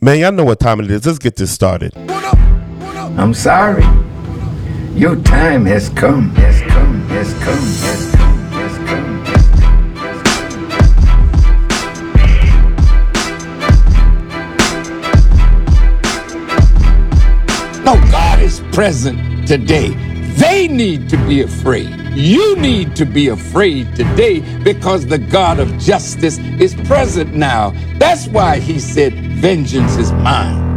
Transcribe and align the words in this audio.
Man, 0.00 0.20
y'all 0.20 0.30
know 0.30 0.44
what 0.44 0.60
time 0.60 0.78
it 0.78 0.88
is. 0.92 1.04
Let's 1.04 1.18
get 1.18 1.34
this 1.34 1.50
started. 1.50 1.92
I'm 3.18 3.34
sorry. 3.34 3.82
Your 4.94 5.16
time 5.16 5.66
has 5.66 5.88
come, 5.88 6.30
has 6.36 6.60
come, 6.72 7.00
has 7.08 7.34
come, 7.42 7.58
has 8.52 8.78
come. 8.86 9.24
No, 17.84 17.94
God 18.12 18.38
is 18.38 18.60
present 18.70 19.48
today. 19.48 19.88
They 20.36 20.68
need 20.68 21.08
to 21.08 21.16
be 21.26 21.42
afraid. 21.42 21.97
You 22.14 22.56
need 22.56 22.96
to 22.96 23.04
be 23.04 23.28
afraid 23.28 23.94
today 23.94 24.40
because 24.62 25.06
the 25.06 25.18
God 25.18 25.60
of 25.60 25.78
justice 25.78 26.38
is 26.38 26.74
present 26.74 27.34
now. 27.34 27.70
That's 27.98 28.26
why 28.28 28.58
he 28.58 28.78
said, 28.78 29.14
Vengeance 29.40 29.96
is 29.96 30.12
mine. 30.12 30.68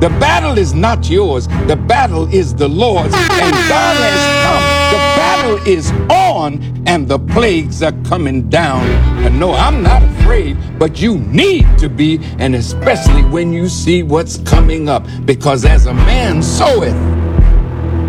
The 0.00 0.08
battle 0.08 0.56
is 0.56 0.72
not 0.72 1.10
yours, 1.10 1.46
the 1.66 1.76
battle 1.76 2.26
is 2.34 2.54
the 2.54 2.68
Lord's, 2.68 3.14
and 3.14 3.52
God 3.68 3.96
has 3.98 4.44
come. 4.46 4.80
The 4.90 4.98
battle 5.20 5.58
is 5.66 5.90
on, 6.10 6.82
and 6.86 7.06
the 7.06 7.18
plagues 7.18 7.82
are 7.82 7.92
coming 8.04 8.48
down. 8.48 8.82
And 9.24 9.38
no, 9.38 9.52
I'm 9.52 9.82
not 9.82 10.02
afraid, 10.02 10.56
but 10.78 11.02
you 11.02 11.18
need 11.18 11.66
to 11.78 11.90
be, 11.90 12.18
and 12.38 12.54
especially 12.54 13.24
when 13.24 13.52
you 13.52 13.68
see 13.68 14.02
what's 14.02 14.38
coming 14.38 14.88
up, 14.88 15.06
because 15.26 15.66
as 15.66 15.84
a 15.84 15.92
man 15.92 16.42
soweth, 16.42 16.96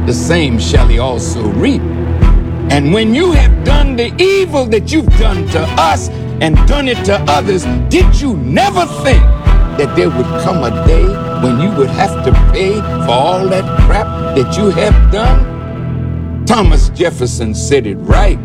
the 0.07 0.13
same 0.13 0.59
shall 0.59 0.87
he 0.87 0.99
also 0.99 1.45
reap. 1.51 1.81
And 2.71 2.93
when 2.93 3.13
you 3.13 3.33
have 3.33 3.65
done 3.65 3.97
the 3.97 4.15
evil 4.17 4.65
that 4.67 4.93
you've 4.93 5.05
done 5.19 5.45
to 5.49 5.59
us 5.77 6.07
and 6.39 6.55
done 6.69 6.87
it 6.87 7.03
to 7.03 7.15
others, 7.27 7.65
did 7.89 8.21
you 8.21 8.37
never 8.37 8.85
think 9.03 9.21
that 9.77 9.93
there 9.97 10.09
would 10.09 10.25
come 10.41 10.63
a 10.63 10.87
day 10.87 11.03
when 11.43 11.59
you 11.59 11.69
would 11.77 11.89
have 11.89 12.23
to 12.23 12.31
pay 12.53 12.75
for 13.05 13.11
all 13.11 13.49
that 13.49 13.65
crap 13.81 14.07
that 14.37 14.55
you 14.55 14.69
have 14.69 15.11
done? 15.11 16.45
Thomas 16.45 16.87
Jefferson 16.91 17.53
said 17.53 17.85
it 17.85 17.95
right, 17.95 18.39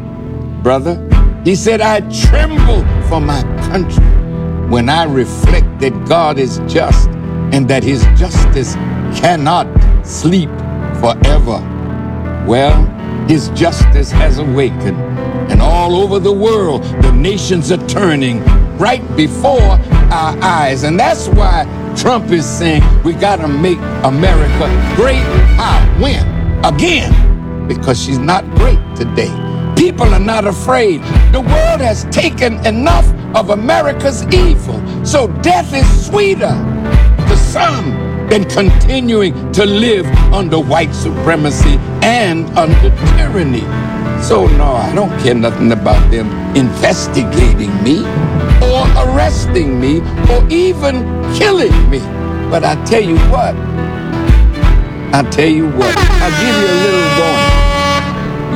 brother. 0.61 0.97
He 1.45 1.55
said, 1.55 1.81
I 1.81 2.00
tremble 2.11 2.83
for 3.09 3.20
my 3.20 3.43
country 3.69 4.05
when 4.69 4.89
I 4.89 5.05
reflect 5.05 5.78
that 5.78 5.93
God 6.09 6.41
is 6.41 6.61
just 6.67 7.09
and 7.53 7.69
that 7.69 7.84
his 7.84 8.03
justice 8.19 8.75
cannot 9.20 9.69
sleep 10.05 10.50
forever. 10.98 11.62
Well, 12.48 12.95
his 13.28 13.48
justice 13.50 14.10
has 14.10 14.38
awakened, 14.38 14.98
and 15.50 15.60
all 15.60 15.96
over 15.96 16.19
the 16.19 16.32
world, 16.32 16.82
the 17.02 17.12
nations 17.12 17.72
are 17.72 17.84
turning 17.86 18.44
right 18.78 19.02
before 19.16 19.78
our 20.12 20.36
eyes. 20.42 20.84
And 20.84 20.98
that's 20.98 21.28
why 21.28 21.64
Trump 21.97 22.30
is 22.30 22.47
saying 22.47 22.82
we 23.02 23.12
got 23.14 23.36
to 23.36 23.48
make 23.48 23.78
America 24.04 24.66
great. 24.94 25.22
How? 25.56 25.80
When? 26.00 26.64
Again. 26.64 27.66
Because 27.66 28.00
she's 28.00 28.19
not 28.19 28.44
great 28.54 28.78
today. 28.94 29.32
People 29.77 30.06
are 30.14 30.20
not 30.20 30.47
afraid. 30.47 31.00
The 31.32 31.41
world 31.41 31.80
has 31.80 32.04
taken 32.12 32.64
enough 32.64 33.06
of 33.34 33.50
America's 33.50 34.24
evil. 34.32 34.80
So 35.04 35.27
death 35.42 35.74
is 35.74 36.06
sweeter 36.06 36.54
to 37.28 37.36
some 37.36 38.06
than 38.30 38.44
continuing 38.44 39.52
to 39.52 39.64
live 39.64 40.06
under 40.32 40.58
white 40.58 40.92
supremacy 40.94 41.78
and 42.02 42.46
under 42.58 42.91
tyranny. 43.16 43.64
So, 44.22 44.46
no, 44.56 44.74
I 44.74 44.94
don't 44.94 45.10
care 45.20 45.34
nothing 45.34 45.72
about 45.72 46.10
them 46.10 46.28
investigating 46.56 47.70
me 47.82 48.00
or 48.62 48.82
arresting 49.04 49.80
me 49.80 50.00
or 50.32 50.47
even 50.50 51.02
killing 51.34 51.74
me. 51.91 52.00
But 52.50 52.64
I 52.64 52.82
tell 52.84 53.02
you 53.02 53.19
what, 53.30 53.54
I 55.14 55.27
tell 55.30 55.48
you 55.48 55.69
what, 55.70 55.94
I'll 55.97 56.36
give 56.42 56.56
you 56.60 56.69
a 56.69 56.78
little 56.84 57.06
warning. 57.19 57.56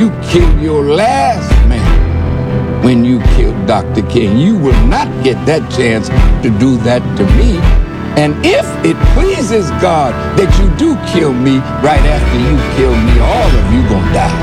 You 0.01 0.11
kill 0.31 0.63
your 0.63 0.95
last 0.95 1.51
man 1.69 2.83
when 2.83 3.05
you 3.05 3.21
kill 3.37 3.53
Dr. 3.67 4.03
King. 4.09 4.39
You 4.39 4.57
will 4.57 4.87
not 4.87 5.09
get 5.23 5.45
that 5.47 5.71
chance 5.71 6.09
to 6.43 6.51
do 6.59 6.79
that 6.79 7.03
to 7.19 7.25
me. 7.37 7.80
And 8.19 8.35
if 8.45 8.67
it 8.85 8.97
pleases 9.15 9.71
God 9.79 10.13
that 10.39 10.51
you 10.59 10.67
do 10.75 10.99
kill 11.13 11.33
me 11.33 11.59
right 11.85 12.03
after 12.03 12.39
you 12.39 12.57
kill 12.75 12.95
me, 12.97 13.15
all 13.23 13.51
of 13.51 13.65
you 13.71 13.81
gonna 13.87 14.13
die. 14.13 14.41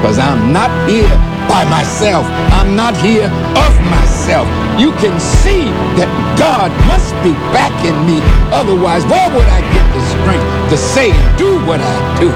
Because 0.00 0.18
I'm 0.18 0.52
not 0.52 0.68
here 0.84 1.08
by 1.48 1.64
myself. 1.64 2.28
I'm 2.52 2.76
not 2.76 2.92
here 3.00 3.30
of 3.56 3.72
myself. 3.88 4.44
You 4.76 4.92
can 5.00 5.16
see 5.16 5.64
that 5.96 6.10
God 6.36 6.68
must 6.90 7.16
be 7.24 7.32
backing 7.56 7.96
me. 8.04 8.20
Otherwise, 8.52 9.06
where 9.08 9.28
would 9.32 9.48
I 9.48 9.60
get 9.72 9.86
the 9.96 10.02
strength 10.20 10.46
to 10.70 10.76
say 10.76 11.08
and 11.08 11.28
do 11.38 11.56
what 11.64 11.80
I 11.80 11.96
do? 12.20 12.28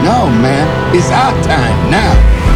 No, 0.00 0.32
man, 0.40 0.64
it's 0.96 1.12
our 1.12 1.32
time 1.44 1.76
now. 1.90 2.12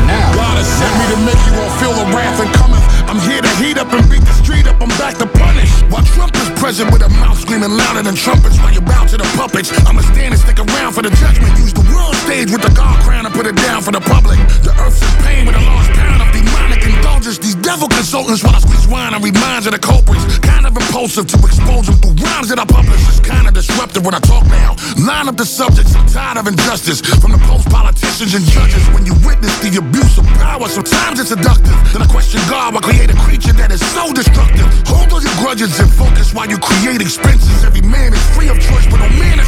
Now. 0.08 0.32
God 0.32 0.56
has 0.56 0.68
sent 0.68 0.92
me 0.96 1.04
to 1.12 1.18
make 1.28 1.40
you 1.44 1.54
all 1.60 1.72
feel 1.76 1.92
the 1.92 2.06
wrath 2.16 2.40
and 2.40 2.50
cometh. 2.56 2.84
I'm 3.08 3.20
here 3.28 3.40
to 3.40 3.52
heat 3.60 3.76
up 3.76 3.92
and 3.92 4.04
beat 4.08 4.24
the 4.24 4.36
street 4.36 4.66
up. 4.68 4.80
I'm 4.80 4.92
back 5.00 5.16
to 5.20 5.26
punish. 5.26 5.72
While 5.92 6.04
Trump 6.16 6.37
present 6.58 6.90
with 6.92 7.02
a 7.02 7.08
mouth 7.22 7.38
screaming 7.38 7.70
louder 7.70 8.02
than 8.02 8.14
trumpets 8.14 8.58
while 8.58 8.74
you 8.74 8.82
bow 8.82 9.06
to 9.06 9.16
the 9.16 9.28
puppets. 9.38 9.70
I'ma 9.86 10.02
stand 10.02 10.34
and 10.34 10.40
stick 10.42 10.58
around 10.58 10.92
for 10.92 11.02
the 11.02 11.10
judgment. 11.22 11.54
Use 11.56 11.72
the 11.72 11.86
world 11.94 12.14
stage 12.26 12.50
with 12.50 12.62
the 12.62 12.74
God 12.74 12.98
crown 13.06 13.24
and 13.24 13.34
put 13.34 13.46
it 13.46 13.56
down 13.56 13.80
for 13.80 13.92
the 13.94 14.02
public. 14.02 14.38
The 14.66 14.74
earth's 14.82 15.00
in 15.00 15.14
pain 15.22 15.46
with 15.46 15.54
a 15.54 15.62
lost 15.62 15.90
pound 15.94 16.20
of 16.20 16.28
demonic 16.34 16.82
indulgence. 16.82 17.38
These 17.38 17.54
devil 17.62 17.88
consultants 17.88 18.42
while 18.42 18.58
I 18.58 18.60
squeeze 18.60 18.86
wine 18.90 19.14
and 19.14 19.22
reminds 19.22 19.66
of 19.66 19.72
the 19.72 19.78
culprits. 19.78 20.26
Kind 20.42 20.66
of 20.66 20.74
impulsive 20.76 21.26
to 21.30 21.38
expose 21.46 21.86
them 21.86 21.96
through 22.02 22.18
rhymes 22.26 22.50
that 22.50 22.58
I 22.58 22.66
publish. 22.66 23.00
It's 23.06 23.22
kind 23.22 23.46
of 23.46 23.54
disruptive 23.54 24.04
when 24.04 24.14
I 24.14 24.20
talk 24.20 24.44
now. 24.50 24.74
Line 24.98 25.30
up 25.30 25.38
the 25.38 25.46
subjects. 25.46 25.94
I'm 25.94 26.10
tired 26.10 26.38
of 26.42 26.46
injustice 26.50 27.00
from 27.22 27.30
the 27.32 27.42
post 27.46 27.70
politicians 27.70 28.34
and 28.34 28.44
judges. 28.44 28.82
When 28.90 29.06
you 29.06 29.14
witness 29.22 29.54
the 29.62 29.78
abuse 29.78 30.18
of 30.18 30.26
power, 30.42 30.66
sometimes 30.66 31.22
it's 31.22 31.30
seductive. 31.30 31.76
Then 31.94 32.02
I 32.02 32.08
question 32.10 32.42
God 32.50 32.74
why 32.74 32.82
create 32.82 33.14
a 33.14 33.18
creature 33.22 33.54
that 33.62 33.70
is 33.70 33.80
so 33.94 34.10
destructive. 34.12 34.66
Hold 34.90 35.14
all 35.14 35.22
your 35.22 35.36
grudges 35.38 35.78
and 35.78 35.86
focus 35.92 36.34
while 36.34 36.47
you 36.50 36.58
create 36.58 37.00
expenses. 37.00 37.64
Every 37.64 37.82
man 37.82 38.12
is 38.12 38.22
free 38.36 38.48
of 38.48 38.58
choice, 38.60 38.86
but 38.86 38.98
no 38.98 39.08
man 39.08 39.40
is 39.40 39.47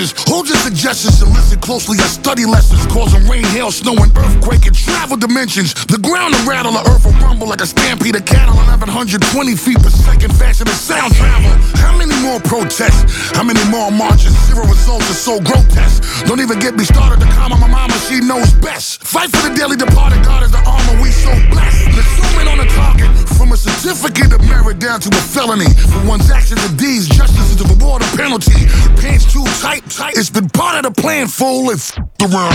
of 0.00 0.08
consequences. 0.14 0.32
Hold 0.32 0.48
your 0.48 0.58
suggestions 0.58 1.22
and 1.22 1.32
listen 1.32 1.60
closely. 1.60 1.98
I 1.98 2.06
study 2.06 2.44
lessons 2.44 2.84
causing 2.92 3.26
rain, 3.28 3.44
hail, 3.44 3.70
snow, 3.70 3.94
and 3.98 4.16
earthquake 4.16 4.66
in 4.66 4.74
travel 4.74 5.16
dimensions. 5.16 5.74
The 5.86 5.98
ground 5.98 6.34
will 6.34 6.46
rattle, 6.46 6.72
the 6.72 6.84
earth 6.90 7.04
will 7.04 7.18
rumble 7.18 7.48
like 7.48 7.60
a 7.60 7.66
stampede 7.66 8.16
of 8.16 8.24
cattle. 8.24 8.54
1120 8.54 9.56
feet 9.56 9.78
per 9.78 9.90
second 9.90 10.32
faster 10.34 10.64
than 10.64 10.74
sound 10.74 11.14
travel. 11.14 11.50
How 11.78 11.96
many 11.96 12.14
more 12.22 12.40
protests? 12.40 13.34
How 13.34 13.42
many 13.42 13.62
more 13.70 13.90
marches? 13.90 14.34
Zero 14.46 14.66
results 14.66 15.10
are 15.10 15.20
so 15.20 15.40
grotesque. 15.40 16.02
Don't 16.26 16.40
even 16.40 16.58
get 16.58 16.74
me 16.76 16.84
started 16.84 17.20
to 17.20 17.28
calm 17.34 17.58
my 17.58 17.68
mama, 17.68 17.94
she 18.06 18.20
knows 18.20 18.52
best. 18.54 19.02
Fight 19.02 19.30
for 19.30 19.48
the 19.48 19.54
daily 19.54 19.76
departed, 19.76 20.24
God 20.24 20.42
is 20.42 20.52
the 20.52 20.62
armor 20.62 21.02
we 21.02 21.10
so 21.10 21.32
blessed. 21.50 21.86
Let's 21.96 22.10
zoom 22.16 22.40
in 22.42 22.48
on 22.48 22.58
the 22.58 22.68
target. 22.74 23.10
From 23.38 23.52
a 23.52 23.56
certificate 23.56 24.32
of 24.32 24.42
merit 24.46 24.78
down 24.78 25.00
to 25.00 25.08
a 25.08 25.22
felony. 25.22 25.70
For 25.90 26.02
one's 26.06 26.30
actions 26.30 26.62
and 26.64 26.76
deeds, 26.78 27.08
justice 27.08 27.50
is 27.50 27.56
the 27.56 27.64
reward 27.64 28.02
or 28.02 28.10
penalty. 28.16 28.66
Pants 29.00 29.30
too 29.32 29.44
tight. 29.62 29.87
It's 29.90 30.28
been 30.30 30.50
part 30.50 30.84
of 30.84 30.94
the 30.94 31.00
plan, 31.00 31.28
fool. 31.28 31.70
If 31.70 31.96
around 32.20 32.50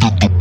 the 0.00 0.34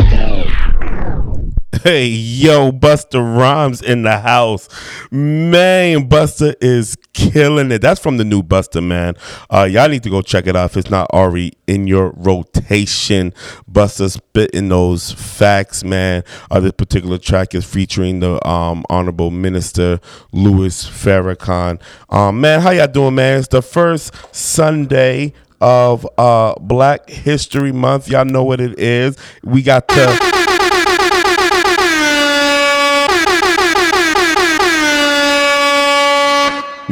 Hey, 1.84 2.06
yo, 2.06 2.72
Busta 2.72 3.20
Rhymes 3.20 3.82
in 3.82 4.04
the 4.04 4.20
house. 4.20 4.70
Man, 5.12 6.08
Busta 6.08 6.56
is 6.62 6.96
killing 7.14 7.72
it. 7.72 7.82
That's 7.82 8.00
from 8.00 8.16
the 8.18 8.24
new 8.24 8.42
Busta, 8.42 8.82
man. 8.82 9.16
Uh, 9.50 9.68
y'all 9.70 9.90
need 9.90 10.04
to 10.04 10.10
go 10.10 10.22
check 10.22 10.48
it 10.48 10.56
out 10.56 10.72
if 10.72 10.78
it's 10.78 10.90
not 10.90 11.10
already 11.12 11.52
in 11.68 11.88
your 11.88 12.14
rotation. 12.16 13.34
Busta 13.70 14.10
spitting 14.10 14.70
those 14.70 15.12
facts, 15.12 15.84
man. 15.84 16.24
Uh, 16.50 16.62
this 16.62 16.72
particular 16.72 17.18
track 17.18 17.54
is 17.54 17.66
featuring 17.66 18.22
the 18.22 18.48
um, 18.48 18.86
Honorable 18.90 19.32
Minister 19.32 20.00
Louis 20.32 20.86
Farrakhan. 20.86 21.82
Um, 22.10 22.40
man, 22.40 22.62
how 22.62 22.70
y'all 22.70 22.88
doing, 22.88 23.16
man? 23.16 23.40
It's 23.40 23.50
the 23.50 23.62
first 23.62 24.14
Sunday 24.34 25.34
of 25.64 26.06
uh, 26.18 26.54
Black 26.60 27.10
History 27.10 27.72
Month. 27.72 28.10
Y'all 28.10 28.26
know 28.26 28.44
what 28.44 28.60
it 28.60 28.78
is. 28.78 29.18
We 29.44 29.64
got 29.64 29.88
to. 29.88 30.43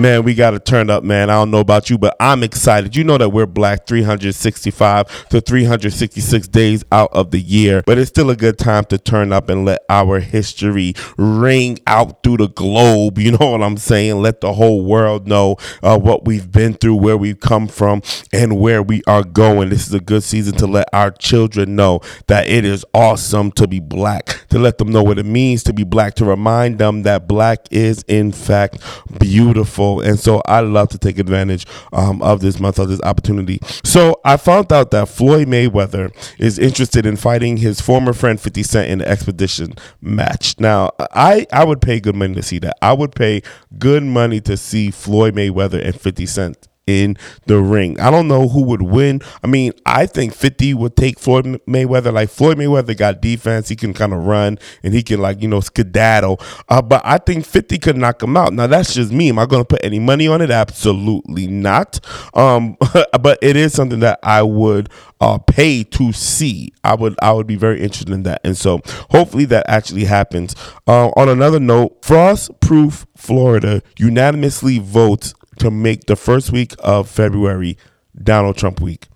Man, 0.01 0.23
we 0.23 0.33
got 0.33 0.49
to 0.49 0.59
turn 0.59 0.89
up, 0.89 1.03
man. 1.03 1.29
I 1.29 1.33
don't 1.33 1.51
know 1.51 1.59
about 1.59 1.91
you, 1.91 1.97
but 1.99 2.15
I'm 2.19 2.41
excited. 2.41 2.95
You 2.95 3.03
know 3.03 3.19
that 3.19 3.29
we're 3.29 3.45
black 3.45 3.85
365 3.85 5.29
to 5.29 5.39
366 5.39 6.47
days 6.47 6.83
out 6.91 7.13
of 7.13 7.29
the 7.29 7.39
year, 7.39 7.83
but 7.85 7.99
it's 7.99 8.09
still 8.09 8.31
a 8.31 8.35
good 8.35 8.57
time 8.57 8.85
to 8.85 8.97
turn 8.97 9.31
up 9.31 9.47
and 9.47 9.63
let 9.63 9.81
our 9.89 10.19
history 10.19 10.95
ring 11.17 11.77
out 11.85 12.23
through 12.23 12.37
the 12.37 12.47
globe. 12.47 13.19
You 13.19 13.31
know 13.37 13.51
what 13.51 13.61
I'm 13.61 13.77
saying? 13.77 14.19
Let 14.23 14.41
the 14.41 14.53
whole 14.53 14.83
world 14.83 15.27
know 15.27 15.57
uh, 15.83 15.99
what 15.99 16.25
we've 16.25 16.51
been 16.51 16.73
through, 16.73 16.95
where 16.95 17.15
we've 17.15 17.39
come 17.39 17.67
from, 17.67 18.01
and 18.33 18.59
where 18.59 18.81
we 18.81 19.03
are 19.05 19.23
going. 19.23 19.69
This 19.69 19.85
is 19.85 19.93
a 19.93 19.99
good 19.99 20.23
season 20.23 20.55
to 20.55 20.65
let 20.65 20.89
our 20.93 21.11
children 21.11 21.75
know 21.75 22.01
that 22.25 22.47
it 22.47 22.65
is 22.65 22.83
awesome 22.95 23.51
to 23.51 23.67
be 23.67 23.79
black, 23.79 24.47
to 24.49 24.57
let 24.57 24.79
them 24.79 24.91
know 24.91 25.03
what 25.03 25.19
it 25.19 25.27
means 25.27 25.61
to 25.65 25.73
be 25.73 25.83
black, 25.83 26.15
to 26.15 26.25
remind 26.25 26.79
them 26.79 27.03
that 27.03 27.27
black 27.27 27.67
is, 27.69 28.03
in 28.07 28.31
fact, 28.31 28.79
beautiful. 29.19 29.90
And 29.99 30.19
so 30.19 30.41
I 30.45 30.61
love 30.61 30.89
to 30.89 30.97
take 30.97 31.19
advantage 31.19 31.65
um, 31.91 32.21
of 32.21 32.41
this 32.41 32.59
month, 32.59 32.79
of 32.79 32.87
this 32.89 33.01
opportunity. 33.01 33.59
So 33.83 34.19
I 34.23 34.37
found 34.37 34.71
out 34.71 34.91
that 34.91 35.09
Floyd 35.09 35.47
Mayweather 35.47 36.13
is 36.39 36.57
interested 36.57 37.05
in 37.05 37.17
fighting 37.17 37.57
his 37.57 37.81
former 37.81 38.13
friend 38.13 38.39
50 38.39 38.63
Cent 38.63 38.89
in 38.89 39.01
an 39.01 39.07
expedition 39.07 39.73
match. 40.01 40.59
Now, 40.59 40.91
I, 41.11 41.45
I 41.51 41.65
would 41.65 41.81
pay 41.81 41.99
good 41.99 42.15
money 42.15 42.35
to 42.35 42.43
see 42.43 42.59
that. 42.59 42.77
I 42.81 42.93
would 42.93 43.13
pay 43.13 43.41
good 43.77 44.03
money 44.03 44.39
to 44.41 44.55
see 44.55 44.91
Floyd 44.91 45.35
Mayweather 45.35 45.83
and 45.83 45.99
50 45.99 46.25
Cent 46.25 46.67
in 46.87 47.17
the 47.45 47.59
ring. 47.59 47.99
I 47.99 48.09
don't 48.11 48.27
know 48.27 48.49
who 48.49 48.63
would 48.63 48.81
win. 48.81 49.21
I 49.43 49.47
mean, 49.47 49.73
I 49.85 50.05
think 50.05 50.33
50 50.33 50.73
would 50.73 50.95
take 50.95 51.19
Floyd 51.19 51.45
Mayweather. 51.67 52.11
Like 52.11 52.29
Floyd 52.29 52.57
Mayweather 52.57 52.97
got 52.97 53.21
defense. 53.21 53.69
He 53.69 53.75
can 53.75 53.93
kind 53.93 54.13
of 54.13 54.25
run 54.25 54.57
and 54.83 54.93
he 54.93 55.03
can 55.03 55.21
like, 55.21 55.41
you 55.41 55.47
know, 55.47 55.59
skedaddle. 55.59 56.39
Uh, 56.69 56.81
but 56.81 57.01
I 57.05 57.17
think 57.17 57.45
50 57.45 57.77
could 57.79 57.97
knock 57.97 58.21
him 58.21 58.35
out. 58.35 58.53
Now 58.53 58.67
that's 58.67 58.93
just 58.93 59.11
me. 59.11 59.29
Am 59.29 59.39
I 59.39 59.45
going 59.45 59.61
to 59.61 59.67
put 59.67 59.83
any 59.83 59.99
money 59.99 60.27
on 60.27 60.41
it? 60.41 60.51
Absolutely 60.51 61.47
not. 61.47 61.99
Um, 62.33 62.77
but 63.21 63.39
it 63.41 63.55
is 63.55 63.73
something 63.73 63.99
that 63.99 64.19
I 64.23 64.41
would 64.41 64.89
uh, 65.19 65.37
pay 65.37 65.83
to 65.83 66.11
see. 66.11 66.73
I 66.83 66.95
would 66.95 67.15
I 67.21 67.31
would 67.31 67.47
be 67.47 67.55
very 67.55 67.79
interested 67.79 68.09
in 68.09 68.23
that. 68.23 68.41
And 68.43 68.57
so 68.57 68.81
hopefully 69.11 69.45
that 69.45 69.65
actually 69.69 70.05
happens. 70.05 70.55
Uh, 70.87 71.09
on 71.09 71.29
another 71.29 71.59
note, 71.59 72.01
Frostproof 72.01 73.05
Florida 73.15 73.83
unanimously 73.97 74.79
votes 74.79 75.35
to 75.59 75.71
make 75.71 76.05
the 76.05 76.15
first 76.15 76.51
week 76.51 76.73
of 76.79 77.09
February 77.09 77.77
Donald 78.21 78.57
Trump 78.57 78.81
week. 78.81 79.07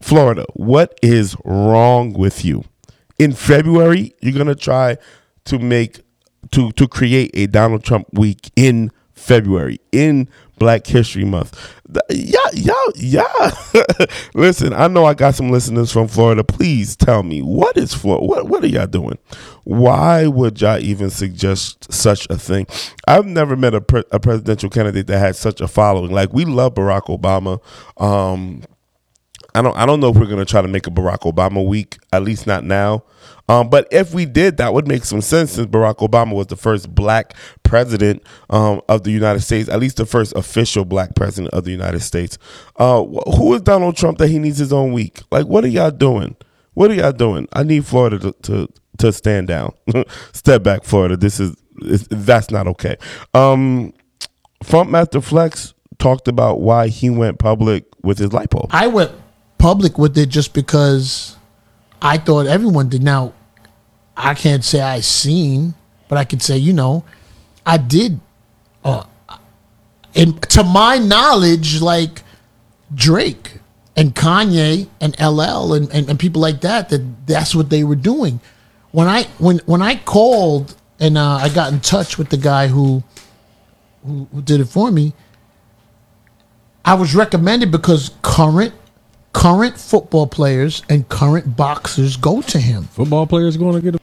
Florida, 0.00 0.44
what 0.54 0.98
is 1.02 1.36
wrong 1.44 2.12
with 2.12 2.44
you? 2.44 2.64
In 3.18 3.32
February, 3.32 4.14
you're 4.20 4.36
gonna 4.36 4.54
try 4.54 4.96
to 5.44 5.58
make 5.58 6.00
to 6.52 6.70
to 6.72 6.86
create 6.86 7.30
a 7.34 7.46
Donald 7.46 7.82
Trump 7.82 8.06
week 8.12 8.50
in 8.54 8.92
February 9.12 9.80
in 9.90 10.28
Black 10.58 10.86
History 10.86 11.24
Month. 11.24 11.74
Yeah, 12.10 12.38
yeah, 12.52 12.72
yeah. 12.96 13.50
Listen, 14.34 14.72
I 14.72 14.88
know 14.88 15.04
I 15.06 15.14
got 15.14 15.34
some 15.34 15.50
listeners 15.50 15.90
from 15.90 16.08
Florida. 16.08 16.44
Please 16.44 16.96
tell 16.96 17.22
me 17.22 17.40
what 17.40 17.76
is 17.76 17.94
Florida? 17.94 18.26
What 18.26 18.48
what 18.48 18.64
are 18.64 18.68
y'all 18.68 18.86
doing? 18.86 19.18
Why 19.64 20.26
would 20.26 20.60
y'all 20.60 20.78
even 20.78 21.10
suggest 21.10 21.92
such 21.92 22.26
a 22.30 22.38
thing? 22.38 22.66
I've 23.06 23.26
never 23.26 23.56
met 23.56 23.74
a, 23.74 23.80
pre- 23.80 24.04
a 24.12 24.20
presidential 24.20 24.70
candidate 24.70 25.06
that 25.06 25.18
had 25.18 25.36
such 25.36 25.60
a 25.60 25.68
following. 25.68 26.10
Like 26.10 26.32
we 26.32 26.44
love 26.44 26.74
Barack 26.74 27.06
Obama. 27.06 27.60
Um, 28.02 28.62
I 29.58 29.62
don't 29.62 29.76
I 29.76 29.86
don't 29.86 29.98
know 29.98 30.10
if 30.10 30.16
we're 30.16 30.26
gonna 30.26 30.44
try 30.44 30.62
to 30.62 30.68
make 30.68 30.86
a 30.86 30.90
Barack 30.90 31.20
Obama 31.30 31.66
week. 31.66 31.98
At 32.12 32.22
least 32.22 32.46
not 32.46 32.62
now. 32.62 33.02
Um, 33.48 33.68
but 33.68 33.88
if 33.90 34.14
we 34.14 34.24
did, 34.24 34.58
that 34.58 34.72
would 34.72 34.86
make 34.86 35.04
some 35.04 35.20
sense 35.20 35.52
since 35.52 35.66
Barack 35.66 35.96
Obama 35.96 36.34
was 36.34 36.46
the 36.46 36.54
first 36.54 36.94
black 36.94 37.34
president 37.64 38.22
um, 38.50 38.80
of 38.88 39.02
the 39.02 39.10
United 39.10 39.40
States, 39.40 39.68
at 39.68 39.80
least 39.80 39.96
the 39.96 40.06
first 40.06 40.32
official 40.36 40.84
black 40.84 41.16
president 41.16 41.52
of 41.54 41.64
the 41.64 41.72
United 41.72 42.00
States. 42.00 42.38
Uh, 42.76 43.02
who 43.02 43.52
is 43.54 43.62
Donald 43.62 43.96
Trump 43.96 44.18
that 44.18 44.28
he 44.28 44.38
needs 44.38 44.58
his 44.58 44.72
own 44.72 44.92
week? 44.92 45.22
Like, 45.32 45.46
what 45.46 45.64
are 45.64 45.68
y'all 45.68 45.90
doing? 45.90 46.36
What 46.74 46.92
are 46.92 46.94
y'all 46.94 47.10
doing? 47.10 47.48
I 47.52 47.64
need 47.64 47.84
Florida 47.84 48.20
to 48.20 48.32
to, 48.42 48.68
to 48.98 49.12
stand 49.12 49.48
down, 49.48 49.72
step 50.32 50.62
back, 50.62 50.84
Florida. 50.84 51.16
This 51.16 51.40
is 51.40 51.56
that's 52.10 52.52
not 52.52 52.68
okay. 52.68 52.96
Um, 53.34 53.92
Funkmaster 54.62 55.24
Flex 55.24 55.74
talked 55.98 56.28
about 56.28 56.60
why 56.60 56.86
he 56.86 57.10
went 57.10 57.40
public 57.40 57.86
with 58.04 58.18
his 58.18 58.30
lipo. 58.30 58.68
I 58.70 58.86
went 58.86 59.10
public 59.58 59.98
with 59.98 60.16
it 60.16 60.28
just 60.28 60.54
because 60.54 61.36
I 62.00 62.18
thought 62.18 62.46
everyone 62.46 62.88
did. 62.88 63.02
Now, 63.02 63.34
I 64.16 64.34
can't 64.34 64.64
say 64.64 64.80
I 64.80 65.00
seen, 65.00 65.74
but 66.08 66.18
I 66.18 66.24
could 66.24 66.42
say, 66.42 66.58
you 66.58 66.72
know, 66.72 67.04
I 67.66 67.76
did. 67.76 68.20
Uh, 68.84 69.04
and 70.14 70.40
to 70.50 70.64
my 70.64 70.98
knowledge, 70.98 71.80
like 71.80 72.22
Drake 72.94 73.58
and 73.96 74.14
Kanye 74.14 74.88
and 75.00 75.14
LL 75.20 75.74
and, 75.74 75.92
and, 75.92 76.08
and, 76.08 76.18
people 76.18 76.40
like 76.40 76.62
that, 76.62 76.88
that 76.88 77.26
that's 77.26 77.54
what 77.54 77.68
they 77.68 77.84
were 77.84 77.96
doing. 77.96 78.40
When 78.92 79.06
I 79.06 79.24
when 79.38 79.58
when 79.66 79.82
I 79.82 79.96
called 79.96 80.74
and 80.98 81.18
uh, 81.18 81.36
I 81.36 81.48
got 81.50 81.72
in 81.72 81.80
touch 81.80 82.16
with 82.16 82.30
the 82.30 82.36
guy 82.36 82.68
who, 82.68 83.02
who 84.04 84.26
who 84.32 84.40
did 84.40 84.60
it 84.60 84.66
for 84.66 84.90
me, 84.90 85.12
I 86.84 86.94
was 86.94 87.14
recommended 87.14 87.70
because 87.70 88.12
current 88.22 88.72
current 89.32 89.78
football 89.78 90.26
players 90.26 90.82
and 90.88 91.08
current 91.08 91.56
boxers 91.56 92.16
go 92.16 92.42
to 92.42 92.58
him. 92.58 92.84
Football 92.84 93.26
players 93.26 93.56
going 93.56 93.74
to 93.74 93.80
get 93.80 93.94
a 93.94 94.00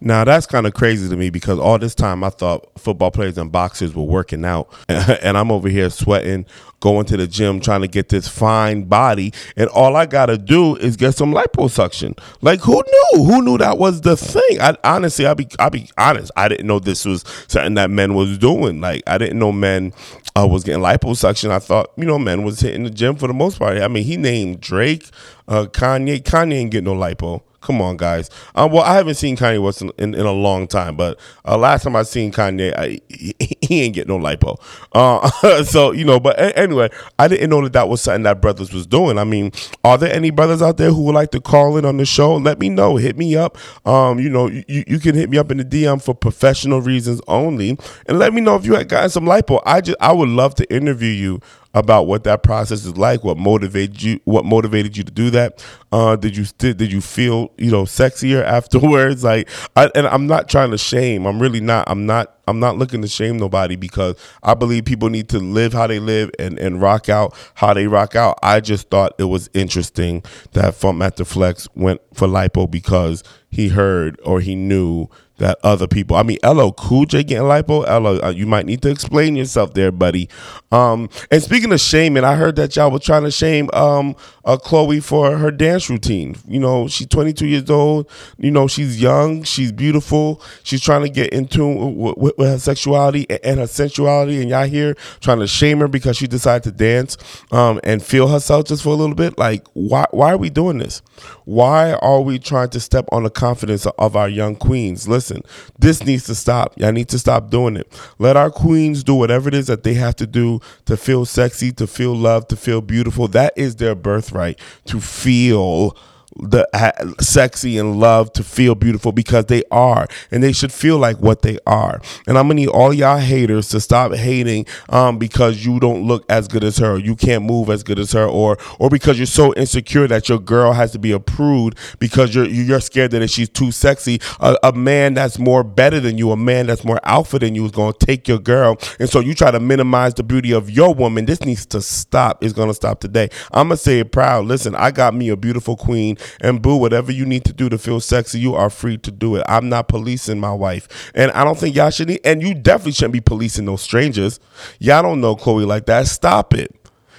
now 0.00 0.24
that's 0.24 0.46
kind 0.46 0.66
of 0.66 0.72
crazy 0.74 1.08
to 1.08 1.16
me 1.16 1.30
because 1.30 1.58
all 1.58 1.78
this 1.78 1.94
time 1.94 2.24
I 2.24 2.30
thought 2.30 2.70
football 2.78 3.10
players 3.10 3.36
and 3.36 3.52
boxers 3.52 3.94
were 3.94 4.04
working 4.04 4.44
out, 4.44 4.72
and 4.88 5.36
I'm 5.36 5.52
over 5.52 5.68
here 5.68 5.90
sweating, 5.90 6.46
going 6.80 7.04
to 7.06 7.16
the 7.18 7.26
gym, 7.26 7.60
trying 7.60 7.82
to 7.82 7.88
get 7.88 8.08
this 8.08 8.26
fine 8.26 8.84
body, 8.84 9.32
and 9.56 9.68
all 9.70 9.96
I 9.96 10.06
gotta 10.06 10.38
do 10.38 10.76
is 10.76 10.96
get 10.96 11.14
some 11.14 11.32
liposuction. 11.32 12.18
Like 12.40 12.60
who 12.60 12.74
knew? 12.74 13.24
Who 13.24 13.42
knew 13.42 13.58
that 13.58 13.78
was 13.78 14.00
the 14.00 14.16
thing? 14.16 14.60
I 14.60 14.76
honestly, 14.84 15.26
I 15.26 15.34
be 15.34 15.48
I 15.58 15.68
be 15.68 15.90
honest, 15.98 16.30
I 16.36 16.48
didn't 16.48 16.66
know 16.66 16.78
this 16.78 17.04
was 17.04 17.24
something 17.48 17.74
that 17.74 17.90
men 17.90 18.14
was 18.14 18.38
doing. 18.38 18.80
Like 18.80 19.02
I 19.06 19.18
didn't 19.18 19.38
know 19.38 19.52
men 19.52 19.92
uh, 20.34 20.46
was 20.46 20.64
getting 20.64 20.82
liposuction. 20.82 21.50
I 21.50 21.58
thought 21.58 21.92
you 21.96 22.04
know 22.06 22.18
men 22.18 22.42
was 22.42 22.60
hitting 22.60 22.84
the 22.84 22.90
gym 22.90 23.16
for 23.16 23.26
the 23.26 23.34
most 23.34 23.58
part. 23.58 23.78
I 23.78 23.88
mean, 23.88 24.04
he 24.04 24.16
named 24.16 24.60
Drake, 24.60 25.08
uh, 25.48 25.66
Kanye. 25.66 26.22
Kanye 26.22 26.54
ain't 26.54 26.70
getting 26.70 26.86
no 26.86 26.94
lipo. 26.94 27.42
Come 27.60 27.82
on, 27.82 27.98
guys. 27.98 28.30
Um, 28.54 28.72
well, 28.72 28.82
I 28.82 28.94
haven't 28.94 29.16
seen 29.16 29.36
Kanye 29.36 29.62
West 29.62 29.82
in, 29.82 29.90
in, 29.98 30.14
in 30.14 30.24
a 30.24 30.32
long 30.32 30.66
time, 30.66 30.96
but 30.96 31.20
uh, 31.44 31.58
last 31.58 31.82
time 31.84 31.94
I 31.94 32.04
seen 32.04 32.32
Kanye, 32.32 32.74
I, 32.76 33.00
he, 33.08 33.34
he, 33.60 33.82
ain't 33.82 33.94
get 33.94 34.08
no 34.08 34.18
lipo. 34.18 34.56
Uh, 34.92 35.62
so 35.64 35.92
you 35.92 36.04
know, 36.04 36.18
but 36.18 36.38
a- 36.38 36.58
anyway, 36.58 36.88
I 37.18 37.28
didn't 37.28 37.50
know 37.50 37.62
that 37.62 37.74
that 37.74 37.88
was 37.88 38.00
something 38.00 38.22
that 38.22 38.40
brothers 38.40 38.72
was 38.72 38.86
doing. 38.86 39.18
I 39.18 39.24
mean, 39.24 39.52
are 39.84 39.98
there 39.98 40.12
any 40.12 40.30
brothers 40.30 40.62
out 40.62 40.78
there 40.78 40.90
who 40.90 41.02
would 41.04 41.14
like 41.14 41.32
to 41.32 41.40
call 41.40 41.76
in 41.76 41.84
on 41.84 41.98
the 41.98 42.06
show? 42.06 42.36
Let 42.36 42.58
me 42.58 42.70
know. 42.70 42.96
Hit 42.96 43.18
me 43.18 43.36
up. 43.36 43.58
Um, 43.86 44.18
you 44.18 44.30
know, 44.30 44.48
you, 44.48 44.64
you 44.86 44.98
can 44.98 45.14
hit 45.14 45.28
me 45.28 45.36
up 45.36 45.50
in 45.50 45.58
the 45.58 45.64
DM 45.64 46.02
for 46.02 46.14
professional 46.14 46.80
reasons 46.80 47.20
only, 47.28 47.78
and 48.06 48.18
let 48.18 48.32
me 48.32 48.40
know 48.40 48.56
if 48.56 48.64
you 48.64 48.74
had 48.74 48.88
gotten 48.88 49.10
some 49.10 49.26
lipo. 49.26 49.60
I 49.66 49.82
just 49.82 49.98
I 50.00 50.12
would 50.12 50.30
love 50.30 50.54
to 50.56 50.74
interview 50.74 51.10
you 51.10 51.40
about 51.74 52.06
what 52.06 52.24
that 52.24 52.42
process 52.42 52.84
is 52.84 52.96
like, 52.96 53.22
what 53.22 53.36
motivated 53.38 54.02
you, 54.02 54.20
what 54.24 54.44
motivated 54.44 54.96
you 54.96 55.04
to 55.04 55.12
do 55.12 55.30
that. 55.30 55.64
Uh, 55.92 56.16
did 56.16 56.36
you 56.36 56.44
did, 56.58 56.76
did 56.76 56.92
you 56.92 57.00
feel 57.00 57.52
you 57.58 57.70
know 57.70 57.84
sexier 57.84 58.42
afterwards? 58.44 59.24
Like, 59.24 59.48
I, 59.76 59.90
and 59.94 60.06
I'm 60.06 60.26
not 60.26 60.48
trying 60.48 60.70
to 60.72 60.78
shame. 60.78 61.26
I'm 61.26 61.40
really 61.40 61.60
not. 61.60 61.88
I'm 61.88 62.06
not. 62.06 62.36
I'm 62.48 62.58
not 62.58 62.76
looking 62.76 63.00
to 63.02 63.08
shame 63.08 63.36
nobody 63.36 63.76
because 63.76 64.16
I 64.42 64.54
believe 64.54 64.84
people 64.84 65.08
need 65.08 65.28
to 65.28 65.38
live 65.38 65.72
how 65.72 65.86
they 65.86 66.00
live 66.00 66.32
and, 66.38 66.58
and 66.58 66.82
rock 66.82 67.08
out 67.08 67.34
how 67.54 67.74
they 67.74 67.86
rock 67.86 68.16
out. 68.16 68.38
I 68.42 68.58
just 68.58 68.90
thought 68.90 69.14
it 69.18 69.24
was 69.24 69.48
interesting 69.54 70.24
that 70.52 70.74
Funkmaster 70.74 71.24
Flex 71.24 71.68
went 71.76 72.00
for 72.12 72.26
lipo 72.26 72.68
because 72.68 73.22
he 73.50 73.68
heard 73.68 74.18
or 74.24 74.40
he 74.40 74.56
knew 74.56 75.08
that 75.40 75.58
other 75.62 75.86
people. 75.86 76.16
I 76.16 76.22
mean, 76.22 76.38
LL 76.44 76.70
Cool 76.70 77.06
J 77.06 77.24
getting 77.24 77.44
lipo. 77.44 77.82
LL, 77.82 78.24
uh, 78.24 78.30
you 78.30 78.46
might 78.46 78.66
need 78.66 78.80
to 78.82 78.90
explain 78.90 79.36
yourself 79.36 79.74
there, 79.74 79.90
buddy. 79.92 80.28
Um, 80.70 81.10
and 81.30 81.42
speaking 81.42 81.72
of 81.72 81.80
shaming, 81.80 82.24
I 82.24 82.36
heard 82.36 82.56
that 82.56 82.76
y'all 82.76 82.90
were 82.90 82.98
trying 82.98 83.24
to 83.24 83.30
shame 83.30 83.68
um, 83.72 84.14
uh, 84.44 84.56
Chloe 84.56 85.00
for 85.00 85.36
her 85.36 85.50
dance 85.50 85.90
routine. 85.90 86.36
You 86.46 86.60
know, 86.60 86.88
she's 86.88 87.08
22 87.08 87.46
years 87.46 87.70
old. 87.70 88.08
You 88.38 88.50
know, 88.50 88.68
she's 88.68 89.00
young. 89.00 89.42
She's 89.42 89.72
beautiful. 89.72 90.40
She's 90.62 90.80
trying 90.80 91.02
to 91.02 91.08
get 91.08 91.32
into 91.32 91.66
with, 91.66 92.36
with 92.38 92.48
her 92.48 92.58
sexuality 92.58 93.26
and 93.42 93.58
her 93.58 93.66
sensuality. 93.66 94.40
And 94.40 94.50
y'all 94.50 94.66
here 94.66 94.94
trying 95.20 95.40
to 95.40 95.46
shame 95.46 95.80
her 95.80 95.88
because 95.88 96.16
she 96.16 96.26
decided 96.26 96.62
to 96.64 96.72
dance 96.72 97.16
um, 97.50 97.80
and 97.82 98.02
feel 98.02 98.28
herself 98.28 98.66
just 98.66 98.82
for 98.82 98.90
a 98.90 98.96
little 98.96 99.16
bit. 99.16 99.38
Like, 99.38 99.66
why? 99.72 100.06
Why 100.12 100.32
are 100.32 100.38
we 100.38 100.50
doing 100.50 100.78
this? 100.78 101.02
Why 101.44 101.94
are 101.94 102.20
we 102.20 102.38
trying 102.38 102.70
to 102.70 102.80
step 102.80 103.06
on 103.12 103.24
the 103.24 103.30
confidence 103.30 103.86
of 103.86 104.16
our 104.16 104.28
young 104.28 104.56
queens? 104.56 105.08
Listen, 105.08 105.29
this 105.78 106.04
needs 106.04 106.24
to 106.24 106.34
stop. 106.34 106.78
Y'all 106.78 106.92
need 106.92 107.08
to 107.08 107.18
stop 107.18 107.50
doing 107.50 107.76
it. 107.76 107.92
Let 108.18 108.36
our 108.36 108.50
queens 108.50 109.04
do 109.04 109.14
whatever 109.14 109.48
it 109.48 109.54
is 109.54 109.66
that 109.68 109.82
they 109.82 109.94
have 109.94 110.16
to 110.16 110.26
do 110.26 110.60
to 110.86 110.96
feel 110.96 111.24
sexy, 111.24 111.72
to 111.72 111.86
feel 111.86 112.14
loved, 112.14 112.48
to 112.50 112.56
feel 112.56 112.80
beautiful. 112.80 113.28
That 113.28 113.52
is 113.56 113.76
their 113.76 113.94
birthright 113.94 114.58
to 114.86 115.00
feel 115.00 115.96
the 116.38 116.68
uh, 116.74 116.92
sexy 117.20 117.78
and 117.78 117.98
love 118.00 118.32
to 118.34 118.44
feel 118.44 118.74
beautiful 118.74 119.12
because 119.12 119.46
they 119.46 119.62
are 119.70 120.06
and 120.30 120.42
they 120.42 120.52
should 120.52 120.72
feel 120.72 120.98
like 120.98 121.18
what 121.18 121.42
they 121.42 121.58
are. 121.66 122.00
And 122.26 122.38
i'm 122.38 122.44
gonna 122.44 122.54
need 122.54 122.68
all 122.68 122.92
y'all 122.92 123.18
haters 123.18 123.68
to 123.68 123.80
stop 123.80 124.14
hating 124.14 124.66
um, 124.88 125.18
because 125.18 125.64
you 125.64 125.80
don't 125.80 126.06
look 126.06 126.24
as 126.30 126.48
good 126.48 126.64
as 126.64 126.78
her 126.78 126.98
you 126.98 127.16
can't 127.16 127.44
move 127.44 127.70
as 127.70 127.82
good 127.82 127.98
as 127.98 128.12
her 128.12 128.26
or 128.26 128.58
or 128.78 128.88
because 128.90 129.18
you're 129.18 129.26
so 129.26 129.52
insecure 129.54 130.06
that 130.06 130.28
your 130.28 130.38
girl 130.38 130.72
has 130.72 130.92
to 130.92 130.98
be 130.98 131.12
approved 131.12 131.78
because 131.98 132.34
you're 132.34 132.46
you're 132.46 132.80
scared 132.80 133.10
that 133.10 133.22
if 133.22 133.30
she's 133.30 133.48
too 133.48 133.70
sexy 133.70 134.20
a, 134.40 134.56
a 134.62 134.72
man 134.72 135.14
that's 135.14 135.38
more 135.38 135.62
better 135.64 136.00
than 136.00 136.18
you 136.18 136.30
a 136.30 136.36
man 136.36 136.66
that's 136.66 136.84
more 136.84 137.00
alpha 137.04 137.38
than 137.38 137.54
you 137.54 137.64
is 137.64 137.72
gonna 137.72 137.92
take 137.98 138.28
your 138.28 138.38
girl. 138.38 138.78
And 138.98 139.08
so 139.08 139.20
you 139.20 139.34
try 139.34 139.50
to 139.50 139.60
minimize 139.60 140.14
the 140.14 140.22
beauty 140.22 140.52
of 140.52 140.70
your 140.70 140.94
woman. 140.94 141.26
This 141.26 141.40
needs 141.42 141.66
to 141.66 141.80
stop. 141.80 142.42
It's 142.42 142.52
gonna 142.52 142.74
stop 142.74 143.00
today. 143.00 143.28
I'm 143.52 143.68
gonna 143.68 143.76
say 143.76 144.00
it 144.00 144.12
proud. 144.12 144.46
Listen 144.46 144.74
i 144.74 144.90
got 144.90 145.14
me 145.14 145.28
a 145.28 145.36
beautiful 145.36 145.76
queen 145.76 146.16
And 146.40 146.62
boo, 146.62 146.76
whatever 146.76 147.12
you 147.12 147.24
need 147.24 147.44
to 147.44 147.52
do 147.52 147.68
to 147.68 147.78
feel 147.78 148.00
sexy, 148.00 148.38
you 148.38 148.54
are 148.54 148.70
free 148.70 148.98
to 148.98 149.10
do 149.10 149.36
it. 149.36 149.44
I'm 149.48 149.68
not 149.68 149.88
policing 149.88 150.40
my 150.40 150.52
wife. 150.52 151.10
And 151.14 151.30
I 151.32 151.44
don't 151.44 151.58
think 151.58 151.76
y'all 151.76 151.90
should, 151.90 152.08
need, 152.08 152.20
and 152.24 152.42
you 152.42 152.54
definitely 152.54 152.92
shouldn't 152.92 153.12
be 153.12 153.20
policing 153.20 153.66
those 153.66 153.82
strangers. 153.82 154.40
Y'all 154.78 155.02
don't 155.02 155.20
know 155.20 155.36
Chloe 155.36 155.64
like 155.64 155.86
that. 155.86 156.06
Stop 156.06 156.54
it. 156.54 156.74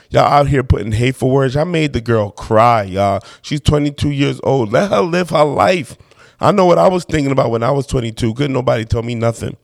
Y'all 0.09 0.23
out 0.23 0.47
here 0.47 0.63
putting 0.63 0.91
hateful 0.91 1.31
words. 1.31 1.55
I 1.55 1.63
made 1.63 1.93
the 1.93 2.01
girl 2.01 2.31
cry, 2.31 2.83
y'all. 2.83 3.21
She's 3.41 3.61
22 3.61 4.11
years 4.11 4.41
old. 4.43 4.71
Let 4.71 4.91
her 4.91 5.01
live 5.01 5.29
her 5.29 5.45
life. 5.45 5.97
I 6.41 6.51
know 6.51 6.65
what 6.65 6.77
I 6.77 6.89
was 6.89 7.05
thinking 7.05 7.31
about 7.31 7.51
when 7.51 7.63
I 7.63 7.71
was 7.71 7.87
22. 7.87 8.33
Couldn't 8.33 8.53
nobody 8.53 8.83
tell 8.83 9.03
me 9.03 9.15
nothing. 9.15 9.55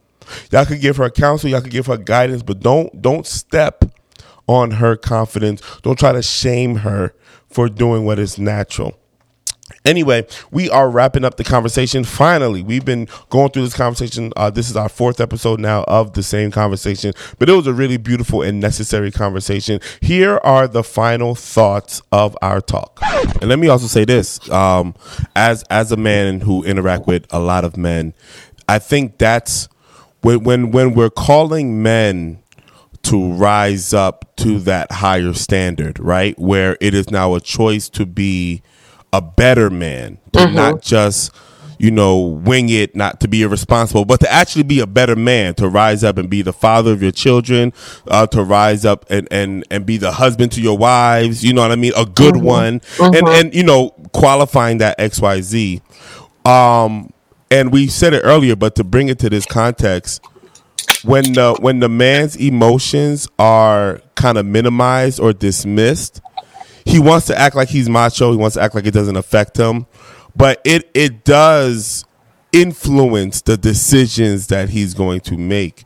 Y'all 0.51 0.65
could 0.65 0.81
give 0.81 0.97
her 0.97 1.09
counsel, 1.09 1.49
y'all 1.49 1.61
could 1.61 1.71
give 1.71 1.87
her 1.87 1.97
guidance, 1.97 2.43
but 2.43 2.59
don't 2.59 3.01
don't 3.01 3.25
step 3.25 3.85
on 4.47 4.71
her 4.71 4.95
confidence. 4.95 5.61
Don't 5.81 5.99
try 5.99 6.11
to 6.13 6.21
shame 6.21 6.77
her 6.77 7.13
for 7.49 7.69
doing 7.69 8.05
what 8.05 8.19
is 8.19 8.37
natural. 8.37 8.97
Anyway, 9.85 10.25
we 10.51 10.69
are 10.69 10.89
wrapping 10.89 11.25
up 11.25 11.37
the 11.37 11.43
conversation. 11.43 12.03
Finally, 12.03 12.61
we've 12.61 12.85
been 12.85 13.07
going 13.29 13.49
through 13.49 13.63
this 13.63 13.73
conversation. 13.73 14.31
Uh, 14.35 14.49
this 14.49 14.69
is 14.69 14.75
our 14.75 14.89
fourth 14.89 15.19
episode 15.19 15.59
now 15.59 15.83
of 15.83 16.13
the 16.13 16.23
same 16.23 16.51
conversation, 16.51 17.13
but 17.39 17.49
it 17.49 17.53
was 17.53 17.67
a 17.67 17.73
really 17.73 17.97
beautiful 17.97 18.41
and 18.41 18.59
necessary 18.59 19.11
conversation. 19.11 19.79
Here 20.01 20.39
are 20.43 20.67
the 20.67 20.83
final 20.83 21.35
thoughts 21.35 22.01
of 22.11 22.37
our 22.41 22.61
talk. 22.61 22.99
And 23.41 23.49
let 23.49 23.59
me 23.59 23.67
also 23.67 23.87
say 23.87 24.05
this: 24.05 24.49
um, 24.49 24.95
as 25.35 25.63
as 25.69 25.91
a 25.91 25.97
man 25.97 26.41
who 26.41 26.63
interact 26.63 27.07
with 27.07 27.25
a 27.31 27.39
lot 27.39 27.63
of 27.63 27.77
men, 27.77 28.13
I 28.67 28.79
think 28.79 29.17
that's 29.17 29.69
when 30.21 30.43
when 30.43 30.71
when 30.71 30.93
we're 30.93 31.09
calling 31.09 31.81
men 31.81 32.41
to 33.03 33.31
rise 33.33 33.93
up 33.93 34.35
to 34.37 34.59
that 34.59 34.91
higher 34.91 35.33
standard, 35.33 35.97
right? 35.99 36.37
Where 36.37 36.77
it 36.81 36.93
is 36.93 37.09
now 37.09 37.35
a 37.35 37.39
choice 37.39 37.87
to 37.89 38.05
be 38.05 38.61
a 39.13 39.21
better 39.21 39.69
man, 39.69 40.19
to 40.33 40.39
mm-hmm. 40.39 40.55
not 40.55 40.81
just 40.81 41.31
you 41.79 41.91
know, 41.91 42.17
wing 42.17 42.69
it, 42.69 42.95
not 42.95 43.19
to 43.19 43.27
be 43.27 43.43
irresponsible, 43.43 44.05
but 44.05 44.19
to 44.19 44.31
actually 44.31 44.63
be 44.63 44.79
a 44.79 44.87
better 44.87 45.15
man, 45.15 45.53
to 45.55 45.69
rise 45.69 46.03
up 46.03 46.17
and 46.17 46.29
be 46.29 46.41
the 46.41 46.53
father 46.53 46.91
of 46.91 47.01
your 47.01 47.11
children, 47.11 47.71
uh, 48.07 48.25
to 48.27 48.43
rise 48.43 48.85
up 48.85 49.05
and, 49.09 49.27
and, 49.31 49.63
and 49.69 49.85
be 49.85 49.97
the 49.97 50.11
husband 50.11 50.51
to 50.51 50.61
your 50.61 50.77
wives, 50.77 51.43
you 51.43 51.53
know 51.53 51.61
what 51.61 51.71
I 51.71 51.75
mean? 51.75 51.93
A 51.95 52.05
good 52.05 52.35
mm-hmm. 52.35 52.45
one. 52.45 52.79
Mm-hmm. 52.79 53.15
And, 53.15 53.27
and, 53.27 53.55
you 53.55 53.63
know, 53.63 53.89
qualifying 54.13 54.79
that 54.79 54.97
XYZ. 54.97 55.81
Um, 56.47 57.13
and 57.51 57.71
we 57.71 57.87
said 57.87 58.13
it 58.13 58.21
earlier, 58.23 58.55
but 58.55 58.75
to 58.75 58.83
bring 58.83 59.09
it 59.09 59.19
to 59.19 59.29
this 59.29 59.45
context, 59.45 60.21
when 61.03 61.33
the 61.33 61.55
when 61.59 61.79
the 61.79 61.89
man's 61.89 62.35
emotions 62.35 63.27
are 63.37 64.01
kind 64.15 64.37
of 64.37 64.45
minimized 64.45 65.19
or 65.19 65.31
dismissed, 65.31 66.21
he 66.87 66.99
wants 66.99 67.27
to 67.27 67.37
act 67.37 67.55
like 67.55 67.69
he's 67.69 67.89
macho. 67.89 68.31
He 68.31 68.37
wants 68.37 68.55
to 68.55 68.61
act 68.61 68.73
like 68.73 68.85
it 68.85 68.93
doesn't 68.93 69.17
affect 69.17 69.57
him, 69.57 69.85
but 70.35 70.61
it 70.63 70.89
it 70.93 71.23
does 71.25 72.05
influence 72.53 73.41
the 73.41 73.57
decisions 73.57 74.47
that 74.47 74.69
he's 74.69 74.93
going 74.93 75.19
to 75.21 75.37
make. 75.37 75.83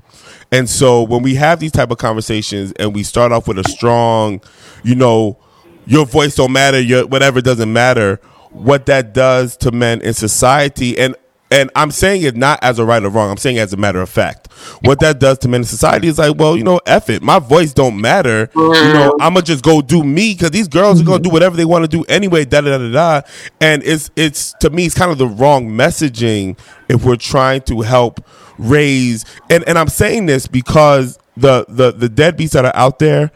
And 0.51 0.69
so 0.69 1.01
when 1.03 1.23
we 1.23 1.35
have 1.35 1.59
these 1.59 1.71
type 1.71 1.91
of 1.91 1.97
conversations 1.97 2.71
and 2.73 2.93
we 2.93 3.03
start 3.03 3.31
off 3.31 3.47
with 3.47 3.57
a 3.57 3.63
strong, 3.63 4.41
you 4.83 4.95
know, 4.95 5.39
your 5.85 6.05
voice 6.05 6.35
don't 6.35 6.51
matter, 6.51 6.79
your 6.79 7.07
whatever 7.07 7.41
doesn't 7.41 7.71
matter, 7.71 8.17
what 8.51 8.85
that 8.85 9.13
does 9.13 9.57
to 9.57 9.71
men 9.71 10.01
in 10.01 10.13
society 10.13 10.97
and 10.99 11.15
and 11.51 11.69
I'm 11.75 11.91
saying 11.91 12.23
it 12.23 12.37
not 12.37 12.59
as 12.63 12.79
a 12.79 12.85
right 12.85 13.03
or 13.03 13.09
wrong. 13.09 13.29
I'm 13.29 13.37
saying 13.37 13.59
as 13.59 13.73
a 13.73 13.77
matter 13.77 14.01
of 14.01 14.09
fact. 14.09 14.51
What 14.83 15.01
that 15.01 15.19
does 15.19 15.37
to 15.39 15.49
men 15.49 15.61
in 15.61 15.65
society 15.65 16.07
is 16.07 16.17
like, 16.17 16.37
well, 16.37 16.55
you 16.55 16.63
know, 16.63 16.79
F 16.85 17.09
it. 17.09 17.21
My 17.21 17.39
voice 17.39 17.73
don't 17.73 17.99
matter. 17.99 18.49
You 18.55 18.93
know, 18.93 19.15
I'm 19.19 19.33
gonna 19.33 19.41
just 19.41 19.63
go 19.63 19.81
do 19.81 20.03
me 20.03 20.33
because 20.33 20.51
these 20.51 20.67
girls 20.67 21.01
are 21.01 21.03
gonna 21.03 21.21
do 21.21 21.29
whatever 21.29 21.57
they 21.57 21.65
want 21.65 21.83
to 21.83 21.89
do 21.89 22.03
anyway. 22.05 22.45
Da 22.45 22.61
da 22.61 22.77
da 22.77 22.91
da. 22.91 23.27
And 23.59 23.83
it's 23.83 24.09
it's 24.15 24.53
to 24.61 24.69
me, 24.69 24.85
it's 24.85 24.95
kind 24.95 25.11
of 25.11 25.17
the 25.17 25.27
wrong 25.27 25.67
messaging 25.67 26.57
if 26.87 27.03
we're 27.03 27.17
trying 27.17 27.61
to 27.63 27.81
help 27.81 28.23
raise. 28.57 29.25
And 29.49 29.63
and 29.67 29.77
I'm 29.77 29.89
saying 29.89 30.27
this 30.27 30.47
because 30.47 31.19
the 31.35 31.65
the 31.67 31.91
the 31.91 32.07
deadbeats 32.07 32.51
that 32.51 32.65
are 32.65 32.75
out 32.75 32.99
there, 32.99 33.31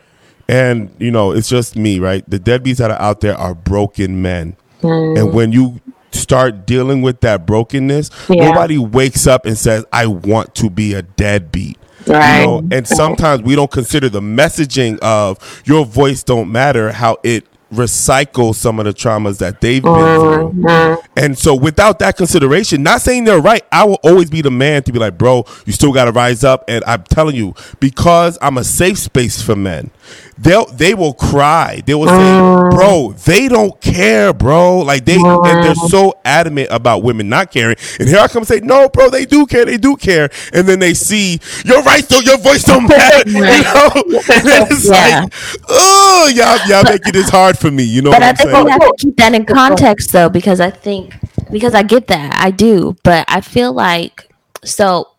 and 0.47 0.95
you 0.99 1.11
know, 1.11 1.31
it's 1.31 1.49
just 1.49 1.75
me, 1.75 1.99
right? 1.99 2.27
The 2.29 2.39
deadbeats 2.39 2.77
that 2.77 2.91
are 2.91 3.01
out 3.01 3.21
there 3.21 3.35
are 3.35 3.53
broken 3.53 4.21
men. 4.21 4.55
Mm. 4.81 5.19
And 5.19 5.33
when 5.33 5.51
you 5.51 5.81
start 6.15 6.65
dealing 6.65 7.01
with 7.01 7.21
that 7.21 7.45
brokenness, 7.45 8.09
yeah. 8.29 8.49
nobody 8.49 8.77
wakes 8.77 9.27
up 9.27 9.45
and 9.45 9.57
says, 9.57 9.85
I 9.91 10.07
want 10.07 10.55
to 10.55 10.69
be 10.69 10.93
a 10.93 11.01
deadbeat. 11.01 11.77
Right. 12.07 12.41
You 12.41 12.45
know, 12.45 12.67
and 12.71 12.87
sometimes 12.87 13.41
we 13.41 13.55
don't 13.55 13.71
consider 13.71 14.09
the 14.09 14.21
messaging 14.21 14.99
of 14.99 15.63
your 15.65 15.85
voice 15.85 16.23
don't 16.23 16.51
matter, 16.51 16.91
how 16.91 17.17
it 17.23 17.45
recycle 17.73 18.53
some 18.53 18.79
of 18.79 18.85
the 18.85 18.93
traumas 18.93 19.39
that 19.39 19.61
they've 19.61 19.83
been 19.83 19.93
through. 19.93 20.51
Mm-hmm. 20.51 21.05
And 21.17 21.37
so 21.37 21.55
without 21.55 21.99
that 21.99 22.17
consideration, 22.17 22.83
not 22.83 23.01
saying 23.01 23.25
they're 23.25 23.41
right, 23.41 23.63
I 23.71 23.83
will 23.85 23.99
always 24.03 24.29
be 24.29 24.41
the 24.41 24.51
man 24.51 24.83
to 24.83 24.91
be 24.91 24.99
like, 24.99 25.17
bro, 25.17 25.45
you 25.65 25.73
still 25.73 25.93
gotta 25.93 26.11
rise 26.11 26.43
up. 26.43 26.63
And 26.67 26.83
I'm 26.85 27.03
telling 27.03 27.35
you, 27.35 27.53
because 27.79 28.37
I'm 28.41 28.57
a 28.57 28.63
safe 28.63 28.97
space 28.97 29.41
for 29.41 29.55
men, 29.55 29.91
they'll 30.37 30.65
they 30.65 30.93
will 30.93 31.13
cry. 31.13 31.81
They 31.85 31.95
will 31.95 32.07
say, 32.07 32.13
mm. 32.13 32.71
"Bro, 32.71 33.13
they 33.25 33.47
don't 33.47 33.79
care, 33.81 34.33
bro." 34.33 34.79
Like 34.79 35.05
they 35.05 35.15
and 35.15 35.63
they're 35.63 35.73
mm. 35.73 35.89
so 35.89 36.13
adamant 36.25 36.69
about 36.71 37.03
women 37.03 37.29
not 37.29 37.51
caring. 37.51 37.77
And 37.99 38.09
here 38.09 38.19
I 38.19 38.27
come 38.27 38.41
and 38.41 38.47
say, 38.47 38.59
"No, 38.59 38.89
bro, 38.89 39.09
they 39.09 39.25
do 39.25 39.45
care. 39.45 39.65
They 39.65 39.77
do 39.77 39.95
care." 39.95 40.29
And 40.53 40.67
then 40.67 40.79
they 40.79 40.93
see, 40.93 41.39
"You're 41.63 41.83
right, 41.83 42.07
though. 42.07 42.19
Your 42.19 42.37
voice 42.37 42.63
don't 42.63 42.87
matter." 42.87 43.29
you 43.29 43.41
know, 43.41 43.89
and 43.95 44.71
it's 44.71 44.85
yeah. 44.85 45.21
like, 45.21 45.33
"Oh, 45.69 46.31
y'all, 46.33 46.59
y'all 46.67 46.83
making 46.83 47.13
this 47.13 47.29
hard 47.29 47.54
for 47.55 47.71
me." 47.71 47.83
You 47.83 48.01
know, 48.01 48.11
but 48.11 48.23
I 48.23 48.29
I'm 48.29 48.35
think 48.35 48.51
we 48.51 48.71
have 48.71 48.81
to 48.81 48.93
keep 48.97 49.17
that 49.17 49.33
in 49.33 49.45
context, 49.45 50.11
though, 50.11 50.29
because 50.29 50.59
I 50.59 50.69
think 50.69 51.15
because 51.51 51.73
I 51.73 51.83
get 51.83 52.07
that 52.07 52.35
I 52.39 52.51
do, 52.51 52.95
but 53.03 53.25
I 53.27 53.41
feel 53.41 53.73
like 53.73 54.29
so. 54.63 55.09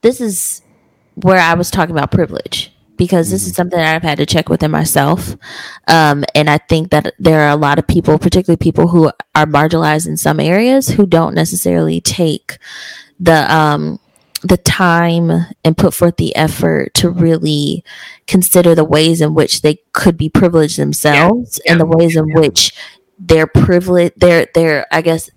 This 0.00 0.20
is 0.20 0.62
where 1.16 1.40
I 1.40 1.54
was 1.54 1.70
talking 1.70 1.90
about 1.90 2.12
privilege 2.12 2.72
because 2.98 3.30
this 3.30 3.42
is 3.42 3.48
mm-hmm. 3.48 3.56
something 3.56 3.78
that 3.78 3.94
I've 3.94 4.02
had 4.02 4.18
to 4.18 4.26
check 4.26 4.48
within 4.48 4.70
myself. 4.70 5.34
Um, 5.86 6.24
and 6.34 6.50
I 6.50 6.58
think 6.58 6.90
that 6.90 7.14
there 7.18 7.42
are 7.42 7.50
a 7.50 7.56
lot 7.56 7.78
of 7.78 7.86
people, 7.86 8.18
particularly 8.18 8.58
people 8.58 8.88
who 8.88 9.10
are 9.34 9.46
marginalized 9.46 10.06
in 10.06 10.16
some 10.16 10.40
areas, 10.40 10.88
who 10.88 11.06
don't 11.06 11.34
necessarily 11.34 12.00
take 12.00 12.58
the 13.18 13.52
um, 13.52 13.98
the 14.42 14.56
time 14.56 15.30
and 15.64 15.76
put 15.76 15.94
forth 15.94 16.16
the 16.16 16.34
effort 16.36 16.94
to 16.94 17.10
really 17.10 17.84
consider 18.26 18.74
the 18.74 18.84
ways 18.84 19.20
in 19.20 19.34
which 19.34 19.62
they 19.62 19.78
could 19.92 20.16
be 20.16 20.28
privileged 20.28 20.78
themselves 20.78 21.60
yeah. 21.64 21.72
and 21.72 21.80
the 21.80 21.86
ways 21.86 22.16
in 22.16 22.32
which 22.34 22.72
their 23.18 23.46
privilege, 23.46 24.12
their 24.16 24.46
their 24.54 24.86
I 24.92 25.02
guess 25.02 25.30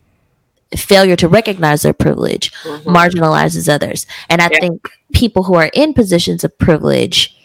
failure 0.75 1.15
to 1.17 1.27
recognize 1.27 1.81
their 1.81 1.93
privilege 1.93 2.53
mm-hmm. 2.63 2.89
marginalizes 2.89 3.67
others. 3.67 4.05
And 4.29 4.41
I 4.41 4.49
yeah. 4.51 4.59
think 4.59 4.89
people 5.13 5.43
who 5.43 5.55
are 5.55 5.69
in 5.73 5.93
positions 5.93 6.43
of 6.43 6.57
privilege 6.57 7.37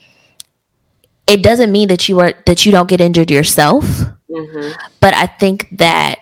it 1.26 1.42
doesn't 1.42 1.72
mean 1.72 1.88
that 1.88 2.08
you 2.08 2.20
are 2.20 2.34
that 2.46 2.64
you 2.64 2.72
don't 2.72 2.88
get 2.88 3.00
injured 3.00 3.30
yourself 3.30 3.84
mm-hmm. 4.30 4.72
but 5.00 5.14
i 5.14 5.26
think 5.26 5.68
that 5.72 6.20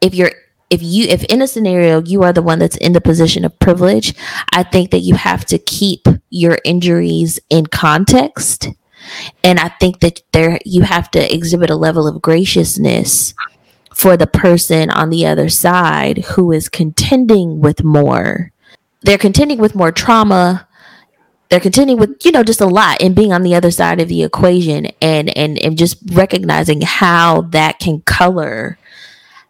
if 0.00 0.14
you're 0.14 0.32
if 0.70 0.82
you 0.82 1.06
if 1.06 1.24
in 1.24 1.42
a 1.42 1.46
scenario 1.46 2.02
you 2.02 2.22
are 2.22 2.32
the 2.32 2.42
one 2.42 2.58
that's 2.58 2.76
in 2.76 2.92
the 2.92 3.00
position 3.00 3.44
of 3.44 3.58
privilege 3.58 4.14
i 4.52 4.62
think 4.62 4.90
that 4.90 5.00
you 5.00 5.14
have 5.14 5.44
to 5.44 5.58
keep 5.58 6.06
your 6.30 6.58
injuries 6.64 7.38
in 7.50 7.66
context. 7.66 8.68
And 9.44 9.60
i 9.60 9.68
think 9.68 10.00
that 10.00 10.22
there 10.32 10.58
you 10.64 10.82
have 10.82 11.10
to 11.12 11.34
exhibit 11.34 11.70
a 11.70 11.76
level 11.76 12.08
of 12.08 12.20
graciousness 12.20 13.34
for 13.96 14.14
the 14.14 14.26
person 14.26 14.90
on 14.90 15.08
the 15.08 15.24
other 15.24 15.48
side 15.48 16.18
who 16.18 16.52
is 16.52 16.68
contending 16.68 17.60
with 17.60 17.82
more. 17.82 18.52
They're 19.00 19.16
contending 19.16 19.56
with 19.56 19.74
more 19.74 19.90
trauma. 19.90 20.68
They're 21.48 21.60
contending 21.60 21.96
with 21.96 22.16
you 22.22 22.30
know 22.32 22.42
just 22.42 22.60
a 22.60 22.66
lot 22.66 23.00
and 23.00 23.14
being 23.14 23.32
on 23.32 23.42
the 23.42 23.54
other 23.54 23.70
side 23.70 23.98
of 24.00 24.08
the 24.08 24.22
equation 24.22 24.86
and 25.00 25.34
and 25.34 25.58
and 25.58 25.78
just 25.78 25.96
recognizing 26.12 26.82
how 26.82 27.42
that 27.52 27.78
can 27.78 28.02
color 28.02 28.78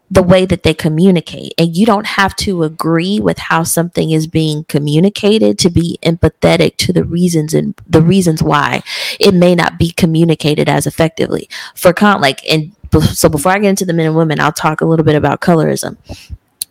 the 0.09 0.23
way 0.23 0.45
that 0.45 0.63
they 0.63 0.73
communicate. 0.73 1.53
And 1.57 1.75
you 1.75 1.85
don't 1.85 2.05
have 2.05 2.35
to 2.37 2.63
agree 2.63 3.19
with 3.19 3.37
how 3.37 3.63
something 3.63 4.11
is 4.11 4.25
being 4.27 4.63
communicated 4.65 5.59
to 5.59 5.69
be 5.69 5.99
empathetic 6.01 6.77
to 6.77 6.93
the 6.93 7.03
reasons 7.03 7.53
and 7.53 7.75
the 7.87 8.01
reasons 8.01 8.41
why 8.41 8.83
it 9.19 9.33
may 9.33 9.53
not 9.53 9.77
be 9.77 9.91
communicated 9.91 10.69
as 10.69 10.87
effectively. 10.87 11.49
For 11.75 11.93
con 11.93 12.21
like 12.21 12.47
and 12.49 12.73
so 13.13 13.27
before 13.27 13.51
i 13.51 13.59
get 13.59 13.69
into 13.69 13.85
the 13.85 13.91
men 13.91 14.07
and 14.07 14.15
women 14.15 14.39
i'll 14.39 14.53
talk 14.53 14.79
a 14.79 14.85
little 14.85 15.03
bit 15.03 15.15
about 15.15 15.41
colorism. 15.41 15.97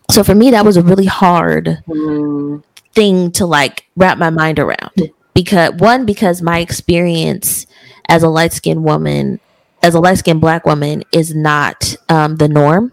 So 0.09 0.23
for 0.23 0.33
me 0.33 0.51
that 0.51 0.65
was 0.65 0.77
a 0.77 0.81
really 0.81 1.05
hard 1.05 1.83
thing 2.93 3.31
to 3.33 3.45
like 3.45 3.85
wrap 3.95 4.17
my 4.17 4.31
mind 4.31 4.57
around. 4.57 5.11
Because 5.35 5.73
one 5.73 6.07
because 6.07 6.41
my 6.41 6.57
experience 6.59 7.67
as 8.09 8.23
a 8.23 8.29
light 8.29 8.53
skinned 8.53 8.83
woman 8.83 9.39
as 9.83 9.93
a 9.93 9.99
light 9.99 10.17
skinned 10.17 10.41
black 10.41 10.65
woman 10.65 11.03
is 11.11 11.35
not 11.35 11.95
um, 12.09 12.37
the 12.37 12.47
norm 12.47 12.91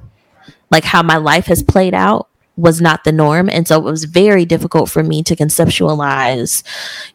like 0.75 0.83
how 0.83 1.05
my 1.05 1.17
life 1.17 1.47
has 1.47 1.63
played 1.63 1.95
out 1.95 2.29
was 2.57 2.81
not 2.81 3.05
the 3.05 3.13
norm 3.13 3.49
and 3.49 3.67
so 3.69 3.79
it 3.79 3.85
was 3.85 4.05
very 4.05 4.45
difficult 4.45 4.91
for 4.91 5.05
me 5.05 5.23
to 5.23 5.37
conceptualize 5.37 6.65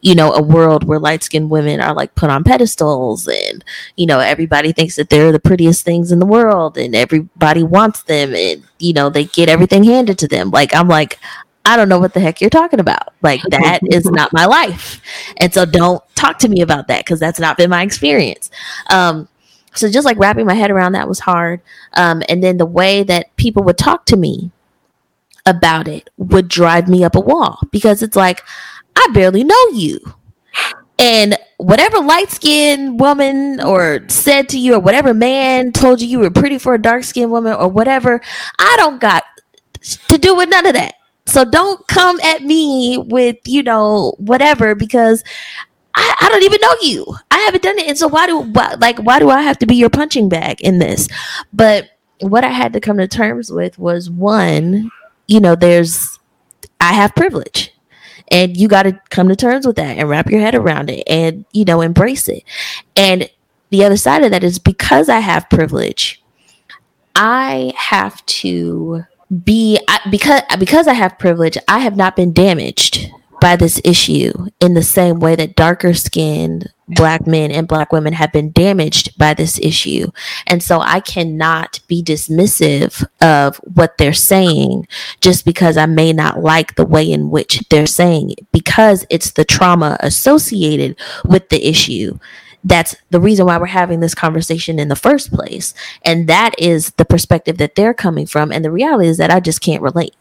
you 0.00 0.14
know 0.14 0.32
a 0.32 0.40
world 0.40 0.84
where 0.84 0.98
light 0.98 1.22
skinned 1.22 1.50
women 1.50 1.78
are 1.78 1.92
like 1.94 2.14
put 2.14 2.30
on 2.30 2.42
pedestals 2.42 3.28
and 3.28 3.62
you 3.96 4.06
know 4.06 4.18
everybody 4.18 4.72
thinks 4.72 4.96
that 4.96 5.10
they're 5.10 5.30
the 5.30 5.38
prettiest 5.38 5.84
things 5.84 6.10
in 6.10 6.20
the 6.20 6.26
world 6.26 6.78
and 6.78 6.94
everybody 6.94 7.62
wants 7.62 8.02
them 8.04 8.34
and 8.34 8.62
you 8.78 8.94
know 8.94 9.10
they 9.10 9.24
get 9.24 9.50
everything 9.50 9.84
handed 9.84 10.18
to 10.18 10.26
them 10.26 10.50
like 10.50 10.74
i'm 10.74 10.88
like 10.88 11.18
I 11.66 11.76
don't 11.76 11.90
know 11.90 11.98
what 11.98 12.14
the 12.14 12.20
heck 12.20 12.40
you're 12.40 12.50
talking 12.50 12.80
about. 12.80 13.12
Like 13.22 13.42
that 13.50 13.80
is 13.90 14.06
not 14.06 14.32
my 14.32 14.46
life. 14.46 15.00
And 15.36 15.52
so 15.52 15.66
don't 15.66 16.02
talk 16.14 16.38
to 16.38 16.48
me 16.48 16.62
about 16.62 16.88
that 16.88 17.04
because 17.04 17.20
that's 17.20 17.38
not 17.38 17.58
been 17.58 17.68
my 17.68 17.82
experience. 17.82 18.50
Um, 18.88 19.28
so 19.74 19.90
just 19.90 20.04
like 20.04 20.18
wrapping 20.18 20.46
my 20.46 20.54
head 20.54 20.70
around 20.70 20.92
that 20.92 21.08
was 21.08 21.20
hard. 21.20 21.60
Um, 21.94 22.22
and 22.28 22.42
then 22.42 22.56
the 22.56 22.66
way 22.66 23.02
that 23.04 23.34
people 23.36 23.62
would 23.64 23.78
talk 23.78 24.06
to 24.06 24.16
me 24.16 24.50
about 25.46 25.88
it 25.88 26.10
would 26.16 26.48
drive 26.48 26.88
me 26.88 27.04
up 27.04 27.14
a 27.14 27.20
wall 27.20 27.60
because 27.70 28.02
it's 28.02 28.16
like, 28.16 28.42
I 28.96 29.08
barely 29.12 29.44
know 29.44 29.68
you. 29.72 30.00
And 30.98 31.38
whatever 31.56 31.98
light 31.98 32.30
skinned 32.30 33.00
woman 33.00 33.60
or 33.62 34.00
said 34.08 34.50
to 34.50 34.58
you, 34.58 34.74
or 34.74 34.80
whatever 34.80 35.14
man 35.14 35.72
told 35.72 36.02
you 36.02 36.08
you 36.08 36.18
were 36.18 36.30
pretty 36.30 36.58
for 36.58 36.74
a 36.74 36.82
dark 36.82 37.04
skinned 37.04 37.30
woman, 37.30 37.54
or 37.54 37.68
whatever, 37.68 38.20
I 38.58 38.74
don't 38.76 39.00
got 39.00 39.24
to 40.08 40.18
do 40.18 40.36
with 40.36 40.50
none 40.50 40.66
of 40.66 40.74
that. 40.74 40.96
So 41.24 41.44
don't 41.44 41.86
come 41.86 42.20
at 42.20 42.42
me 42.42 42.98
with, 42.98 43.36
you 43.46 43.62
know, 43.62 44.14
whatever, 44.18 44.74
because 44.74 45.24
I, 45.94 46.14
I, 46.20 46.28
don't 46.28 46.42
even 46.42 46.60
know 46.60 46.74
you. 46.82 47.16
I 47.30 47.38
haven't 47.38 47.62
done 47.62 47.78
it. 47.78 47.88
And 47.88 47.98
so 47.98 48.08
why 48.08 48.26
do 48.26 48.38
why, 48.38 48.76
like 48.80 48.98
why 48.98 49.18
do 49.18 49.30
I 49.30 49.42
have 49.42 49.58
to 49.58 49.66
be 49.66 49.76
your 49.76 49.90
punching 49.90 50.28
bag 50.28 50.60
in 50.60 50.78
this? 50.78 51.08
But 51.52 51.90
what 52.20 52.44
I 52.44 52.48
had 52.48 52.72
to 52.74 52.80
come 52.80 52.98
to 52.98 53.08
terms 53.08 53.50
with 53.50 53.78
was 53.78 54.10
one, 54.10 54.90
you 55.26 55.40
know, 55.40 55.54
there's 55.54 56.18
I 56.80 56.92
have 56.92 57.14
privilege. 57.14 57.74
And 58.32 58.56
you 58.56 58.68
got 58.68 58.84
to 58.84 59.00
come 59.10 59.28
to 59.28 59.34
terms 59.34 59.66
with 59.66 59.76
that 59.76 59.98
and 59.98 60.08
wrap 60.08 60.30
your 60.30 60.40
head 60.40 60.54
around 60.54 60.88
it 60.88 61.02
and, 61.08 61.44
you 61.52 61.64
know, 61.64 61.80
embrace 61.80 62.28
it. 62.28 62.44
And 62.94 63.28
the 63.70 63.84
other 63.84 63.96
side 63.96 64.22
of 64.22 64.30
that 64.30 64.44
is 64.44 64.60
because 64.60 65.08
I 65.08 65.18
have 65.18 65.50
privilege, 65.50 66.22
I 67.16 67.72
have 67.76 68.24
to 68.26 69.04
be 69.44 69.78
I, 69.88 70.00
because 70.10 70.42
because 70.58 70.86
I 70.86 70.92
have 70.92 71.18
privilege, 71.18 71.56
I 71.68 71.80
have 71.80 71.96
not 71.96 72.16
been 72.16 72.32
damaged 72.32 73.10
by 73.40 73.56
this 73.56 73.80
issue 73.84 74.32
in 74.60 74.74
the 74.74 74.82
same 74.82 75.20
way 75.20 75.36
that 75.36 75.56
darker 75.56 75.94
skinned 75.94 76.72
black 76.88 77.26
men 77.26 77.50
and 77.50 77.68
black 77.68 77.92
women 77.92 78.12
have 78.12 78.32
been 78.32 78.50
damaged 78.52 79.16
by 79.16 79.34
this 79.34 79.58
issue. 79.60 80.10
And 80.46 80.62
so 80.62 80.80
I 80.80 81.00
cannot 81.00 81.80
be 81.86 82.02
dismissive 82.02 83.04
of 83.20 83.56
what 83.58 83.96
they're 83.98 84.12
saying 84.12 84.88
just 85.20 85.44
because 85.44 85.76
I 85.76 85.86
may 85.86 86.12
not 86.12 86.40
like 86.40 86.74
the 86.74 86.86
way 86.86 87.10
in 87.10 87.30
which 87.30 87.62
they're 87.70 87.86
saying 87.86 88.30
it 88.30 88.50
because 88.52 89.06
it's 89.10 89.32
the 89.32 89.44
trauma 89.44 89.96
associated 90.00 90.98
with 91.24 91.48
the 91.48 91.66
issue. 91.68 92.18
That's 92.62 92.94
the 93.10 93.20
reason 93.20 93.46
why 93.46 93.56
we're 93.56 93.66
having 93.66 94.00
this 94.00 94.14
conversation 94.14 94.78
in 94.78 94.88
the 94.88 94.96
first 94.96 95.32
place. 95.32 95.72
And 96.04 96.28
that 96.28 96.54
is 96.58 96.90
the 96.92 97.06
perspective 97.06 97.56
that 97.58 97.74
they're 97.74 97.94
coming 97.94 98.26
from. 98.26 98.52
And 98.52 98.64
the 98.64 98.70
reality 98.70 99.08
is 99.08 99.16
that 99.16 99.30
I 99.30 99.40
just 99.40 99.60
can't 99.60 99.82
relate. 99.82 100.14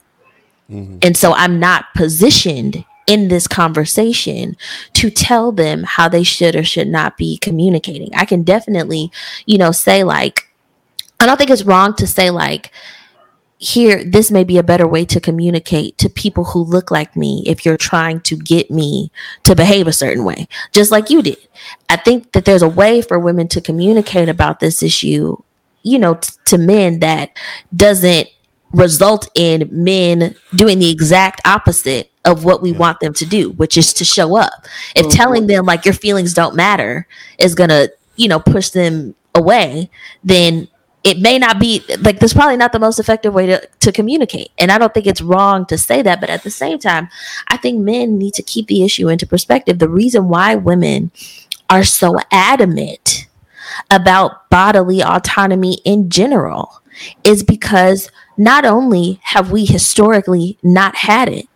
Mm-hmm. 0.70 1.00
And 1.02 1.18
so 1.18 1.34
I'm 1.34 1.60
not 1.60 1.86
positioned 1.96 2.86
in 3.10 3.28
this 3.28 3.48
conversation 3.48 4.56
to 4.94 5.10
tell 5.10 5.51
them 5.51 5.84
how 5.84 6.08
they 6.08 6.22
should 6.22 6.56
or 6.56 6.63
should 6.63 6.88
not 6.88 7.18
be 7.18 7.38
communicating. 7.38 8.13
I 8.13 8.24
can 8.24 8.44
definitely, 8.44 9.12
you 9.48 9.58
know, 9.58 9.72
say 9.72 10.04
like, 10.04 10.48
I 11.20 11.25
don't 11.25 11.36
think 11.36 11.50
it's 11.50 11.63
wrong 11.63 11.96
to 11.96 12.06
say 12.06 12.30
like, 12.30 12.72
here, 13.58 14.04
this 14.04 14.30
may 14.30 14.44
be 14.44 14.60
a 14.60 14.63
better 14.63 14.88
way 14.88 15.06
to 15.06 15.20
communicate 15.20 15.98
to 15.98 16.08
people 16.08 16.44
who 16.46 16.63
look 16.63 16.92
like 16.92 17.16
me 17.16 17.42
if 17.48 17.66
you're 17.66 17.78
trying 17.78 18.22
to 18.22 18.38
get 18.38 18.70
me 18.70 19.12
to 19.44 19.56
behave 19.56 19.88
a 19.88 19.92
certain 19.92 20.24
way, 20.24 20.48
just 20.72 20.92
like 20.92 21.10
you 21.10 21.24
did. 21.24 21.39
I 21.89 21.96
think 21.96 22.34
that 22.34 22.46
there's 22.46 22.62
a 22.62 22.70
way 22.70 23.01
for 23.01 23.18
women 23.18 23.48
to 23.50 23.60
communicate 23.60 24.30
about 24.30 24.60
this 24.60 24.84
issue, 24.84 25.36
you 25.82 25.98
know, 25.98 26.13
t- 26.13 26.30
to 26.46 26.60
men 26.60 27.00
that 27.00 27.32
doesn't 27.75 28.30
result 28.72 29.28
in 29.34 29.68
men 29.72 30.36
doing 30.54 30.78
the 30.78 30.92
exact 30.92 31.42
opposite 31.44 32.09
of 32.26 32.44
what 32.44 32.62
we 32.62 32.72
want 32.72 33.00
them 33.00 33.14
to 33.14 33.26
do, 33.26 33.52
which 33.52 33.78
is 33.78 33.94
to 33.94 34.06
show 34.06 34.36
up. 34.38 34.66
If 34.96 35.08
mm-hmm. 35.08 35.16
telling 35.16 35.48
them 35.48 35.66
like 35.66 35.86
your 35.86 35.94
feelings 35.94 36.34
don't 36.34 36.56
matter 36.56 37.08
is 37.38 37.56
gonna, 37.56 37.90
you 38.16 38.28
know, 38.28 38.40
push 38.40 38.70
them 38.70 39.16
away, 39.34 39.90
then 40.24 40.68
it 41.04 41.18
may 41.20 41.40
not 41.40 41.60
be 41.60 41.82
like 42.02 42.20
that's 42.20 42.34
probably 42.34 42.58
not 42.58 42.74
the 42.74 42.80
most 42.80 43.00
effective 43.00 43.34
way 43.34 43.46
to, 43.46 43.68
to 43.79 43.92
communicate. 43.92 44.50
And 44.58 44.72
I 44.72 44.77
don't 44.77 44.94
think 44.94 45.08
it's 45.08 45.22
wrong 45.22 45.66
to 45.68 45.77
say 45.77 46.01
that, 46.01 46.20
but 46.20 46.29
at 46.29 46.44
the 46.44 46.51
same 46.51 46.77
time, 46.77 47.10
I 47.48 47.58
think 47.58 47.79
men 47.79 48.18
need 48.18 48.34
to 48.34 48.44
keep 48.44 48.68
the 48.68 48.84
issue 48.84 49.08
into 49.08 49.25
perspective. 49.25 49.79
The 49.79 49.90
reason 49.90 50.27
why 50.27 50.55
women 50.55 51.12
are 51.70 51.84
so 51.84 52.18
adamant 52.32 53.27
about 53.90 54.50
bodily 54.50 55.01
autonomy 55.01 55.79
in 55.86 56.10
general 56.10 56.82
is 57.24 57.44
because 57.44 58.12
not 58.38 58.66
only 58.66 59.20
have 59.24 59.51
we 59.51 59.66
historically 59.66 60.58
not 60.64 60.96
had 60.96 61.29
it, 61.29 61.49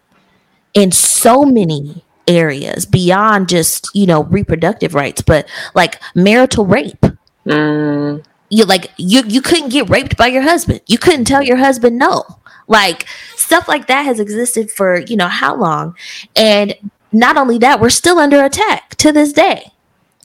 in 0.73 0.91
so 0.91 1.43
many 1.45 2.03
areas 2.27 2.85
beyond 2.85 3.49
just 3.49 3.89
you 3.93 4.05
know 4.05 4.23
reproductive 4.25 4.95
rights 4.95 5.21
but 5.21 5.47
like 5.75 6.01
marital 6.15 6.65
rape 6.65 7.05
mm. 7.45 8.23
you 8.49 8.65
like 8.65 8.91
you 8.97 9.23
you 9.27 9.41
couldn't 9.41 9.69
get 9.69 9.89
raped 9.89 10.15
by 10.15 10.27
your 10.27 10.41
husband 10.41 10.79
you 10.87 10.97
couldn't 10.97 11.25
tell 11.25 11.43
your 11.43 11.57
husband 11.57 11.97
no 11.97 12.23
like 12.67 13.05
stuff 13.35 13.67
like 13.67 13.87
that 13.87 14.03
has 14.03 14.19
existed 14.21 14.71
for 14.71 15.01
you 15.01 15.17
know 15.17 15.27
how 15.27 15.53
long 15.53 15.95
and 16.35 16.73
not 17.11 17.35
only 17.35 17.57
that 17.57 17.81
we're 17.81 17.89
still 17.89 18.17
under 18.17 18.43
attack 18.43 18.95
to 18.95 19.11
this 19.11 19.33
day 19.33 19.71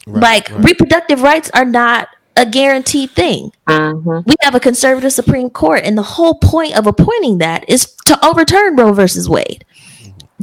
right, 0.06 0.22
like 0.22 0.50
right. 0.50 0.64
reproductive 0.64 1.22
rights 1.22 1.50
are 1.52 1.64
not 1.64 2.08
a 2.38 2.46
guaranteed 2.46 3.10
thing. 3.10 3.50
Mm-hmm. 3.66 4.20
We 4.24 4.36
have 4.42 4.54
a 4.54 4.60
conservative 4.60 5.12
Supreme 5.12 5.50
Court, 5.50 5.82
and 5.84 5.98
the 5.98 6.02
whole 6.02 6.34
point 6.36 6.78
of 6.78 6.86
appointing 6.86 7.38
that 7.38 7.68
is 7.68 7.92
to 8.06 8.24
overturn 8.24 8.76
Roe 8.76 8.92
versus 8.92 9.28
Wade 9.28 9.64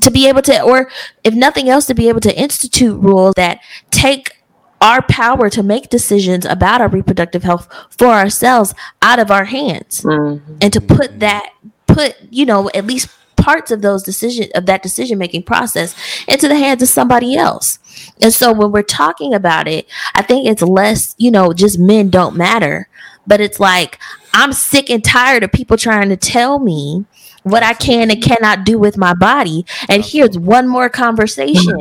to 0.02 0.12
be 0.12 0.28
able 0.28 0.42
to, 0.44 0.62
or 0.62 0.90
if 1.24 1.34
nothing 1.34 1.70
else, 1.70 1.86
to 1.86 1.94
be 1.94 2.10
able 2.10 2.22
to 2.22 2.38
institute 2.38 3.00
rules 3.02 3.36
that 3.36 3.60
take 3.92 4.36
our 4.82 5.02
power 5.02 5.50
to 5.50 5.64
make 5.64 5.90
decisions 5.90 6.46
about 6.46 6.82
our 6.82 6.88
reproductive 6.88 7.44
health 7.44 7.68
for 7.98 8.08
ourselves 8.08 8.74
out 9.02 9.20
of 9.20 9.32
our 9.32 9.46
hands 9.46 10.02
mm-hmm. 10.02 10.58
and 10.62 10.74
to 10.74 10.82
put 10.82 11.20
that 11.20 11.54
put 11.88 12.16
you 12.30 12.46
know 12.46 12.70
at 12.74 12.86
least 12.86 13.10
parts 13.38 13.72
of 13.72 13.82
those 13.82 14.04
decision 14.04 14.50
of 14.54 14.66
that 14.66 14.84
decision 14.84 15.18
making 15.18 15.44
process 15.44 15.96
into 16.28 16.48
the 16.48 16.58
hands 16.58 16.82
of 16.82 16.90
somebody 16.90 17.36
else 17.36 17.80
and 18.22 18.34
so 18.34 18.52
when 18.52 18.72
we're 18.72 18.82
talking 18.82 19.34
about 19.34 19.68
it 19.68 19.88
i 20.14 20.22
think 20.22 20.48
it's 20.48 20.62
less 20.62 21.16
you 21.18 21.32
know 21.32 21.54
just 21.54 21.80
men 21.80 22.10
don't 22.10 22.36
matter 22.36 22.88
but 23.26 23.40
it's 23.40 23.60
like 23.60 24.00
i'm 24.34 24.52
sick 24.52 24.90
and 24.90 25.04
tired 25.04 25.44
of 25.44 25.52
people 25.52 25.78
trying 25.78 26.10
to 26.10 26.18
tell 26.18 26.60
me 26.60 27.06
what 27.46 27.62
I 27.62 27.74
can 27.74 28.10
and 28.10 28.22
cannot 28.24 28.66
do 28.66 28.80
with 28.80 28.98
my 28.98 29.14
body. 29.14 29.68
And 29.88 30.04
here's 30.04 30.38
one 30.38 30.68
more 30.68 30.90
conversation, 30.90 31.78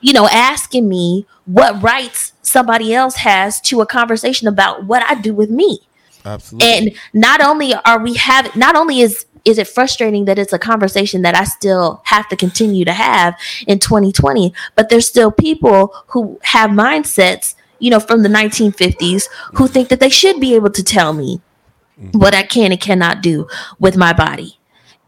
you 0.00 0.14
know, 0.14 0.26
asking 0.26 0.88
me 0.88 1.26
what 1.44 1.82
rights 1.82 2.32
somebody 2.40 2.94
else 2.94 3.16
has 3.16 3.60
to 3.62 3.82
a 3.82 3.86
conversation 3.86 4.48
about 4.48 4.86
what 4.86 5.02
I 5.02 5.14
do 5.20 5.34
with 5.34 5.50
me. 5.50 5.80
Absolutely. 6.24 6.66
And 6.66 6.96
not 7.12 7.42
only 7.42 7.74
are 7.74 8.02
we 8.02 8.14
having, 8.14 8.52
not 8.56 8.74
only 8.74 9.00
is 9.00 9.26
is 9.44 9.58
it 9.58 9.68
frustrating 9.68 10.24
that 10.26 10.38
it's 10.38 10.52
a 10.52 10.58
conversation 10.58 11.22
that 11.22 11.34
I 11.34 11.44
still 11.44 12.00
have 12.04 12.28
to 12.28 12.36
continue 12.36 12.84
to 12.86 12.92
have 12.92 13.38
in 13.66 13.80
2020, 13.80 14.54
but 14.76 14.88
there's 14.88 15.06
still 15.06 15.32
people 15.32 15.94
who 16.06 16.38
have 16.44 16.70
mindsets, 16.70 17.56
you 17.80 17.90
know, 17.90 18.00
from 18.00 18.22
the 18.22 18.28
1950s 18.28 19.24
who 19.54 19.66
think 19.66 19.88
that 19.88 20.00
they 20.00 20.08
should 20.08 20.40
be 20.40 20.54
able 20.54 20.70
to 20.70 20.84
tell 20.84 21.12
me 21.12 21.40
mm-hmm. 22.00 22.18
what 22.18 22.34
I 22.34 22.44
can 22.44 22.70
and 22.70 22.80
cannot 22.80 23.20
do 23.20 23.48
with 23.80 23.96
my 23.96 24.12
body 24.12 24.58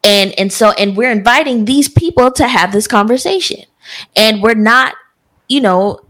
and 0.04 0.38
and 0.38 0.52
so 0.52 0.70
and 0.72 0.96
we're 0.96 1.10
inviting 1.10 1.64
these 1.64 1.88
people 1.88 2.30
to 2.32 2.46
have 2.46 2.72
this 2.72 2.86
conversation. 2.86 3.64
And 4.16 4.42
we're 4.42 4.54
not 4.54 4.94
you 5.48 5.60
know 5.60 6.00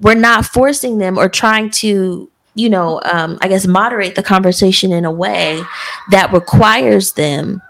we're 0.00 0.14
not 0.14 0.46
forcing 0.46 0.98
them 0.98 1.18
or 1.18 1.28
trying 1.28 1.70
to 1.70 2.30
you 2.54 2.68
know 2.68 3.00
um, 3.04 3.38
i 3.40 3.48
guess 3.48 3.66
moderate 3.66 4.16
the 4.16 4.22
conversation 4.22 4.92
in 4.92 5.04
a 5.04 5.10
way 5.10 5.62
that 6.10 6.32
requires 6.32 7.12
them 7.12 7.62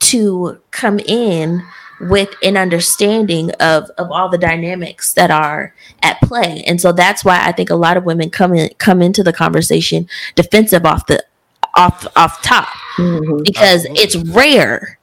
to 0.00 0.60
come 0.72 0.98
in 1.00 1.62
with 2.00 2.34
an 2.42 2.56
understanding 2.56 3.50
of 3.52 3.88
of 3.90 4.10
all 4.10 4.28
the 4.28 4.38
dynamics 4.38 5.14
that 5.14 5.30
are 5.30 5.74
at 6.02 6.20
play. 6.20 6.62
And 6.66 6.80
so 6.80 6.92
that's 6.92 7.24
why 7.24 7.40
i 7.44 7.52
think 7.52 7.70
a 7.70 7.74
lot 7.74 7.96
of 7.96 8.04
women 8.04 8.30
come 8.30 8.54
in 8.54 8.70
come 8.78 9.00
into 9.00 9.22
the 9.22 9.32
conversation 9.32 10.08
defensive 10.34 10.84
off 10.84 11.06
the 11.06 11.24
off 11.74 12.06
off 12.16 12.42
top. 12.42 12.68
Mm-hmm. 12.96 13.42
because 13.42 13.84
it's 13.90 14.16
rare 14.16 14.98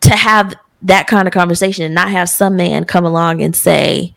to 0.00 0.10
have 0.16 0.54
that 0.82 1.06
kind 1.06 1.26
of 1.26 1.34
conversation 1.34 1.84
and 1.84 1.94
not 1.94 2.10
have 2.10 2.28
some 2.28 2.56
man 2.56 2.84
come 2.84 3.04
along 3.04 3.42
and 3.42 3.54
say, 3.54 4.14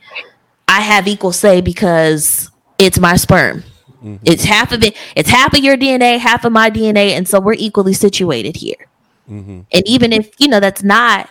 I 0.68 0.82
have 0.82 1.08
equal 1.08 1.32
say 1.32 1.62
because 1.62 2.50
it's 2.78 3.00
my 3.00 3.16
sperm. 3.16 3.64
Mm-hmm. 4.04 4.18
It's 4.24 4.44
half 4.44 4.72
of 4.72 4.84
it, 4.84 4.96
it's 5.16 5.30
half 5.30 5.54
of 5.54 5.60
your 5.60 5.78
DNA, 5.78 6.18
half 6.18 6.46
of 6.46 6.52
my 6.52 6.70
DNA, 6.70 7.12
and 7.12 7.28
so 7.28 7.40
we're 7.40 7.54
equally 7.54 7.94
situated 7.94 8.56
here. 8.56 8.88
and 9.72 9.88
even 9.88 10.12
if 10.12 10.34
you 10.40 10.48
know 10.48 10.60
that's 10.60 10.84
not 10.84 11.30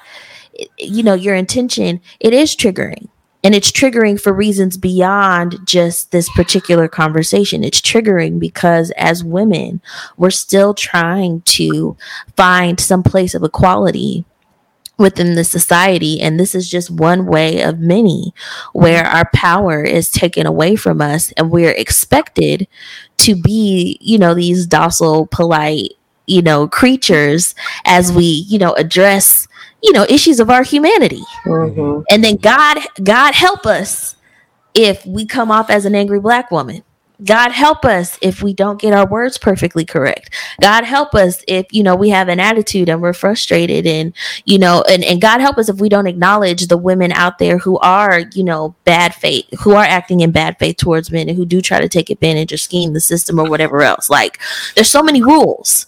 you 0.78 1.02
know 1.02 1.14
your 1.14 1.34
intention 1.34 2.00
it 2.18 2.32
is 2.32 2.56
triggering 2.56 3.08
and 3.42 3.54
it's 3.54 3.70
triggering 3.70 4.20
for 4.20 4.32
reasons 4.32 4.76
beyond 4.76 5.56
just 5.64 6.10
this 6.10 6.28
particular 6.30 6.88
conversation 6.88 7.62
it's 7.62 7.80
triggering 7.80 8.38
because 8.38 8.90
as 8.92 9.22
women 9.22 9.80
we're 10.16 10.30
still 10.30 10.72
trying 10.72 11.40
to 11.42 11.96
find 12.36 12.80
some 12.80 13.02
place 13.02 13.34
of 13.34 13.42
equality 13.42 14.24
within 15.00 15.34
the 15.34 15.44
society 15.44 16.20
and 16.20 16.38
this 16.38 16.54
is 16.54 16.70
just 16.70 16.90
one 16.90 17.26
way 17.26 17.62
of 17.62 17.80
many 17.80 18.32
where 18.72 19.04
our 19.06 19.28
power 19.34 19.82
is 19.82 20.10
taken 20.10 20.46
away 20.46 20.76
from 20.76 21.00
us 21.00 21.32
and 21.32 21.50
we're 21.50 21.72
expected 21.72 22.68
to 23.16 23.34
be 23.34 23.98
you 24.00 24.18
know 24.18 24.34
these 24.34 24.66
docile 24.66 25.26
polite 25.26 25.92
you 26.26 26.42
know 26.42 26.68
creatures 26.68 27.54
as 27.86 28.12
we 28.12 28.24
you 28.24 28.58
know 28.58 28.72
address 28.74 29.48
you 29.82 29.92
know 29.92 30.04
issues 30.08 30.38
of 30.40 30.50
our 30.50 30.62
humanity. 30.62 31.22
Mm-hmm. 31.44 32.02
And 32.10 32.22
then 32.22 32.36
god 32.36 32.78
god 33.02 33.34
help 33.34 33.66
us 33.66 34.16
if 34.74 35.04
we 35.06 35.26
come 35.26 35.50
off 35.50 35.70
as 35.70 35.84
an 35.84 35.94
angry 35.94 36.20
black 36.20 36.50
woman 36.50 36.82
god 37.24 37.52
help 37.52 37.84
us 37.84 38.18
if 38.20 38.42
we 38.42 38.52
don't 38.54 38.80
get 38.80 38.92
our 38.92 39.06
words 39.06 39.38
perfectly 39.38 39.84
correct. 39.84 40.34
God 40.60 40.84
help 40.84 41.14
us 41.14 41.44
if 41.46 41.66
you 41.70 41.82
know 41.82 41.96
we 41.96 42.10
have 42.10 42.28
an 42.28 42.40
attitude 42.40 42.88
and 42.88 43.00
we're 43.00 43.12
frustrated 43.12 43.86
and 43.86 44.14
you 44.44 44.58
know 44.58 44.82
and, 44.88 45.04
and 45.04 45.20
god 45.20 45.40
help 45.40 45.58
us 45.58 45.68
if 45.68 45.80
we 45.80 45.88
don't 45.88 46.06
acknowledge 46.06 46.66
the 46.66 46.76
women 46.76 47.12
out 47.12 47.38
there 47.38 47.58
who 47.58 47.78
are 47.78 48.20
you 48.32 48.44
know 48.44 48.74
bad 48.84 49.14
faith 49.14 49.46
who 49.60 49.74
are 49.74 49.84
acting 49.84 50.20
in 50.20 50.30
bad 50.30 50.58
faith 50.58 50.76
towards 50.76 51.10
men 51.10 51.28
and 51.28 51.36
who 51.36 51.46
do 51.46 51.60
try 51.60 51.80
to 51.80 51.88
take 51.88 52.10
advantage 52.10 52.52
or 52.52 52.56
scheme 52.56 52.92
the 52.92 53.00
system 53.00 53.38
or 53.38 53.48
whatever 53.48 53.82
else. 53.82 54.10
Like 54.10 54.38
there's 54.74 54.90
so 54.90 55.02
many 55.02 55.22
rules 55.22 55.86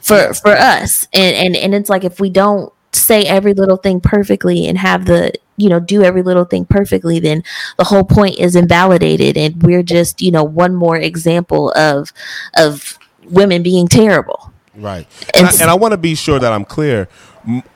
for 0.00 0.34
for 0.34 0.52
us. 0.52 1.08
And 1.12 1.34
and 1.36 1.56
and 1.56 1.74
it's 1.74 1.90
like 1.90 2.04
if 2.04 2.20
we 2.20 2.30
don't 2.30 2.72
say 2.92 3.24
every 3.24 3.54
little 3.54 3.76
thing 3.76 4.00
perfectly 4.00 4.66
and 4.66 4.78
have 4.78 5.06
the 5.06 5.32
you 5.56 5.68
know 5.68 5.80
do 5.80 6.02
every 6.02 6.22
little 6.22 6.44
thing 6.44 6.64
perfectly 6.64 7.18
then 7.18 7.42
the 7.78 7.84
whole 7.84 8.04
point 8.04 8.38
is 8.38 8.56
invalidated 8.56 9.36
and 9.36 9.62
we're 9.62 9.82
just 9.82 10.20
you 10.20 10.30
know 10.30 10.44
one 10.44 10.74
more 10.74 10.96
example 10.96 11.72
of 11.72 12.12
of 12.56 12.98
women 13.24 13.62
being 13.62 13.88
terrible 13.88 14.52
Right. 14.76 15.06
And, 15.34 15.46
And 15.60 15.70
I, 15.70 15.72
I 15.72 15.74
want 15.74 15.92
to 15.92 15.98
be 15.98 16.14
sure 16.14 16.38
that 16.38 16.52
I'm 16.52 16.64
clear. 16.64 17.08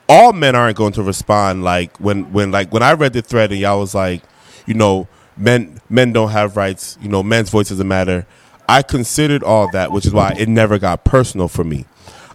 All 0.09 0.33
men 0.33 0.55
aren't 0.55 0.77
going 0.77 0.93
to 0.95 1.03
respond 1.03 1.62
like 1.62 1.97
when 1.99 2.33
when 2.33 2.51
like 2.51 2.73
when 2.73 2.83
I 2.83 2.93
read 2.93 3.12
the 3.12 3.23
thread 3.23 3.51
and 3.51 3.61
y'all 3.61 3.81
was 3.81 3.95
like, 3.95 4.23
you 4.67 4.75
know, 4.75 5.09
men 5.37 5.81
men 5.88 6.12
don't 6.12 6.31
have 6.31 6.57
rights. 6.57 6.99
You 7.01 7.09
know, 7.09 7.23
men's 7.23 7.51
voice 7.51 7.69
doesn't 7.69 7.87
matter. 7.87 8.27
I 8.69 8.83
considered 8.83 9.43
all 9.43 9.71
that, 9.73 9.93
which 9.93 10.07
is 10.07 10.12
why 10.12 10.35
it 10.38 10.49
never 10.49 10.79
got 10.79 11.05
personal 11.05 11.49
for 11.49 11.64
me. 11.64 11.87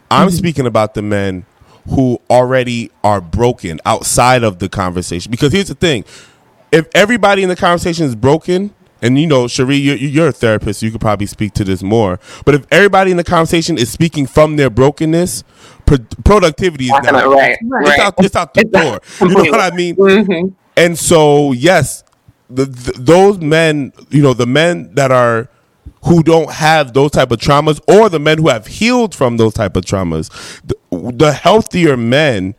I'm 0.10 0.28
mm-hmm. 0.28 0.36
speaking 0.36 0.68
about 0.68 0.94
the 0.94 1.02
men 1.02 1.46
who 1.90 2.20
already 2.30 2.92
are 3.04 3.22
broken 3.22 3.80
outside 3.86 4.44
of 4.44 4.60
the 4.60 4.70
conversation. 4.70 5.32
Because 5.32 5.52
here's 5.54 5.68
the 5.68 5.76
thing: 5.76 6.06
if 6.72 6.88
everybody 6.96 7.44
in 7.44 7.50
the 7.50 7.56
conversation 7.56 8.06
is 8.06 8.16
broken, 8.16 8.74
and 9.02 9.20
you 9.20 9.28
know, 9.28 9.46
Cheri, 9.48 9.78
you're, 9.82 9.98
you're 9.98 10.28
a 10.30 10.32
therapist, 10.32 10.80
so 10.80 10.86
you 10.86 10.92
could 10.92 11.02
probably 11.02 11.26
speak 11.28 11.54
to 11.54 11.64
this 11.64 11.84
more. 11.84 12.20
But 12.46 12.56
if 12.56 12.66
everybody 12.72 13.12
in 13.12 13.18
the 13.18 13.24
conversation 13.24 13.78
is 13.78 13.92
speaking 13.92 14.26
from 14.28 14.56
their 14.56 14.70
brokenness, 14.70 15.44
pro- 15.86 15.98
productivity 16.24 16.86
is 16.86 16.92
Not 16.92 17.04
right, 17.28 17.58
It's 17.62 17.70
right. 17.70 18.00
out, 18.00 18.14
it's 18.20 18.36
out 18.36 18.54
the 18.54 18.64
door. 18.64 19.00
You 19.22 19.36
know 19.44 19.52
what 19.52 19.60
I 19.60 19.76
mean? 19.76 19.96
Mhm. 19.98 20.54
And 20.78 20.98
so, 20.98 21.52
yes, 21.52 22.04
the, 22.50 22.66
th 22.66 22.96
those 22.98 23.38
men, 23.40 23.94
you 24.10 24.24
know, 24.24 24.34
the 24.34 24.48
men 24.48 24.94
that 24.96 25.12
are 25.12 25.50
who 26.06 26.24
don't 26.24 26.52
have 26.52 26.94
those 26.94 27.12
type 27.12 27.32
of 27.32 27.40
traumas, 27.40 27.80
or 27.88 28.10
the 28.10 28.20
men 28.20 28.38
who 28.38 28.50
have 28.50 28.68
healed 28.68 29.16
from 29.16 29.38
those 29.38 29.54
type 29.54 29.76
of 29.76 29.84
traumas, 29.84 30.30
the, 30.64 30.76
the 31.12 31.34
healthier 31.34 31.98
men 31.98 32.56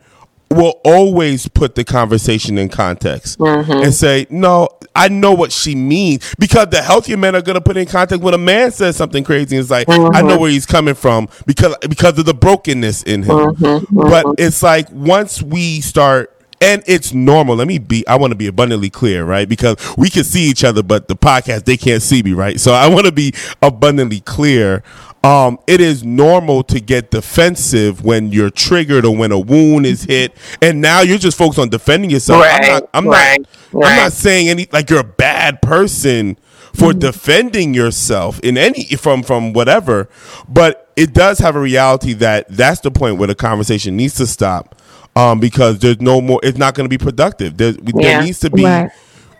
will 0.49 0.79
always 0.83 1.47
put 1.47 1.75
the 1.75 1.83
conversation 1.83 2.57
in 2.57 2.69
context 2.69 3.39
mm-hmm. 3.39 3.71
and 3.71 3.93
say, 3.93 4.25
"No, 4.29 4.69
I 4.95 5.09
know 5.09 5.33
what 5.33 5.51
she 5.51 5.75
means." 5.75 6.33
Because 6.39 6.69
the 6.69 6.81
healthier 6.81 7.17
men 7.17 7.35
are 7.35 7.41
going 7.41 7.55
to 7.55 7.61
put 7.61 7.77
in 7.77 7.85
context 7.85 8.23
when 8.23 8.33
a 8.33 8.39
man 8.39 8.71
says 8.71 8.95
something 8.95 9.23
crazy. 9.23 9.57
It's 9.57 9.69
like, 9.69 9.89
"I 9.89 9.97
know 9.97 10.09
mm-hmm. 10.09 10.41
where 10.41 10.51
he's 10.51 10.65
coming 10.65 10.95
from 10.95 11.29
because 11.45 11.75
because 11.81 12.17
of 12.17 12.25
the 12.25 12.33
brokenness 12.33 13.03
in 13.03 13.23
him." 13.23 13.35
Mm-hmm. 13.35 14.09
But 14.09 14.25
it's 14.37 14.63
like 14.63 14.89
once 14.91 15.41
we 15.41 15.81
start 15.81 16.34
and 16.61 16.83
it's 16.87 17.13
normal. 17.13 17.55
Let 17.55 17.67
me 17.67 17.77
be. 17.79 18.05
I 18.07 18.15
want 18.15 18.31
to 18.31 18.37
be 18.37 18.47
abundantly 18.47 18.89
clear, 18.89 19.25
right? 19.25 19.47
Because 19.47 19.75
we 19.97 20.09
can 20.09 20.23
see 20.23 20.43
each 20.49 20.63
other, 20.63 20.83
but 20.83 21.07
the 21.07 21.15
podcast 21.15 21.65
they 21.65 21.77
can't 21.77 22.01
see 22.01 22.23
me, 22.23 22.33
right? 22.33 22.59
So 22.59 22.73
I 22.73 22.87
want 22.87 23.05
to 23.05 23.11
be 23.11 23.33
abundantly 23.61 24.21
clear. 24.21 24.83
Um, 25.23 25.57
it 25.65 25.81
is 25.81 26.03
normal 26.03 26.63
to 26.65 26.79
get 26.79 27.09
defensive 27.11 28.03
when 28.05 28.31
you're 28.31 28.51
triggered 28.51 29.05
or 29.05 29.15
when 29.15 29.31
a 29.31 29.39
wound 29.39 29.85
is 29.87 30.03
hit, 30.03 30.37
and 30.61 30.81
now 30.81 31.01
you're 31.01 31.17
just 31.17 31.37
focused 31.37 31.59
on 31.59 31.69
defending 31.69 32.11
yourself. 32.11 32.47
I'm 32.51 32.61
Right, 32.61 32.67
not. 32.67 32.89
I'm 32.93 33.07
right, 33.07 33.37
not. 33.41 33.47
I'm 33.83 33.95
not 33.95 34.13
saying 34.13 34.49
any 34.49 34.67
like 34.71 34.89
you're 34.89 34.99
a 34.99 35.03
bad 35.03 35.61
person 35.61 36.37
for 36.75 36.93
defending 36.93 37.73
yourself 37.73 38.39
in 38.41 38.57
any 38.57 38.83
from 38.95 39.23
from 39.23 39.53
whatever, 39.53 40.09
but 40.47 40.89
it 40.95 41.13
does 41.13 41.39
have 41.39 41.55
a 41.55 41.59
reality 41.59 42.13
that 42.13 42.47
that's 42.49 42.81
the 42.81 42.91
point 42.91 43.17
where 43.17 43.27
the 43.27 43.35
conversation 43.35 43.95
needs 43.97 44.15
to 44.15 44.27
stop 44.27 44.79
um, 45.15 45.39
because 45.39 45.79
there's 45.79 46.01
no 46.01 46.21
more. 46.21 46.39
It's 46.43 46.57
not 46.57 46.73
going 46.75 46.85
to 46.85 46.89
be 46.89 46.97
productive. 47.03 47.57
There, 47.57 47.71
there 47.73 48.21
needs 48.23 48.39
to 48.41 48.49
be, 48.49 48.63
Right. 48.63 48.91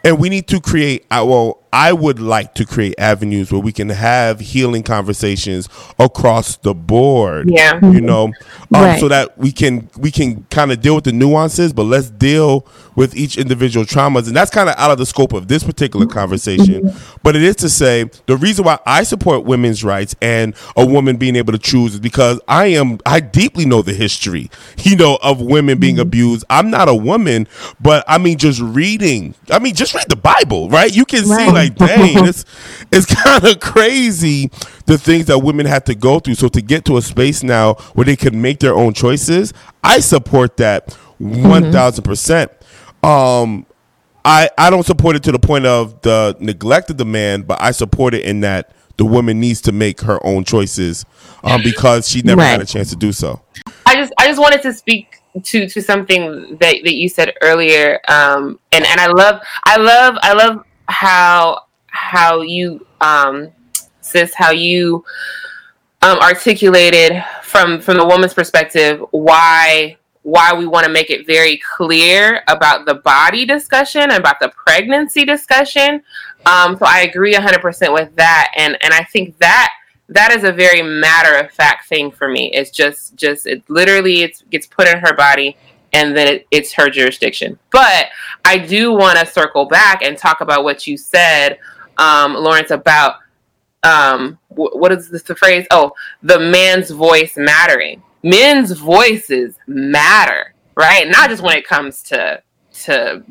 and 0.03 0.19
we 0.19 0.29
need 0.29 0.47
to 0.47 0.59
create. 0.61 1.05
I 1.11 1.21
well, 1.21 1.61
I 1.75 1.91
would 1.91 2.19
like 2.21 2.53
to 2.55 2.65
create 2.65 2.95
avenues 2.97 3.51
where 3.51 3.59
we 3.59 3.73
can 3.73 3.89
have 3.89 4.39
healing 4.39 4.81
conversations 4.81 5.67
across 5.99 6.55
the 6.55 6.73
board. 6.73 7.49
Yeah. 7.51 7.79
you 7.91 7.99
know, 7.99 8.27
um, 8.27 8.33
Right. 8.71 8.97
so 8.99 9.09
that 9.09 9.37
we 9.37 9.51
can 9.51 9.89
we 9.97 10.09
can 10.09 10.43
kind 10.49 10.71
of 10.71 10.79
deal 10.81 10.95
with 10.95 11.03
the 11.03 11.11
nuances, 11.11 11.73
but 11.73 11.83
let's 11.83 12.09
deal 12.09 12.65
with 12.95 13.13
each 13.15 13.37
individual 13.37 13.85
traumas, 13.85 14.27
and 14.27 14.35
that's 14.37 14.49
kind 14.51 14.69
of 14.69 14.75
out 14.77 14.89
of 14.89 14.97
the 14.97 15.05
scope 15.05 15.33
of 15.33 15.49
this 15.49 15.63
particular 15.65 16.05
conversation. 16.05 16.93
But 17.23 17.35
it 17.35 17.43
is 17.43 17.57
to 17.57 17.69
say 17.69 18.05
the 18.25 18.37
reason 18.37 18.63
why 18.63 18.79
I 18.85 19.03
support 19.03 19.43
women's 19.43 19.83
rights 19.83 20.15
and 20.21 20.55
a 20.77 20.85
woman 20.85 21.17
being 21.17 21.35
able 21.35 21.51
to 21.51 21.59
choose 21.59 21.95
is 21.95 21.99
because 21.99 22.39
I 22.47 22.67
am 22.67 22.99
I 23.05 23.19
deeply 23.19 23.65
know 23.65 23.81
the 23.81 23.93
history, 23.93 24.49
you 24.83 24.95
know, 24.95 25.19
of 25.21 25.41
women 25.41 25.77
being 25.77 25.99
abused. 25.99 26.45
I'm 26.49 26.69
not 26.69 26.87
a 26.87 26.95
woman, 26.95 27.49
but 27.81 28.05
I 28.07 28.17
mean, 28.17 28.37
just 28.37 28.61
reading. 28.61 29.35
I 29.51 29.59
mean, 29.59 29.75
just 29.75 29.93
read 29.93 30.07
the 30.07 30.15
Bible, 30.15 30.69
right? 30.69 30.95
You 30.95 31.03
can 31.03 31.25
see 31.25 31.31
Right. 31.47 31.64
Like, 31.69 31.75
dang, 31.75 32.27
it's 32.27 32.45
it's 32.91 33.05
kind 33.05 33.43
of 33.43 33.59
crazy 33.59 34.49
the 34.85 34.97
things 34.97 35.25
that 35.25 35.39
women 35.39 35.65
have 35.65 35.83
to 35.85 35.95
go 35.95 36.19
through. 36.19 36.35
So 36.35 36.47
to 36.49 36.61
get 36.61 36.85
to 36.85 36.97
a 36.97 37.01
space 37.01 37.43
now 37.43 37.73
where 37.93 38.05
they 38.05 38.15
can 38.15 38.41
make 38.41 38.59
their 38.59 38.75
own 38.75 38.93
choices, 38.93 39.53
I 39.83 39.99
support 39.99 40.57
that 40.57 40.93
one 41.17 41.71
percent. 42.03 42.51
Um, 43.03 43.65
I 44.23 44.49
I 44.57 44.69
don't 44.69 44.85
support 44.85 45.15
it 45.15 45.23
to 45.23 45.31
the 45.31 45.39
point 45.39 45.65
of 45.65 46.01
the 46.01 46.35
neglect 46.39 46.89
of 46.89 46.97
the 46.97 47.05
man, 47.05 47.43
but 47.43 47.61
I 47.61 47.71
support 47.71 48.13
it 48.13 48.25
in 48.25 48.41
that 48.41 48.71
the 48.97 49.05
woman 49.05 49.39
needs 49.39 49.61
to 49.61 49.71
make 49.71 50.01
her 50.01 50.25
own 50.25 50.43
choices 50.43 51.05
um, 51.43 51.61
because 51.63 52.07
she 52.09 52.21
never 52.21 52.41
had 52.41 52.61
a 52.61 52.65
chance 52.65 52.89
to 52.89 52.95
do 52.95 53.11
so. 53.11 53.41
I 53.85 53.95
just 53.95 54.13
I 54.17 54.27
just 54.27 54.39
wanted 54.39 54.61
to 54.63 54.73
speak 54.73 55.19
to 55.43 55.67
to 55.67 55.81
something 55.81 56.57
that 56.59 56.77
that 56.83 56.95
you 56.95 57.09
said 57.09 57.33
earlier. 57.41 57.99
Um 58.07 58.59
and 58.71 58.85
and 58.85 58.99
I 58.99 59.07
love 59.07 59.41
I 59.63 59.77
love 59.77 60.17
I 60.21 60.33
love 60.33 60.63
how 60.87 61.63
how 61.87 62.41
you 62.41 62.85
um 63.01 63.51
sis 64.01 64.33
how 64.33 64.51
you 64.51 65.03
um 66.01 66.19
articulated 66.19 67.23
from 67.41 67.81
from 67.81 67.97
the 67.97 68.05
woman's 68.05 68.33
perspective 68.33 69.03
why 69.11 69.97
why 70.23 70.53
we 70.53 70.65
want 70.65 70.85
to 70.85 70.91
make 70.91 71.09
it 71.09 71.27
very 71.27 71.61
clear 71.75 72.43
about 72.47 72.85
the 72.85 72.95
body 72.95 73.45
discussion 73.45 74.11
about 74.11 74.39
the 74.39 74.49
pregnancy 74.49 75.23
discussion 75.23 76.01
um 76.45 76.77
so 76.77 76.85
I 76.85 77.01
agree 77.01 77.33
100% 77.33 77.93
with 77.93 78.15
that 78.15 78.51
and 78.55 78.77
and 78.81 78.93
I 78.93 79.03
think 79.03 79.37
that 79.39 79.71
that 80.09 80.31
is 80.31 80.43
a 80.43 80.51
very 80.51 80.81
matter 80.81 81.35
of 81.35 81.51
fact 81.51 81.87
thing 81.87 82.11
for 82.11 82.29
me. 82.29 82.51
It's 82.53 82.69
just 82.69 83.15
just 83.15 83.47
it 83.47 83.67
literally 83.69 84.21
it 84.21 84.43
gets 84.51 84.67
put 84.67 84.87
in 84.87 84.99
her 84.99 85.13
body 85.13 85.57
and 85.95 86.15
then 86.15 86.27
it, 86.27 86.47
it's 86.51 86.73
her 86.73 86.89
jurisdiction. 86.89 87.57
But 87.71 88.07
I 88.43 88.57
do 88.57 88.91
want 88.91 89.17
to 89.17 89.25
circle 89.25 89.65
back 89.65 90.03
and 90.03 90.17
talk 90.17 90.41
about 90.41 90.65
what 90.65 90.85
you 90.85 90.97
said, 90.97 91.57
um, 91.97 92.33
Lawrence, 92.33 92.69
about 92.71 93.15
um, 93.83 94.37
wh- 94.49 94.75
what 94.75 94.91
is 94.91 95.09
this 95.09 95.23
the 95.23 95.35
phrase? 95.35 95.65
Oh, 95.71 95.93
the 96.21 96.37
man's 96.37 96.91
voice 96.91 97.37
mattering. 97.37 98.03
Men's 98.23 98.71
voices 98.71 99.55
matter, 99.67 100.53
right? 100.75 101.07
Not 101.07 101.29
just 101.29 101.41
when 101.41 101.57
it 101.57 101.65
comes 101.65 102.03
to 102.03 102.41
to 102.83 103.23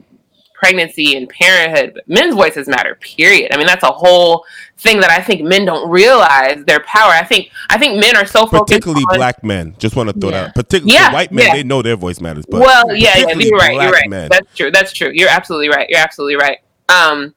pregnancy 0.55 1.17
and 1.17 1.29
parenthood, 1.29 1.93
but 1.95 2.09
men's 2.09 2.35
voices 2.35 2.67
matter. 2.67 2.95
Period. 2.97 3.53
I 3.53 3.59
mean, 3.59 3.67
that's 3.67 3.83
a 3.83 3.93
whole 3.93 4.47
thing 4.79 5.01
that 5.01 5.11
I 5.11 5.21
think 5.21 5.43
men 5.43 5.65
don't 5.65 5.91
realize 5.91 6.65
their 6.65 6.81
power. 6.81 7.11
I 7.11 7.25
think 7.25 7.51
I 7.69 7.79
think 7.79 8.01
men 8.01 8.17
are 8.17 8.27
so 8.27 8.47
focused 8.47 8.69
Particularly 8.69 9.05
on, 9.11 9.17
black 9.17 9.45
men. 9.45 9.75
Just 9.79 9.97
want 9.97 10.09
to 10.09 10.19
throw 10.19 10.31
that. 10.31 10.49
Out. 10.49 10.55
Particularly 10.55 10.95
Yeah, 10.95 11.13
white 11.13 11.33
men, 11.33 11.47
yeah. 11.47 11.55
they 11.55 11.63
know 11.63 11.83
their 11.83 11.97
voice 11.97 12.21
matters. 12.21 12.47
But 12.49 12.61
well, 12.61 12.95
yeah, 12.95 13.19
yeah, 13.19 13.35
you're 13.35 13.59
right. 13.59 13.75
You're 13.75 13.93
right. 13.93 14.09
men. 14.09 14.29
That's 14.31 14.55
true. 14.55 14.71
That's 14.71 14.93
true. 14.93 15.11
You're 15.13 15.29
absolutely 15.29 15.69
right. 15.69 15.89
You're 15.89 16.01
absolutely 16.01 16.37
right. 16.37 16.59
Um, 16.89 17.35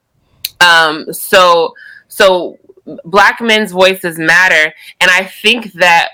um, 0.62 1.12
so, 1.12 1.74
so 2.08 2.58
black 3.06 3.42
men's 3.42 3.72
voices 3.72 4.18
matter, 4.18 4.74
and 5.02 5.12
I 5.12 5.26
think 5.26 5.74
that 5.74 6.10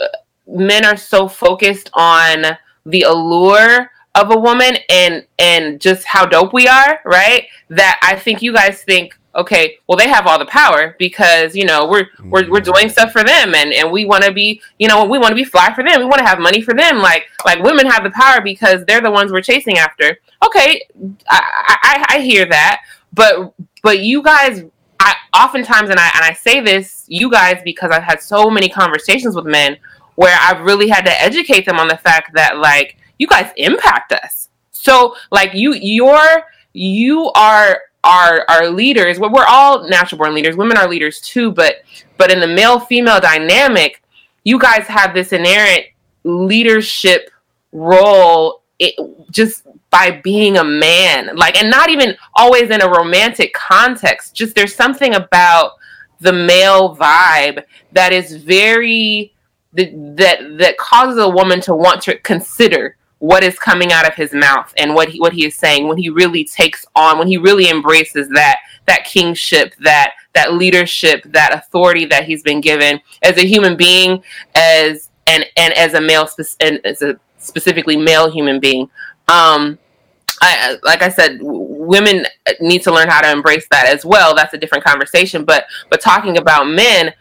uh, 0.00 0.06
men 0.46 0.84
are 0.84 0.96
so 0.96 1.28
focused 1.28 1.90
on 1.94 2.56
the 2.84 3.02
allure 3.02 3.90
of 4.16 4.30
a 4.30 4.36
woman 4.36 4.78
and 4.88 5.26
and 5.38 5.80
just 5.80 6.04
how 6.04 6.26
dope 6.26 6.52
we 6.52 6.66
are, 6.66 7.00
right? 7.04 7.46
That 7.68 8.00
I 8.02 8.16
think 8.16 8.42
you 8.42 8.52
guys 8.52 8.82
think, 8.82 9.16
okay, 9.34 9.76
well 9.86 9.98
they 9.98 10.08
have 10.08 10.26
all 10.26 10.38
the 10.38 10.46
power 10.46 10.96
because 10.98 11.54
you 11.54 11.66
know 11.66 11.86
we're 11.86 12.06
we're, 12.24 12.50
we're 12.50 12.60
mm-hmm. 12.60 12.72
doing 12.72 12.88
stuff 12.88 13.12
for 13.12 13.22
them 13.22 13.54
and 13.54 13.72
and 13.72 13.92
we 13.92 14.06
want 14.06 14.24
to 14.24 14.32
be 14.32 14.60
you 14.78 14.88
know 14.88 15.04
we 15.04 15.18
want 15.18 15.30
to 15.30 15.36
be 15.36 15.44
fly 15.44 15.72
for 15.74 15.84
them. 15.84 16.00
We 16.00 16.06
want 16.06 16.18
to 16.18 16.26
have 16.26 16.40
money 16.40 16.62
for 16.62 16.74
them. 16.74 16.98
Like 16.98 17.26
like 17.44 17.62
women 17.62 17.86
have 17.86 18.02
the 18.02 18.10
power 18.10 18.40
because 18.40 18.84
they're 18.86 19.02
the 19.02 19.10
ones 19.10 19.30
we're 19.30 19.42
chasing 19.42 19.78
after. 19.78 20.18
Okay, 20.44 20.82
I 21.28 21.76
I, 21.82 22.06
I 22.16 22.20
hear 22.20 22.46
that, 22.46 22.82
but 23.12 23.54
but 23.82 24.00
you 24.00 24.22
guys. 24.22 24.64
I 24.98 25.14
oftentimes 25.34 25.90
and 25.90 26.00
I 26.00 26.10
and 26.14 26.24
I 26.24 26.32
say 26.32 26.62
this 26.62 27.04
you 27.06 27.30
guys 27.30 27.60
because 27.62 27.90
I've 27.90 28.02
had 28.02 28.22
so 28.22 28.48
many 28.48 28.66
conversations 28.70 29.36
with 29.36 29.44
men 29.44 29.76
where 30.14 30.34
I've 30.40 30.62
really 30.62 30.88
had 30.88 31.04
to 31.04 31.22
educate 31.22 31.66
them 31.66 31.78
on 31.78 31.86
the 31.86 31.98
fact 31.98 32.32
that 32.32 32.56
like 32.56 32.96
you 33.18 33.26
guys 33.26 33.50
impact 33.56 34.12
us. 34.12 34.48
So 34.72 35.16
like 35.30 35.54
you 35.54 35.74
you're 35.74 36.42
you 36.72 37.30
are 37.34 37.82
our 38.04 38.44
our 38.48 38.70
leaders. 38.70 39.18
Well, 39.18 39.32
we're 39.32 39.46
all 39.46 39.88
natural 39.88 40.18
born 40.18 40.34
leaders. 40.34 40.56
Women 40.56 40.76
are 40.76 40.88
leaders 40.88 41.20
too, 41.20 41.50
but 41.50 41.76
but 42.16 42.30
in 42.30 42.40
the 42.40 42.46
male 42.46 42.78
female 42.78 43.20
dynamic, 43.20 44.02
you 44.44 44.58
guys 44.58 44.86
have 44.86 45.12
this 45.12 45.32
inherent 45.32 45.86
leadership 46.24 47.30
role 47.72 48.62
it, 48.78 48.94
just 49.30 49.64
by 49.90 50.10
being 50.10 50.56
a 50.56 50.64
man 50.64 51.34
like 51.36 51.56
and 51.56 51.70
not 51.70 51.88
even 51.88 52.16
always 52.34 52.70
in 52.70 52.82
a 52.82 52.88
romantic 52.88 53.54
context 53.54 54.34
just 54.34 54.54
there's 54.54 54.74
something 54.74 55.14
about 55.14 55.72
the 56.20 56.32
male 56.32 56.96
vibe 56.96 57.62
that 57.92 58.12
is 58.12 58.36
very 58.36 59.32
that, 59.72 60.56
that 60.58 60.76
causes 60.78 61.18
a 61.18 61.28
woman 61.28 61.60
to 61.60 61.74
want 61.74 62.02
to 62.02 62.18
consider 62.18 62.96
what 63.18 63.42
is 63.42 63.58
coming 63.58 63.92
out 63.92 64.06
of 64.06 64.14
his 64.14 64.32
mouth 64.32 64.72
and 64.76 64.94
what 64.94 65.08
he 65.08 65.18
what 65.18 65.32
he 65.32 65.46
is 65.46 65.54
saying 65.54 65.88
when 65.88 65.96
he 65.96 66.08
really 66.10 66.44
takes 66.44 66.84
on 66.94 67.18
when 67.18 67.26
he 67.26 67.36
really 67.36 67.70
embraces 67.70 68.28
that 68.28 68.58
that 68.86 69.04
kingship 69.04 69.74
that 69.80 70.12
that 70.34 70.54
leadership 70.54 71.22
that 71.24 71.52
authority 71.52 72.04
that 72.04 72.24
he's 72.24 72.42
been 72.42 72.60
given 72.60 73.00
as 73.22 73.38
a 73.38 73.46
human 73.46 73.76
being 73.76 74.22
as 74.54 75.10
and 75.26 75.46
and 75.56 75.72
as 75.74 75.94
a 75.94 76.00
male 76.00 76.28
and 76.60 76.84
as 76.84 77.00
a 77.02 77.18
specifically 77.38 77.96
male 77.96 78.30
human 78.30 78.60
being 78.60 78.90
um 79.28 79.78
I, 80.42 80.76
like 80.82 81.02
I 81.02 81.08
said, 81.08 81.38
women 81.40 82.26
need 82.60 82.82
to 82.82 82.92
learn 82.92 83.08
how 83.08 83.22
to 83.22 83.30
embrace 83.30 83.66
that 83.70 83.86
as 83.86 84.04
well. 84.04 84.34
That's 84.34 84.52
a 84.52 84.58
different 84.58 84.84
conversation. 84.84 85.46
But 85.46 85.64
but 85.88 86.02
talking 86.02 86.36
about 86.36 86.68
men, 86.68 87.14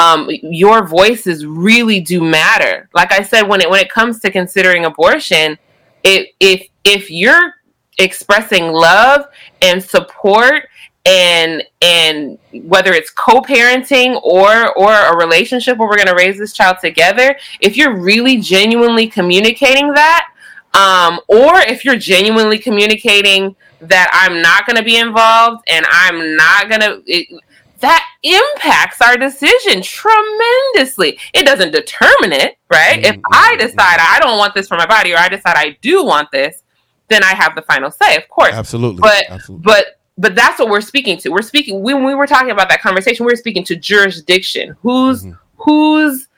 um, 0.00 0.30
your 0.30 0.86
voices 0.86 1.44
really 1.44 2.00
do 2.00 2.22
matter. 2.22 2.88
Like 2.94 3.12
I 3.12 3.22
said, 3.22 3.42
when 3.42 3.60
it 3.60 3.68
when 3.68 3.80
it 3.80 3.90
comes 3.90 4.20
to 4.20 4.30
considering 4.30 4.86
abortion, 4.86 5.58
if 6.02 6.28
if 6.40 6.66
if 6.84 7.10
you're 7.10 7.54
expressing 7.98 8.72
love 8.72 9.26
and 9.60 9.82
support 9.82 10.68
and 11.04 11.62
and 11.82 12.38
whether 12.64 12.92
it's 12.92 13.10
co-parenting 13.10 14.20
or 14.22 14.72
or 14.78 14.92
a 14.92 15.16
relationship 15.16 15.76
where 15.76 15.88
we're 15.88 15.96
going 15.96 16.06
to 16.06 16.14
raise 16.14 16.38
this 16.38 16.52
child 16.52 16.76
together 16.80 17.36
if 17.60 17.76
you're 17.76 17.96
really 17.96 18.38
genuinely 18.38 19.06
communicating 19.06 19.92
that 19.94 20.28
um, 20.74 21.18
or 21.26 21.58
if 21.60 21.86
you're 21.86 21.96
genuinely 21.96 22.58
communicating 22.58 23.56
that 23.80 24.10
i'm 24.12 24.42
not 24.42 24.66
going 24.66 24.76
to 24.76 24.82
be 24.82 24.98
involved 24.98 25.62
and 25.68 25.86
i'm 25.90 26.36
not 26.36 26.68
going 26.68 26.80
to 26.82 27.40
that 27.80 28.06
impacts 28.22 29.00
our 29.00 29.16
decision 29.16 29.82
tremendously. 29.82 31.18
It 31.34 31.44
doesn't 31.44 31.72
determine 31.72 32.32
it, 32.32 32.58
right? 32.70 33.02
Mm-hmm. 33.02 33.18
If 33.18 33.20
I 33.32 33.56
decide 33.56 33.98
I 34.00 34.18
don't 34.20 34.38
want 34.38 34.54
this 34.54 34.68
for 34.68 34.76
my 34.76 34.86
body 34.86 35.12
or 35.12 35.18
I 35.18 35.28
decide 35.28 35.56
I 35.56 35.76
do 35.80 36.04
want 36.04 36.30
this, 36.30 36.62
then 37.08 37.24
I 37.24 37.34
have 37.34 37.54
the 37.54 37.62
final 37.62 37.90
say, 37.90 38.16
of 38.16 38.28
course. 38.28 38.54
Absolutely. 38.54 39.00
But 39.00 39.24
Absolutely. 39.28 39.64
but 39.64 39.86
but 40.18 40.34
that's 40.34 40.58
what 40.58 40.68
we're 40.68 40.82
speaking 40.82 41.16
to. 41.18 41.30
We're 41.30 41.42
speaking 41.42 41.82
when 41.82 42.04
we 42.04 42.14
were 42.14 42.26
talking 42.26 42.50
about 42.50 42.68
that 42.68 42.82
conversation, 42.82 43.26
we 43.26 43.32
are 43.32 43.36
speaking 43.36 43.64
to 43.64 43.76
jurisdiction. 43.76 44.76
Whose 44.82 45.24
mm-hmm. 45.24 45.36
whose 45.56 46.28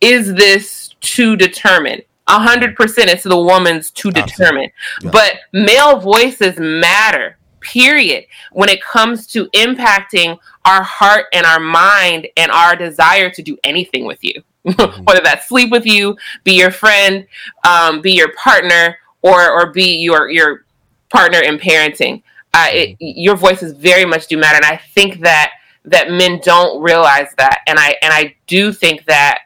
is 0.00 0.34
this 0.34 0.94
to 1.00 1.36
determine? 1.36 2.02
A 2.28 2.38
hundred 2.38 2.76
percent 2.76 3.10
it's 3.10 3.24
the 3.24 3.36
woman's 3.36 3.90
to 3.92 4.10
determine. 4.10 4.70
Yeah. 5.02 5.10
But 5.10 5.34
male 5.52 5.98
voices 5.98 6.56
matter 6.58 7.36
period 7.62 8.24
when 8.52 8.68
it 8.68 8.82
comes 8.82 9.26
to 9.26 9.46
impacting 9.50 10.38
our 10.64 10.82
heart 10.82 11.26
and 11.32 11.46
our 11.46 11.60
mind 11.60 12.26
and 12.36 12.50
our 12.52 12.76
desire 12.76 13.30
to 13.30 13.42
do 13.42 13.56
anything 13.64 14.04
with 14.04 14.22
you 14.22 14.34
mm-hmm. 14.66 15.04
whether 15.04 15.20
that's 15.20 15.48
sleep 15.48 15.70
with 15.70 15.86
you 15.86 16.16
be 16.44 16.52
your 16.52 16.70
friend 16.70 17.26
um, 17.66 18.00
be 18.00 18.12
your 18.12 18.32
partner 18.34 18.98
or 19.22 19.50
or 19.50 19.72
be 19.72 19.96
your 19.96 20.30
your 20.30 20.64
partner 21.10 21.40
in 21.40 21.58
parenting 21.58 22.22
uh, 22.54 22.68
it, 22.70 22.90
mm-hmm. 22.90 23.20
your 23.20 23.36
voices 23.36 23.72
very 23.72 24.04
much 24.04 24.26
do 24.26 24.36
matter 24.36 24.56
and 24.56 24.64
i 24.64 24.76
think 24.76 25.20
that 25.20 25.52
that 25.84 26.10
men 26.10 26.40
don't 26.44 26.80
realize 26.82 27.28
that 27.38 27.60
and 27.66 27.78
i 27.78 27.96
and 28.02 28.12
i 28.12 28.34
do 28.46 28.72
think 28.72 29.04
that 29.06 29.40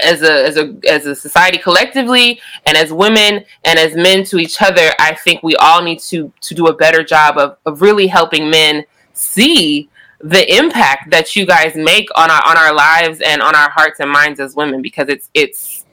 as 0.00 0.22
a 0.22 0.46
as 0.46 0.56
a 0.56 0.76
as 0.88 1.06
a 1.06 1.14
society 1.14 1.58
collectively 1.58 2.40
and 2.66 2.76
as 2.76 2.92
women 2.92 3.44
and 3.64 3.78
as 3.78 3.94
men 3.94 4.24
to 4.24 4.38
each 4.38 4.60
other 4.62 4.90
i 4.98 5.14
think 5.14 5.42
we 5.42 5.54
all 5.56 5.82
need 5.82 5.98
to 5.98 6.32
to 6.40 6.54
do 6.54 6.66
a 6.66 6.72
better 6.72 7.02
job 7.02 7.38
of, 7.38 7.56
of 7.66 7.82
really 7.82 8.06
helping 8.06 8.50
men 8.50 8.84
see 9.12 9.88
the 10.20 10.56
impact 10.56 11.10
that 11.10 11.36
you 11.36 11.44
guys 11.44 11.74
make 11.74 12.08
on 12.16 12.30
our 12.30 12.42
on 12.46 12.56
our 12.56 12.74
lives 12.74 13.20
and 13.20 13.42
on 13.42 13.54
our 13.54 13.68
hearts 13.70 14.00
and 14.00 14.10
minds 14.10 14.40
as 14.40 14.56
women 14.56 14.80
because 14.80 15.08
it's 15.08 15.28
it's 15.34 15.84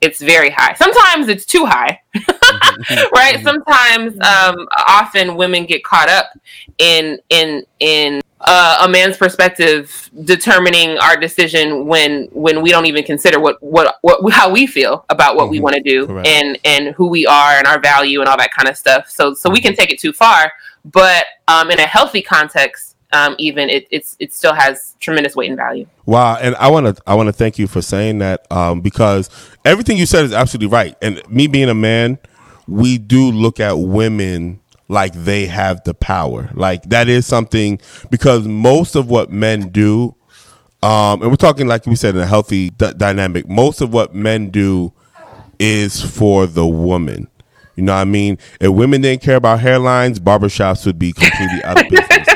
it's 0.00 0.20
very 0.20 0.50
high. 0.50 0.74
Sometimes 0.74 1.28
it's 1.28 1.46
too 1.46 1.64
high 1.64 1.98
right? 3.14 3.42
Sometimes 3.42 4.14
um 4.20 4.68
often 4.88 5.36
women 5.36 5.66
get 5.66 5.82
caught 5.84 6.08
up 6.08 6.26
in 6.78 7.18
in 7.30 7.64
in 7.80 8.20
uh, 8.46 8.78
a 8.82 8.88
man's 8.88 9.16
perspective 9.16 10.10
determining 10.24 10.98
our 10.98 11.16
decision 11.16 11.86
when 11.86 12.28
when 12.32 12.62
we 12.62 12.70
don't 12.70 12.86
even 12.86 13.02
consider 13.02 13.40
what 13.40 13.62
what, 13.62 13.96
what 14.02 14.32
how 14.32 14.50
we 14.50 14.66
feel 14.66 15.04
about 15.08 15.34
what 15.34 15.44
mm-hmm. 15.44 15.52
we 15.52 15.60
want 15.60 15.74
to 15.74 15.82
do 15.82 16.06
Correct. 16.06 16.28
and 16.28 16.58
and 16.64 16.94
who 16.94 17.08
we 17.08 17.26
are 17.26 17.52
and 17.52 17.66
our 17.66 17.80
value 17.80 18.20
and 18.20 18.28
all 18.28 18.36
that 18.36 18.52
kind 18.52 18.68
of 18.68 18.76
stuff 18.76 19.08
so 19.08 19.34
so 19.34 19.50
we 19.50 19.60
can 19.60 19.74
take 19.74 19.90
it 19.90 19.98
too 19.98 20.12
far 20.12 20.52
but 20.84 21.24
um, 21.48 21.70
in 21.70 21.78
a 21.78 21.86
healthy 21.86 22.20
context 22.20 22.96
um, 23.12 23.34
even 23.38 23.70
it, 23.70 23.86
it's 23.90 24.16
it 24.18 24.32
still 24.32 24.54
has 24.54 24.94
tremendous 25.00 25.34
weight 25.34 25.48
and 25.48 25.56
value 25.56 25.86
wow 26.04 26.36
and 26.36 26.54
i 26.56 26.68
want 26.68 26.94
to 26.94 27.02
i 27.06 27.14
want 27.14 27.28
to 27.28 27.32
thank 27.32 27.58
you 27.58 27.66
for 27.66 27.80
saying 27.80 28.18
that 28.18 28.46
um, 28.52 28.80
because 28.80 29.30
everything 29.64 29.96
you 29.96 30.06
said 30.06 30.24
is 30.24 30.32
absolutely 30.32 30.68
right 30.68 30.96
and 31.00 31.22
me 31.30 31.46
being 31.46 31.70
a 31.70 31.74
man 31.74 32.18
we 32.66 32.98
do 32.98 33.30
look 33.30 33.60
at 33.60 33.78
women 33.78 34.60
like 34.94 35.12
they 35.12 35.46
have 35.46 35.84
the 35.84 35.92
power. 35.92 36.48
Like 36.54 36.84
that 36.84 37.08
is 37.08 37.26
something 37.26 37.80
because 38.10 38.46
most 38.48 38.94
of 38.96 39.10
what 39.10 39.30
men 39.30 39.68
do, 39.68 40.14
um, 40.82 41.20
and 41.22 41.30
we're 41.30 41.36
talking 41.36 41.66
like 41.66 41.84
we 41.86 41.96
said 41.96 42.14
in 42.14 42.22
a 42.22 42.26
healthy 42.26 42.70
d- 42.70 42.92
dynamic. 42.96 43.48
Most 43.48 43.80
of 43.82 43.92
what 43.92 44.14
men 44.14 44.48
do 44.50 44.92
is 45.58 46.00
for 46.00 46.46
the 46.46 46.66
woman. 46.66 47.28
You 47.76 47.82
know 47.82 47.94
what 47.94 48.00
I 48.00 48.04
mean? 48.04 48.38
If 48.60 48.70
women 48.70 49.00
didn't 49.00 49.22
care 49.22 49.36
about 49.36 49.60
hairlines, 49.60 50.18
barbershops 50.18 50.86
would 50.86 50.98
be 50.98 51.12
completely 51.12 51.62
out 51.64 51.82
of 51.82 51.88
business 51.90 52.28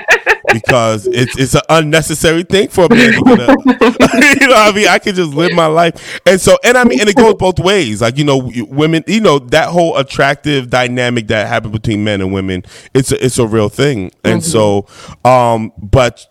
because 0.52 1.06
it's 1.06 1.38
it's 1.38 1.54
an 1.54 1.62
unnecessary 1.68 2.42
thing 2.42 2.68
for 2.68 2.84
a 2.84 2.88
man. 2.88 3.12
To 3.12 3.22
get 3.22 3.40
a, 3.40 4.36
you 4.40 4.48
know, 4.48 4.56
I 4.56 4.72
mean, 4.74 4.88
I 4.88 4.98
can 4.98 5.14
just 5.14 5.32
live 5.32 5.52
my 5.52 5.66
life, 5.66 6.20
and 6.26 6.40
so 6.40 6.56
and 6.64 6.76
I 6.76 6.84
mean, 6.84 7.00
and 7.00 7.08
it 7.08 7.16
goes 7.16 7.34
both 7.34 7.58
ways. 7.58 8.02
Like 8.02 8.18
you 8.18 8.24
know, 8.24 8.50
women, 8.68 9.04
you 9.06 9.20
know, 9.20 9.38
that 9.38 9.68
whole 9.68 9.96
attractive 9.96 10.70
dynamic 10.70 11.28
that 11.28 11.48
happens 11.48 11.72
between 11.72 12.04
men 12.04 12.20
and 12.20 12.32
women, 12.32 12.62
it's 12.94 13.12
a, 13.12 13.24
it's 13.24 13.38
a 13.38 13.46
real 13.46 13.68
thing, 13.68 14.10
and 14.24 14.40
mm-hmm. 14.40 14.50
so, 14.50 14.86
um, 15.28 15.72
but 15.78 16.26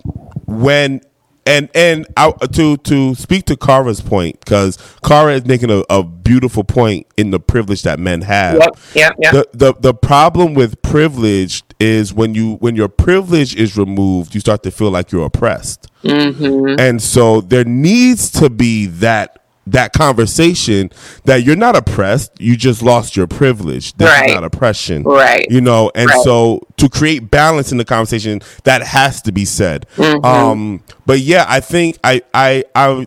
when 0.46 1.02
and 1.48 1.70
and 1.74 2.06
I, 2.16 2.32
to 2.32 2.78
to 2.78 3.16
speak 3.16 3.46
to 3.46 3.56
Kara's 3.56 4.02
point 4.02 4.40
because 4.40 4.78
Kara 5.04 5.36
is 5.36 5.46
making 5.46 5.72
a, 5.72 5.84
a, 5.90 6.04
beautiful 6.04 6.66
point 6.66 7.08
in 7.16 7.32
the 7.32 7.40
privilege 7.40 7.84
that 7.84 8.00
men 8.00 8.22
have. 8.22 8.58
Yep, 8.58 8.78
yep, 8.94 9.16
yep. 9.18 9.34
The, 9.34 9.48
the 9.54 9.74
the 9.80 9.94
problem 9.94 10.54
with 10.54 10.82
privilege 10.82 11.64
is 11.80 12.13
when 12.13 12.34
you 12.34 12.56
when 12.56 12.76
your 12.76 12.88
privilege 12.88 13.56
is 13.56 13.78
removed, 13.78 14.34
you 14.34 14.42
start 14.42 14.63
to 14.63 14.72
feel 14.72 14.92
like 14.92 15.12
you're 15.12 15.26
oppressed. 15.26 15.88
Mm-hmm. 16.04 16.80
And 16.80 17.02
so 17.02 17.42
there 17.42 17.66
needs 17.66 18.32
to 18.32 18.50
be 18.50 18.88
that 18.88 19.44
that 19.68 19.92
conversation 19.94 20.90
that 21.26 21.44
you're 21.44 21.56
not 21.56 21.76
oppressed, 21.76 22.32
you 22.40 22.56
just 22.56 22.82
lost 22.82 23.16
your 23.16 23.28
privilege. 23.28 23.94
That's 23.94 24.22
right. 24.22 24.34
not 24.34 24.44
oppression. 24.44 25.04
Right. 25.04 25.46
You 25.50 25.62
know, 25.62 25.92
and 25.94 26.10
right. 26.10 26.24
so 26.24 26.62
to 26.78 26.90
create 26.90 27.30
balance 27.30 27.72
in 27.72 27.78
the 27.78 27.86
conversation, 27.86 28.42
that 28.63 28.82
has 28.82 29.22
to 29.24 29.32
be 29.32 29.46
said. 29.46 29.86
Mm-hmm. 29.96 30.26
Um, 30.26 30.84
but 31.06 31.20
yeah, 31.20 31.46
I 31.48 31.60
think 31.60 31.98
I 32.04 32.22
I 32.34 32.63
I 32.76 33.06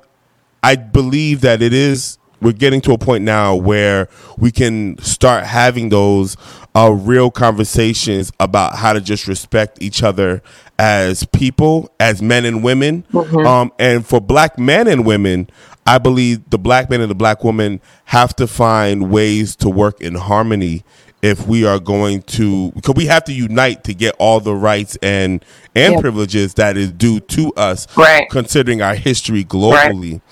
I 0.62 0.76
believe 0.76 1.40
that 1.40 1.62
it 1.62 1.72
is 1.72 2.18
we're 2.40 2.52
getting 2.52 2.80
to 2.82 2.92
a 2.92 2.98
point 2.98 3.24
now 3.24 3.54
where 3.54 4.08
we 4.38 4.50
can 4.50 4.98
start 4.98 5.44
having 5.44 5.90
those 5.90 6.36
uh, 6.74 6.90
real 6.92 7.30
conversations 7.30 8.32
about 8.38 8.76
how 8.76 8.92
to 8.92 9.00
just 9.00 9.26
respect 9.26 9.78
each 9.82 10.02
other 10.02 10.42
as 10.78 11.24
people, 11.26 11.90
as 12.00 12.22
men 12.22 12.44
and 12.44 12.62
women. 12.62 13.04
Um, 13.46 13.72
and 13.78 14.06
for 14.06 14.20
black 14.20 14.58
men 14.58 14.86
and 14.88 15.04
women, 15.04 15.48
I 15.86 15.98
believe 15.98 16.48
the 16.50 16.58
black 16.58 16.88
man 16.90 17.00
and 17.00 17.10
the 17.10 17.14
black 17.16 17.42
woman 17.42 17.80
have 18.06 18.34
to 18.36 18.46
find 18.46 19.10
ways 19.10 19.56
to 19.56 19.68
work 19.68 20.00
in 20.00 20.14
harmony 20.14 20.84
if 21.22 21.46
we 21.46 21.66
are 21.66 21.78
going 21.78 22.22
to 22.22 22.70
because 22.72 22.94
we 22.94 23.04
have 23.06 23.24
to 23.24 23.32
unite 23.32 23.84
to 23.84 23.92
get 23.92 24.14
all 24.18 24.40
the 24.40 24.54
rights 24.54 24.96
and 25.02 25.44
and 25.76 25.94
Yeah. 25.94 26.00
privileges 26.00 26.54
that 26.54 26.78
is 26.78 26.92
due 26.92 27.20
to 27.20 27.52
us 27.54 27.86
Right. 27.94 28.26
considering 28.30 28.80
our 28.80 28.94
history 28.94 29.44
globally 29.44 30.22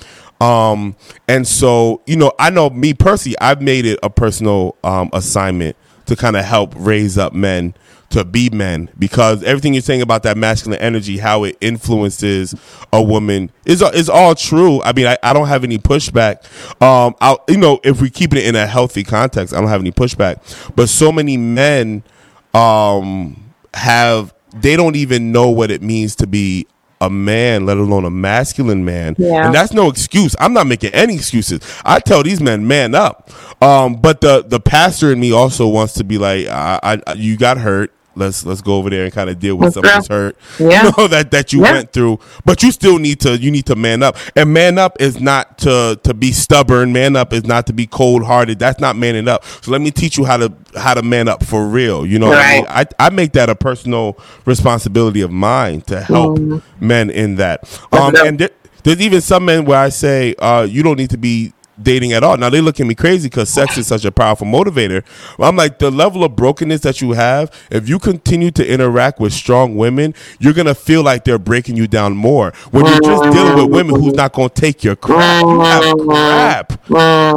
um 0.41 0.97
and 1.29 1.47
so 1.47 2.01
you 2.07 2.17
know 2.17 2.33
i 2.39 2.49
know 2.49 2.71
me 2.71 2.95
personally 2.95 3.37
i've 3.39 3.61
made 3.61 3.85
it 3.85 3.99
a 4.03 4.09
personal 4.09 4.77
um 4.83 5.11
assignment 5.13 5.77
to 6.09 6.17
kind 6.17 6.37
of 6.37 6.45
help 6.45 6.75
raise 6.77 7.17
up 7.17 7.33
men 7.33 7.75
to 8.11 8.25
be 8.25 8.51
men. 8.51 8.91
Because 8.99 9.43
everything 9.45 9.75
you're 9.75 9.83
saying 9.83 10.03
about 10.03 10.23
that 10.25 10.37
masculine 10.37 10.81
energy 10.81 11.19
how 11.19 11.45
it 11.45 11.57
influences 11.61 12.55
a 12.93 13.03
woman 13.03 13.51
is 13.65 13.83
is 13.83 14.09
all 14.09 14.35
true. 14.35 14.83
I 14.83 14.93
mean 14.93 15.07
i, 15.07 15.19
I 15.23 15.33
don't 15.33 15.49
have 15.49 15.65
any 15.65 15.79
pushback. 15.79 16.45
Um 16.83 17.15
i 17.21 17.37
you 17.49 17.59
know 17.59 17.81
if 17.85 18.01
we 18.01 18.11
keep 18.11 18.33
it 18.33 18.45
in 18.47 18.57
a 18.57 18.67
healthy 18.67 19.05
context 19.05 19.55
i 19.55 19.61
don't 19.61 19.69
have 19.69 19.81
any 19.81 19.93
pushback. 19.93 20.75
But 20.75 20.89
so 20.89 21.13
many 21.13 21.37
men 21.37 22.03
um 22.55 23.53
have 23.75 24.35
they 24.55 24.77
don't 24.77 24.97
even 24.97 25.31
know 25.31 25.51
what 25.51 25.71
it 25.71 25.83
means 25.83 26.17
to 26.17 26.27
be 26.27 26.67
a 27.01 27.11
man, 27.11 27.67
let 27.67 27.77
alone 27.77 28.05
a 28.05 28.11
masculine 28.11 28.85
man. 28.85 29.15
Yeah. 29.19 29.47
And 29.47 29.55
that's 29.55 29.73
no 29.73 29.89
excuse. 29.89 30.35
I'm 30.39 30.53
not 30.53 30.67
making 30.67 30.93
any 30.95 31.15
excuses. 31.15 31.61
I 31.85 32.01
tell 32.01 32.23
these 32.23 32.41
men, 32.41 32.67
man 32.67 32.95
up. 32.95 33.31
Um, 33.63 33.97
but 33.97 34.21
the 34.21 34.45
the 34.47 34.61
pastor 34.61 35.13
in 35.13 35.21
me 35.21 35.33
also 35.33 35.69
wants 35.69 35.95
to 35.95 36.05
be 36.05 36.19
like, 36.19 36.47
I, 36.47 37.01
I 37.07 37.15
you 37.15 37.37
got 37.37 37.59
hurt. 37.59 37.93
Let's 38.19 38.45
let's 38.45 38.61
go 38.61 38.77
over 38.77 38.91
there 38.91 39.05
and 39.05 39.13
kind 39.13 39.31
of 39.31 39.39
deal 39.39 39.57
with 39.57 39.75
some 39.75 39.85
of 39.85 39.91
this 39.93 40.09
hurt. 40.09 40.37
Yeah. 40.59 40.85
You 40.87 40.93
know 40.99 41.09
that 41.09 41.31
that 41.31 41.53
you 41.53 41.63
Yeah. 41.65 41.73
went 41.73 41.93
through. 41.93 42.19
But 42.45 42.63
you 42.63 42.73
still 42.73 42.99
need 42.99 43.21
to 43.21 43.37
you 43.39 43.51
need 43.51 43.67
to 43.67 43.77
man 43.77 44.03
up. 44.03 44.17
And 44.37 44.53
man 44.53 44.79
up 44.79 45.01
is 45.01 45.21
not 45.21 45.59
to 45.59 45.99
to 46.03 46.15
be 46.15 46.33
stubborn. 46.33 46.93
Man 46.93 47.17
up 47.17 47.33
is 47.33 47.45
not 47.45 47.67
to 47.69 47.73
be 47.73 47.87
cold 47.87 48.25
hearted. 48.25 48.59
That's 48.59 48.81
not 48.81 48.97
manning 48.97 49.29
up. 49.29 49.45
So 49.45 49.71
let 49.71 49.81
me 49.81 49.91
teach 49.91 50.19
you 50.19 50.25
how 50.25 50.37
to 50.39 50.53
how 50.77 50.95
to 50.95 51.03
man 51.03 51.29
up 51.29 51.45
for 51.45 51.67
real. 51.67 52.05
You 52.07 52.19
know 52.19 52.29
what 52.29 52.39
I 52.39 52.57
mean? 52.57 52.67
I, 52.69 52.87
I 52.99 53.11
make 53.11 53.33
that 53.33 53.49
a 53.49 53.55
personal 53.55 54.19
responsibility 54.45 55.21
of 55.21 55.31
mine 55.31 55.81
to 55.83 56.01
help 56.01 56.39
men 56.81 57.11
in 57.11 57.37
that. 57.37 57.81
Um, 57.93 58.15
and 58.17 58.39
there, 58.39 58.51
there's 58.83 59.01
even 59.01 59.21
some 59.21 59.45
men 59.45 59.65
where 59.65 59.79
I 59.79 59.89
say, 59.91 60.35
uh, 60.39 60.63
you 60.69 60.83
don't 60.83 60.97
need 60.97 61.11
to 61.11 61.19
be 61.19 61.53
dating 61.83 62.13
at 62.13 62.23
all. 62.23 62.37
Now 62.37 62.51
they 62.51 62.61
look 62.61 62.81
at 62.81 62.87
me 62.87 62.95
crazy 62.95 63.29
because 63.29 63.49
sex 63.49 63.79
is 63.79 63.87
such 63.87 64.05
a 64.05 64.13
powerful 64.13 64.47
motivator. 64.47 65.05
I'm 65.39 65.57
like, 65.57 65.79
the 65.79 65.91
level 65.91 66.25
of 66.25 66.37
brokenness 66.37 66.81
that 66.83 67.01
you 67.01 67.13
have, 67.13 67.53
if 67.71 67.89
you 67.89 67.99
continue 67.99 68.51
to 68.53 68.67
interact 68.67 69.21
with 69.21 69.33
strong 69.33 69.77
women, 69.77 70.15
you're 70.39 70.53
gonna 70.53 70.75
feel 70.75 71.03
like 71.03 71.25
they're 71.25 71.39
breaking 71.39 71.77
you 71.77 71.87
down 71.87 72.17
more. 72.17 72.53
When 72.71 72.87
you're 72.87 73.01
just 73.01 73.33
dealing 73.33 73.57
with 73.57 73.71
women 73.71 74.01
who's 74.01 74.15
not 74.15 74.33
gonna 74.33 74.49
take 74.49 74.83
your 74.85 74.97
crap, 74.97 75.45
you 75.45 75.61
have 75.61 75.99
crap. 75.99 76.91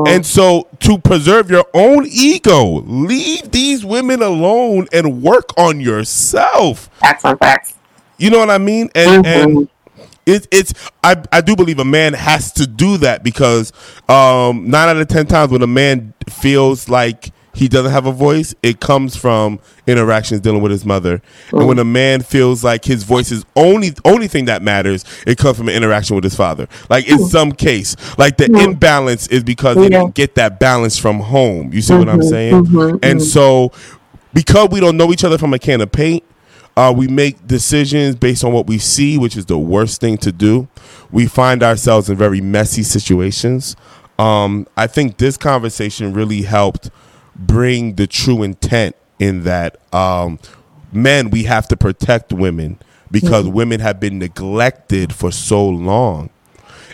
And 0.08 0.26
so 0.26 0.68
to 0.80 0.98
preserve 0.98 1.50
your 1.50 1.66
own 1.74 2.06
ego, 2.10 2.82
leave 2.86 3.52
these 3.52 3.86
women 3.86 4.22
alone 4.22 4.88
and 4.92 5.22
work 5.22 5.58
on 5.58 5.80
yourself. 5.80 6.90
Facts 7.00 7.26
on 7.26 7.38
facts. 7.38 7.76
You 8.18 8.30
know 8.30 8.40
what 8.40 8.50
I 8.50 8.58
mean? 8.58 8.90
And 8.94 9.26
and 9.26 9.52
mm-hmm. 9.58 9.81
It, 10.26 10.48
it's 10.52 10.74
I, 11.04 11.22
I 11.32 11.42
do 11.42 11.56
believe 11.56 11.80
a 11.80 11.86
man 11.86 12.14
has 12.14 12.52
to 12.54 12.68
do 12.68 12.98
that 12.98 13.24
because 13.24 13.72
um, 14.08 14.70
nine 14.70 14.90
out 14.90 14.98
of 14.98 15.08
ten 15.08 15.26
times 15.28 15.52
when 15.52 15.62
a 15.62 15.68
man 15.68 16.14
feels 16.30 16.90
like 16.90 17.32
he 17.54 17.68
doesn't 17.68 17.92
have 17.92 18.06
a 18.06 18.12
voice, 18.12 18.56
it 18.64 18.80
comes 18.80 19.16
from 19.16 19.60
interactions 19.86 20.40
dealing 20.42 20.62
with 20.62 20.72
his 20.72 20.86
mother. 20.86 21.22
And 21.52 21.68
when 21.68 21.80
a 21.80 21.84
man 21.84 22.22
feels 22.22 22.64
like 22.64 22.86
his 22.86 23.04
voice 23.04 23.32
is 23.32 23.46
only 23.56 23.92
only 24.06 24.28
thing 24.28 24.46
that 24.46 24.62
matters, 24.62 25.04
it 25.28 25.38
comes 25.38 25.58
from 25.58 25.68
an 25.68 25.76
interaction 25.76 26.16
with 26.16 26.24
his 26.24 26.36
father. 26.36 26.68
Like 26.90 27.10
in 27.10 27.20
some 27.20 27.52
case, 27.52 27.96
like 28.18 28.38
the 28.38 28.46
imbalance 28.46 29.28
is 29.28 29.44
because 29.44 29.78
he 29.78 29.90
didn't 29.90 30.16
get 30.16 30.36
that 30.36 30.60
balance 30.60 30.98
from 30.98 31.20
home. 31.20 31.74
You 31.74 31.82
see 31.82 31.96
what 31.96 32.10
I'm 32.10 32.20
mm-hmm. 32.20 32.30
saying? 32.30 32.66
Mm-hmm. 32.66 32.98
And 33.04 33.20
mm-hmm. 33.20 33.20
so 33.20 33.72
because 34.34 34.70
we 34.70 34.80
don't 34.80 34.98
know 34.98 35.12
each 35.12 35.24
other 35.24 35.38
from 35.38 35.54
a 35.54 35.60
can 35.60 35.82
of 35.82 35.92
paint, 35.92 36.24
uh, 36.78 36.94
we 36.96 37.08
make 37.08 37.46
decisions 37.48 38.16
based 38.16 38.44
on 38.44 38.54
what 38.54 38.68
we 38.68 38.78
see, 38.78 39.18
which 39.18 39.36
is 39.36 39.46
the 39.46 39.58
worst 39.58 40.00
thing 40.02 40.18
to 40.20 40.32
do. 40.32 40.68
We 41.12 41.28
find 41.28 41.64
ourselves 41.64 42.10
in 42.10 42.18
very 42.18 42.42
messy 42.42 42.84
situations. 42.84 43.76
Um, 44.18 44.68
I 44.78 44.88
think 44.88 45.18
this 45.18 45.38
conversation 45.38 46.14
really 46.14 46.44
helped 46.44 46.90
bring 47.36 47.96
the 47.96 48.08
true 48.08 48.44
intent 48.44 48.96
in 49.20 49.44
that 49.44 49.78
um, 49.94 50.40
men, 50.92 51.30
we 51.30 51.44
have 51.44 51.68
to 51.70 51.78
protect 51.78 52.34
women 52.34 52.80
because 53.10 53.48
women 53.48 53.80
have 53.80 54.00
been 54.00 54.20
neglected 54.20 55.14
for 55.14 55.32
so 55.32 55.68
long. 55.68 56.30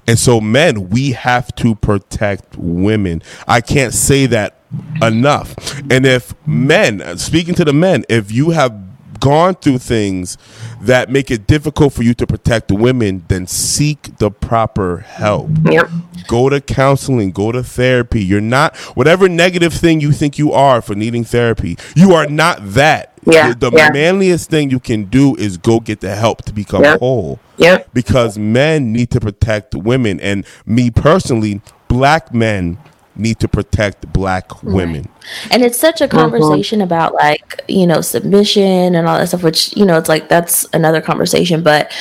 And 0.08 0.18
so, 0.18 0.40
men, 0.40 0.90
we 0.90 1.12
have 1.12 1.54
to 1.56 1.76
protect 1.76 2.58
women. 2.58 3.22
I 3.48 3.62
can't 3.62 3.94
say 3.94 4.26
that 4.28 4.56
enough. 5.02 5.54
And 5.92 6.06
if 6.06 6.34
men, 6.48 7.18
speaking 7.18 7.56
to 7.56 7.66
the 7.66 7.74
men, 7.74 8.06
if 8.08 8.32
you 8.32 8.52
have 8.52 8.87
gone 9.20 9.56
through 9.56 9.80
things 9.80 10.38
that 10.82 11.10
make 11.10 11.32
it 11.32 11.48
difficult 11.48 11.94
for 11.94 12.04
you 12.04 12.14
to 12.16 12.28
protect 12.28 12.72
women, 12.72 13.24
then 13.28 13.48
seek 13.48 14.18
the 14.18 14.30
proper 14.32 14.98
help. 15.00 15.50
Yep. 15.64 15.90
Go 16.28 16.50
to 16.50 16.60
counseling, 16.62 17.32
go 17.32 17.52
to 17.52 17.64
therapy. 17.64 18.24
You're 18.24 18.42
not, 18.42 18.76
whatever 18.96 19.30
negative 19.30 19.74
thing 19.74 20.02
you 20.02 20.12
think 20.12 20.38
you 20.38 20.52
are 20.52 20.82
for 20.82 20.96
needing 20.96 21.24
therapy, 21.24 21.78
you 21.96 22.14
are 22.14 22.28
not 22.28 22.60
that. 22.74 23.14
Yeah, 23.26 23.54
The, 23.54 23.70
the 23.70 23.78
yeah. 23.78 23.90
manliest 23.92 24.50
thing 24.50 24.70
you 24.70 24.80
can 24.80 25.06
do 25.06 25.36
is 25.36 25.58
go 25.58 25.82
get 25.82 26.00
the 26.00 26.16
help 26.16 26.44
to 26.46 26.54
become 26.54 26.84
Yep. 26.84 27.00
whole 27.00 27.40
Yep. 27.58 27.90
because 27.94 28.38
men 28.38 28.94
need 28.94 29.10
to 29.12 29.20
protect 29.20 29.76
women 29.76 30.20
and 30.22 30.46
me 30.66 30.90
personally 30.92 31.60
black 31.90 32.34
men 32.34 32.78
need 33.18 33.40
to 33.40 33.48
protect 33.48 34.12
black 34.14 34.64
women. 34.64 35.08
And 35.52 35.64
it's 35.64 35.80
such 35.80 36.02
a 36.02 36.08
conversation 36.08 36.82
about 36.82 37.14
like, 37.14 37.62
you 37.68 37.88
know, 37.88 38.02
submission 38.02 38.96
and 38.96 39.08
all 39.08 39.18
that 39.18 39.28
stuff, 39.28 39.44
which, 39.44 39.76
you 39.76 39.86
know, 39.86 39.98
it's 39.98 40.10
like 40.10 40.30
that's 40.30 40.66
another 40.74 41.02
conversation, 41.02 41.64
but 41.64 41.92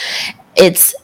it's 0.56 0.94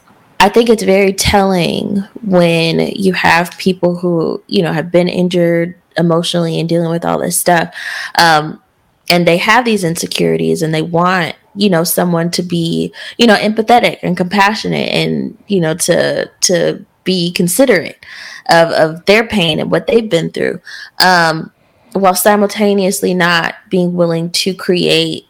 I 0.40 0.48
think 0.48 0.68
it's 0.68 0.83
very 0.83 1.12
telling 1.12 1.98
when 2.22 2.81
you 2.81 3.12
have 3.12 3.57
people 3.59 3.96
who, 3.96 4.42
you 4.48 4.62
know, 4.62 4.72
have 4.72 4.90
been 4.90 5.09
injured 5.09 5.77
emotionally 5.96 6.59
and 6.59 6.68
dealing 6.68 6.90
with 6.90 7.05
all 7.05 7.18
this 7.18 7.38
stuff. 7.38 7.72
Um, 8.18 8.61
and 9.09 9.27
they 9.27 9.37
have 9.37 9.64
these 9.64 9.85
insecurities 9.85 10.62
and 10.62 10.75
they 10.75 10.83
want 10.83 11.37
you 11.55 11.68
know 11.68 11.85
someone 11.85 12.31
to 12.31 12.42
be 12.42 12.92
you 13.18 13.27
know 13.27 13.37
empathetic 13.37 13.98
and 14.03 14.16
compassionate 14.16 14.88
and 14.88 15.37
you 15.48 15.61
know 15.61 15.75
to 15.75 16.31
to 16.40 16.85
be 17.05 17.31
considerate 17.33 18.05
of 18.49 18.71
of 18.71 19.05
their 19.07 19.27
pain 19.27 19.59
and 19.61 19.71
what 19.71 19.87
they've 19.87 20.11
been 20.11 20.31
through. 20.31 20.61
Um 20.99 21.53
while 21.93 22.15
simultaneously 22.15 23.13
not 23.13 23.55
being 23.69 23.95
willing 23.95 24.31
to 24.31 24.55
create 24.55 25.27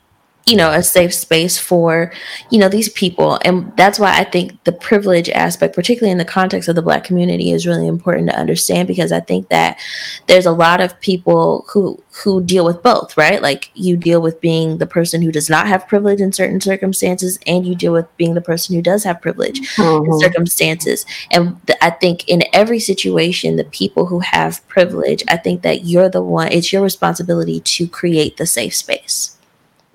you 0.46 0.56
know 0.56 0.70
a 0.70 0.82
safe 0.82 1.14
space 1.14 1.58
for 1.58 2.12
you 2.50 2.58
know 2.58 2.68
these 2.68 2.88
people. 2.88 3.38
And 3.44 3.72
that's 3.76 3.98
why 3.98 4.18
i 4.18 4.24
think 4.24 4.62
the 4.64 4.72
privilege 4.72 5.28
aspect 5.30 5.74
particularly 5.74 6.12
in 6.12 6.18
the 6.18 6.24
context 6.24 6.68
of 6.68 6.74
the 6.74 6.82
black 6.82 7.04
community 7.04 7.50
is 7.52 7.66
really 7.66 7.86
important 7.86 8.30
to 8.30 8.38
understand 8.38 8.88
because 8.88 9.12
i 9.12 9.20
think 9.20 9.48
that 9.48 9.78
there's 10.26 10.46
a 10.46 10.52
lot 10.52 10.80
of 10.80 10.98
people 11.00 11.64
who 11.68 12.02
who 12.22 12.42
deal 12.42 12.64
with 12.64 12.82
both 12.82 13.16
right? 13.16 13.42
Like 13.42 13.70
you 13.74 13.96
deal 13.96 14.20
with 14.20 14.40
being 14.40 14.78
the 14.78 14.86
person 14.86 15.22
who 15.22 15.32
does 15.32 15.50
not 15.50 15.66
have 15.66 15.88
privilege 15.88 16.20
in 16.20 16.32
certain 16.32 16.60
circumstances 16.60 17.38
and 17.46 17.66
you 17.66 17.74
deal 17.74 17.92
with 17.92 18.14
being 18.16 18.34
the 18.34 18.40
person 18.40 18.74
who 18.74 18.82
does 18.82 19.04
have 19.04 19.20
privilege 19.20 19.58
in 19.58 19.64
mm-hmm. 19.64 20.18
circumstances. 20.18 21.06
And 21.30 21.64
th- 21.66 21.78
i 21.80 21.90
think 21.90 22.28
in 22.28 22.42
every 22.52 22.78
situation 22.78 23.56
the 23.56 23.64
people 23.64 24.06
who 24.06 24.20
have 24.20 24.66
privilege 24.68 25.22
i 25.28 25.36
think 25.36 25.62
that 25.62 25.84
you're 25.84 26.08
the 26.08 26.22
one 26.22 26.48
it's 26.50 26.72
your 26.72 26.82
responsibility 26.82 27.60
to 27.60 27.86
create 27.86 28.36
the 28.36 28.46
safe 28.46 28.74
space 28.74 29.38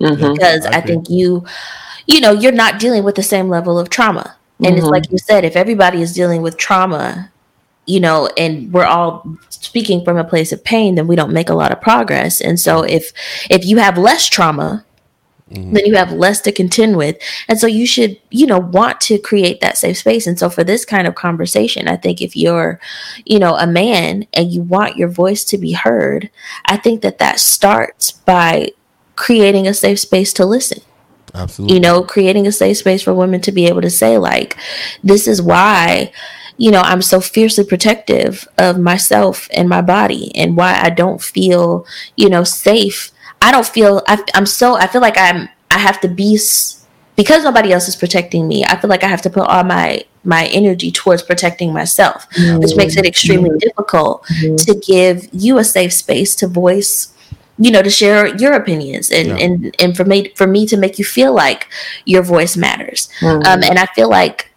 Mm-hmm. 0.00 0.34
because 0.34 0.64
I 0.66 0.78
I, 0.78 0.80
think 0.80 1.10
you, 1.10 1.44
you 2.06 2.20
know, 2.20 2.32
you're 2.32 2.52
not 2.52 2.78
dealing 2.78 3.02
with 3.02 3.16
the 3.16 3.22
same 3.22 3.48
level 3.48 3.78
of 3.78 3.90
trauma. 3.90 4.36
And 4.64 4.74
it's 4.74 4.84
mm-hmm. 4.84 4.92
like 4.92 5.10
you 5.10 5.18
said, 5.18 5.44
if 5.44 5.56
everybody 5.56 6.02
is 6.02 6.12
dealing 6.12 6.42
with 6.42 6.56
trauma, 6.56 7.30
you 7.86 8.00
know, 8.00 8.28
and 8.36 8.72
we're 8.72 8.84
all 8.84 9.38
speaking 9.50 10.04
from 10.04 10.16
a 10.16 10.24
place 10.24 10.52
of 10.52 10.62
pain, 10.64 10.96
then 10.96 11.06
we 11.06 11.16
don't 11.16 11.32
make 11.32 11.48
a 11.48 11.54
lot 11.54 11.72
of 11.72 11.80
progress. 11.80 12.40
And 12.40 12.58
so 12.58 12.82
mm-hmm. 12.82 12.90
if 12.90 13.12
if 13.50 13.64
you 13.64 13.78
have 13.78 13.96
less 13.96 14.28
trauma, 14.28 14.84
then 15.50 15.86
you 15.86 15.96
have 15.96 16.12
less 16.12 16.40
to 16.42 16.52
contend 16.52 16.96
with. 16.96 17.16
And 17.48 17.58
so 17.58 17.66
you 17.66 17.86
should, 17.86 18.20
you 18.30 18.46
know, 18.46 18.58
want 18.58 19.00
to 19.02 19.18
create 19.18 19.60
that 19.60 19.78
safe 19.78 19.98
space. 19.98 20.26
And 20.26 20.38
so 20.38 20.50
for 20.50 20.64
this 20.64 20.84
kind 20.84 21.06
of 21.06 21.14
conversation, 21.14 21.88
I 21.88 21.96
think 21.96 22.20
if 22.20 22.36
you're, 22.36 22.78
you 23.24 23.38
know, 23.38 23.56
a 23.56 23.66
man 23.66 24.26
and 24.34 24.52
you 24.52 24.62
want 24.62 24.96
your 24.96 25.08
voice 25.08 25.44
to 25.44 25.58
be 25.58 25.72
heard, 25.72 26.30
I 26.66 26.76
think 26.76 27.02
that 27.02 27.18
that 27.18 27.40
starts 27.40 28.12
by 28.12 28.72
creating 29.18 29.66
a 29.66 29.74
safe 29.74 30.00
space 30.00 30.32
to 30.32 30.46
listen 30.46 30.80
Absolutely. 31.34 31.74
You 31.74 31.80
know, 31.80 32.02
creating 32.02 32.46
a 32.46 32.52
safe 32.52 32.78
space 32.78 33.02
for 33.02 33.14
women 33.14 33.40
to 33.42 33.52
be 33.52 33.66
able 33.66 33.82
to 33.82 33.90
say, 33.90 34.18
like, 34.18 34.56
this 35.02 35.26
is 35.26 35.42
why, 35.42 36.12
you 36.56 36.70
know, 36.70 36.80
I'm 36.80 37.02
so 37.02 37.20
fiercely 37.20 37.64
protective 37.64 38.48
of 38.58 38.78
myself 38.78 39.48
and 39.52 39.68
my 39.68 39.82
body 39.82 40.34
and 40.34 40.56
why 40.56 40.80
I 40.80 40.90
don't 40.90 41.22
feel, 41.22 41.86
you 42.16 42.28
know, 42.28 42.44
safe. 42.44 43.12
I 43.40 43.52
don't 43.52 43.66
feel, 43.66 44.02
I, 44.06 44.22
I'm 44.34 44.46
so, 44.46 44.74
I 44.74 44.86
feel 44.86 45.00
like 45.00 45.16
I'm, 45.16 45.48
I 45.70 45.78
have 45.78 46.00
to 46.00 46.08
be, 46.08 46.38
because 47.16 47.44
nobody 47.44 47.72
else 47.72 47.88
is 47.88 47.96
protecting 47.96 48.48
me, 48.48 48.64
I 48.64 48.80
feel 48.80 48.90
like 48.90 49.04
I 49.04 49.08
have 49.08 49.22
to 49.22 49.30
put 49.30 49.46
all 49.46 49.64
my, 49.64 50.04
my 50.24 50.46
energy 50.46 50.90
towards 50.90 51.22
protecting 51.22 51.72
myself, 51.72 52.28
mm-hmm. 52.30 52.58
which 52.58 52.74
makes 52.76 52.96
it 52.96 53.06
extremely 53.06 53.50
mm-hmm. 53.50 53.58
difficult 53.58 54.24
mm-hmm. 54.24 54.56
to 54.56 54.74
give 54.74 55.28
you 55.32 55.58
a 55.58 55.64
safe 55.64 55.92
space 55.92 56.34
to 56.36 56.48
voice 56.48 57.14
you 57.58 57.70
know 57.70 57.82
to 57.82 57.90
share 57.90 58.26
your 58.36 58.52
opinions 58.52 59.10
and 59.10 59.28
yeah. 59.28 59.36
and 59.36 59.76
and 59.80 59.96
for 59.96 60.04
me 60.04 60.32
for 60.36 60.46
me 60.46 60.66
to 60.66 60.76
make 60.76 60.98
you 60.98 61.04
feel 61.04 61.34
like 61.34 61.68
your 62.04 62.22
voice 62.22 62.56
matters 62.56 63.08
mm-hmm. 63.20 63.46
um, 63.46 63.62
and 63.62 63.78
i 63.78 63.86
feel 63.94 64.08
like 64.08 64.50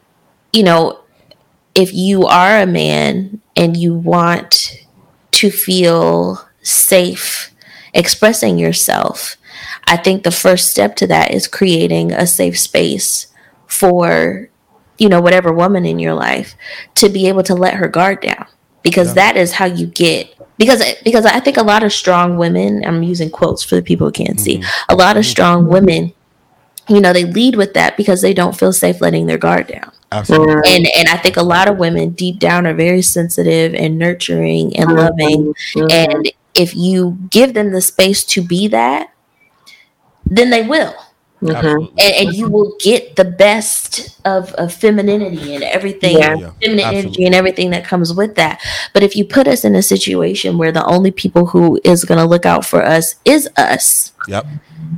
you 0.53 0.63
know 0.63 0.99
if 1.73 1.93
you 1.93 2.25
are 2.25 2.61
a 2.61 2.67
man 2.67 3.41
and 3.55 3.75
you 3.75 3.93
want 3.93 4.85
to 5.31 5.49
feel 5.49 6.47
safe 6.61 7.51
expressing 7.93 8.57
yourself 8.57 9.37
i 9.85 9.97
think 9.97 10.23
the 10.23 10.31
first 10.31 10.69
step 10.69 10.95
to 10.95 11.07
that 11.07 11.31
is 11.31 11.47
creating 11.47 12.11
a 12.11 12.27
safe 12.27 12.57
space 12.57 13.27
for 13.67 14.49
you 14.97 15.09
know 15.09 15.19
whatever 15.19 15.51
woman 15.51 15.85
in 15.85 15.97
your 15.97 16.13
life 16.13 16.55
to 16.93 17.09
be 17.09 17.27
able 17.27 17.43
to 17.43 17.55
let 17.55 17.73
her 17.73 17.87
guard 17.87 18.21
down 18.21 18.45
because 18.83 19.09
yeah. 19.09 19.13
that 19.13 19.37
is 19.37 19.53
how 19.53 19.65
you 19.65 19.87
get 19.87 20.33
because 20.57 20.83
because 21.03 21.25
I 21.25 21.39
think 21.39 21.57
a 21.57 21.63
lot 21.63 21.83
of 21.83 21.91
strong 21.91 22.37
women, 22.37 22.85
I'm 22.85 23.03
using 23.03 23.29
quotes 23.29 23.63
for 23.63 23.75
the 23.75 23.81
people 23.81 24.07
who 24.07 24.11
can't 24.11 24.39
see, 24.39 24.59
mm-hmm. 24.59 24.93
a 24.93 24.95
lot 24.95 25.17
of 25.17 25.25
strong 25.25 25.67
women, 25.67 26.13
you 26.87 27.01
know, 27.01 27.13
they 27.13 27.25
lead 27.25 27.55
with 27.55 27.73
that 27.73 27.97
because 27.97 28.21
they 28.21 28.33
don't 28.33 28.55
feel 28.57 28.71
safe 28.71 29.01
letting 29.01 29.25
their 29.25 29.39
guard 29.39 29.67
down. 29.67 29.91
Absolutely. 30.11 30.53
And 30.67 30.87
and 30.95 31.07
I 31.07 31.17
think 31.17 31.37
a 31.37 31.43
lot 31.43 31.67
of 31.67 31.77
women 31.77 32.11
deep 32.11 32.39
down 32.39 32.67
are 32.67 32.73
very 32.73 33.01
sensitive 33.01 33.73
and 33.73 33.97
nurturing 33.97 34.75
and 34.77 34.93
loving. 34.93 35.53
Mm-hmm. 35.75 35.87
And 35.89 36.31
if 36.53 36.75
you 36.75 37.17
give 37.29 37.53
them 37.53 37.71
the 37.71 37.81
space 37.81 38.23
to 38.25 38.43
be 38.43 38.67
that, 38.67 39.11
then 40.25 40.49
they 40.49 40.61
will. 40.61 40.93
Mm-hmm. 41.41 41.97
And, 41.97 42.27
and, 42.27 42.35
you 42.35 42.49
will 42.49 42.75
get 42.79 43.15
the 43.15 43.25
best 43.25 44.19
of, 44.25 44.53
of 44.53 44.71
femininity 44.71 45.55
and 45.55 45.63
everything, 45.63 46.17
yeah. 46.19 46.35
feminine 46.61 46.85
Absolutely. 46.85 46.99
energy 46.99 47.25
and 47.25 47.33
everything 47.33 47.69
that 47.71 47.83
comes 47.83 48.13
with 48.13 48.35
that. 48.35 48.61
But 48.93 49.01
if 49.01 49.15
you 49.15 49.25
put 49.25 49.47
us 49.47 49.65
in 49.65 49.73
a 49.73 49.81
situation 49.81 50.59
where 50.59 50.71
the 50.71 50.85
only 50.85 51.09
people 51.09 51.47
who 51.47 51.81
is 51.83 52.05
going 52.05 52.19
to 52.19 52.25
look 52.25 52.45
out 52.45 52.63
for 52.63 52.85
us 52.85 53.15
is 53.25 53.49
us, 53.57 54.13
yep. 54.27 54.45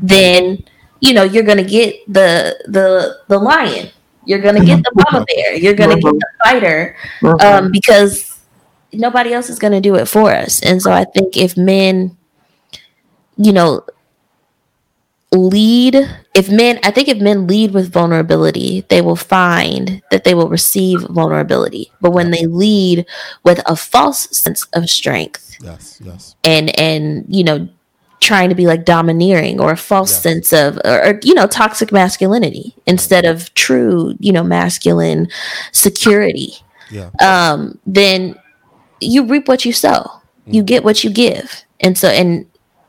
then 0.01 0.65
you 0.99 1.13
know 1.13 1.23
you're 1.23 1.43
going 1.43 1.59
to 1.59 1.63
get 1.63 1.95
the 2.11 2.61
the 2.65 3.19
the 3.29 3.39
lion, 3.39 3.89
you're 4.25 4.41
going 4.41 4.55
to 4.55 4.65
get 4.65 4.83
the 4.83 4.91
mama 4.95 5.25
bear, 5.35 5.55
you're 5.55 5.75
going 5.75 5.91
to 5.91 6.01
get 6.01 6.13
the 6.13 6.27
fighter, 6.43 6.97
um, 7.21 7.37
mm-hmm. 7.37 7.71
because 7.71 8.37
nobody 8.91 9.33
else 9.33 9.49
is 9.49 9.59
going 9.59 9.73
to 9.73 9.81
do 9.81 9.95
it 9.95 10.09
for 10.09 10.29
us. 10.31 10.61
And 10.61 10.81
so 10.81 10.91
I 10.91 11.05
think 11.05 11.37
if 11.37 11.55
men, 11.55 12.17
you 13.37 13.53
know, 13.53 13.85
lead 15.31 15.95
if 16.33 16.49
men 16.49 16.79
i 16.83 16.91
think 16.91 17.07
if 17.07 17.19
men 17.19 17.47
lead 17.47 17.73
with 17.73 17.91
vulnerability 17.91 18.85
they 18.89 19.01
will 19.01 19.15
find 19.15 20.01
that 20.11 20.23
they 20.23 20.33
will 20.33 20.49
receive 20.49 21.01
vulnerability 21.01 21.91
but 22.01 22.11
when 22.11 22.31
they 22.31 22.45
lead 22.45 23.05
with 23.43 23.61
a 23.65 23.75
false 23.75 24.27
sense 24.37 24.65
of 24.73 24.89
strength 24.89 25.55
yes 25.61 25.99
yes 26.03 26.35
and 26.43 26.77
and 26.79 27.25
you 27.27 27.43
know 27.43 27.67
trying 28.19 28.47
to 28.47 28.55
be 28.55 28.65
like 28.65 28.85
domineering 28.85 29.59
or 29.59 29.71
a 29.71 29.77
false 29.77 30.11
yes. 30.11 30.23
sense 30.23 30.53
of 30.53 30.77
or, 30.85 31.07
or, 31.07 31.19
you 31.23 31.33
know 31.33 31.45
toxic 31.45 31.91
masculinity 31.91 32.73
instead 32.85 33.25
of 33.25 33.53
true 33.53 34.15
you 34.19 34.31
know 34.31 34.43
masculine 34.43 35.27
security 35.71 36.53
yeah. 36.89 37.09
um 37.21 37.77
then 37.85 38.35
you 39.01 39.25
reap 39.25 39.47
what 39.47 39.65
you 39.65 39.73
sow 39.73 40.03
mm-hmm. 40.03 40.53
you 40.53 40.63
get 40.63 40.83
what 40.83 41.03
you 41.03 41.09
give 41.09 41.65
and 41.81 41.97
so 41.97 42.07
and 42.07 42.45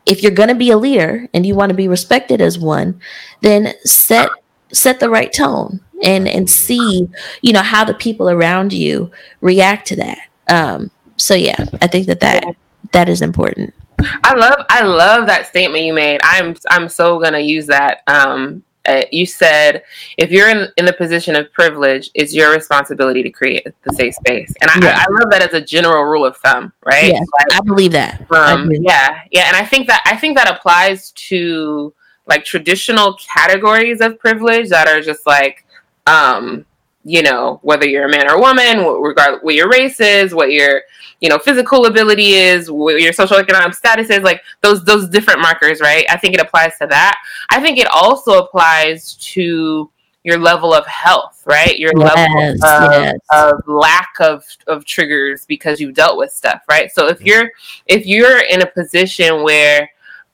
if 0.06 0.22
you're 0.22 0.32
going 0.32 0.48
to 0.48 0.54
be 0.54 0.70
a 0.70 0.76
leader 0.76 1.28
and 1.32 1.46
you 1.46 1.54
want 1.54 1.70
to 1.70 1.76
be 1.76 1.88
respected 1.88 2.40
as 2.40 2.58
one, 2.58 3.00
then 3.40 3.74
set 3.84 4.28
set 4.72 4.98
the 4.98 5.10
right 5.10 5.32
tone 5.32 5.80
and 6.02 6.26
and 6.26 6.50
see 6.50 7.08
you 7.42 7.52
know 7.52 7.62
how 7.62 7.84
the 7.84 7.94
people 7.94 8.28
around 8.28 8.72
you 8.72 9.10
react 9.40 9.86
to 9.88 9.96
that. 9.96 10.18
Um, 10.48 10.90
so 11.16 11.34
yeah, 11.34 11.64
I 11.80 11.86
think 11.86 12.06
that 12.06 12.20
that 12.20 12.44
that 12.92 13.08
is 13.08 13.22
important. 13.22 13.74
I 13.98 14.34
love 14.34 14.66
I 14.68 14.82
love 14.82 15.26
that 15.26 15.46
statement 15.46 15.84
you 15.84 15.94
made. 15.94 16.20
I'm 16.22 16.56
I'm 16.70 16.88
so 16.88 17.18
gonna 17.20 17.40
use 17.40 17.66
that. 17.66 18.02
Um, 18.06 18.62
uh, 18.86 19.02
you 19.10 19.26
said 19.26 19.82
if 20.18 20.30
you're 20.30 20.48
in, 20.48 20.68
in 20.76 20.84
the 20.84 20.92
position 20.92 21.36
of 21.36 21.52
privilege, 21.52 22.10
it's 22.14 22.34
your 22.34 22.52
responsibility 22.52 23.22
to 23.22 23.30
create 23.30 23.66
the 23.82 23.92
safe 23.94 24.14
space. 24.14 24.52
And 24.60 24.70
I, 24.70 24.78
yeah. 24.82 24.98
I, 24.98 25.02
I 25.02 25.20
love 25.20 25.30
that 25.30 25.42
as 25.42 25.54
a 25.54 25.60
general 25.60 26.04
rule 26.04 26.24
of 26.24 26.36
thumb, 26.38 26.72
right? 26.84 27.12
Yeah, 27.12 27.18
like, 27.18 27.60
I 27.60 27.60
believe 27.60 27.92
that. 27.92 28.30
Um, 28.30 28.68
believe 28.68 28.82
yeah, 28.82 29.20
yeah, 29.30 29.48
and 29.48 29.56
I 29.56 29.64
think 29.64 29.86
that 29.88 30.02
I 30.06 30.16
think 30.16 30.36
that 30.36 30.50
applies 30.50 31.12
to 31.12 31.94
like 32.26 32.44
traditional 32.44 33.14
categories 33.14 34.00
of 34.00 34.18
privilege 34.18 34.68
that 34.70 34.88
are 34.88 35.00
just 35.00 35.26
like 35.26 35.66
um 36.06 36.64
you 37.06 37.22
know, 37.22 37.60
whether 37.62 37.86
you're 37.86 38.06
a 38.06 38.10
man 38.10 38.30
or 38.30 38.36
a 38.36 38.40
woman, 38.40 38.78
regard 39.00 39.42
what 39.42 39.54
your 39.54 39.68
race 39.68 40.00
is, 40.00 40.34
what 40.34 40.50
your 40.50 40.82
you 41.24 41.30
know 41.30 41.38
physical 41.38 41.86
ability 41.86 42.34
is, 42.34 42.70
what 42.70 43.00
your 43.00 43.14
social 43.14 43.38
economic 43.38 43.72
status 43.72 44.10
is, 44.10 44.18
like 44.18 44.42
those 44.60 44.84
those 44.84 45.08
different 45.08 45.40
markers, 45.40 45.80
right? 45.80 46.04
I 46.10 46.18
think 46.18 46.34
it 46.34 46.40
applies 46.40 46.76
to 46.82 46.86
that. 46.88 47.16
I 47.48 47.62
think 47.62 47.78
it 47.78 47.86
also 47.86 48.40
applies 48.40 49.14
to 49.32 49.90
your 50.22 50.36
level 50.36 50.74
of 50.74 50.86
health, 50.86 51.42
right? 51.46 51.78
Your 51.78 51.92
yes, 51.96 52.14
level 52.14 52.42
of, 52.42 52.92
yes. 52.92 53.18
of, 53.32 53.66
lack 53.66 54.10
of 54.20 54.44
of 54.66 54.84
triggers 54.84 55.46
because 55.46 55.80
you've 55.80 55.94
dealt 55.94 56.18
with 56.18 56.30
stuff, 56.30 56.60
right? 56.68 56.92
So 56.92 57.08
if 57.08 57.22
you're 57.22 57.50
if 57.86 58.04
you're 58.04 58.40
in 58.40 58.60
a 58.60 58.66
position 58.66 59.42
where 59.42 59.90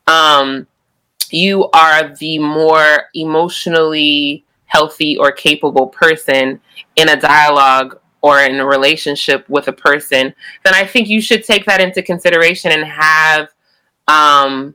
um 0.08 0.66
you 1.30 1.70
are 1.72 2.16
the 2.16 2.40
more 2.40 3.04
emotionally 3.14 4.44
healthy 4.64 5.16
or 5.18 5.30
capable 5.30 5.86
person 5.86 6.60
in 6.96 7.10
a 7.10 7.20
dialogue 7.20 8.00
or 8.22 8.40
in 8.40 8.60
a 8.60 8.66
relationship 8.66 9.48
with 9.48 9.68
a 9.68 9.72
person, 9.72 10.34
then 10.64 10.74
I 10.74 10.84
think 10.84 11.08
you 11.08 11.20
should 11.20 11.44
take 11.44 11.64
that 11.66 11.80
into 11.80 12.02
consideration 12.02 12.72
and 12.72 12.84
have 12.84 13.48
um, 14.08 14.74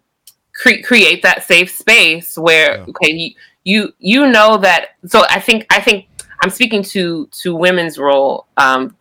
cre- 0.54 0.82
create 0.84 1.22
that 1.24 1.44
safe 1.44 1.70
space 1.72 2.38
where 2.38 2.78
yeah. 2.78 2.86
okay 2.90 3.12
you, 3.12 3.36
you 3.64 3.94
you 4.00 4.28
know 4.32 4.58
that. 4.58 4.90
So 5.06 5.24
I 5.30 5.40
think 5.40 5.66
I 5.70 5.80
think 5.80 6.08
I'm 6.42 6.50
speaking 6.50 6.84
to 6.84 7.28
to 7.28 7.56
women's 7.56 7.98
role 7.98 8.48
um, 8.58 8.96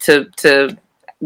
to 0.00 0.26
to 0.36 0.76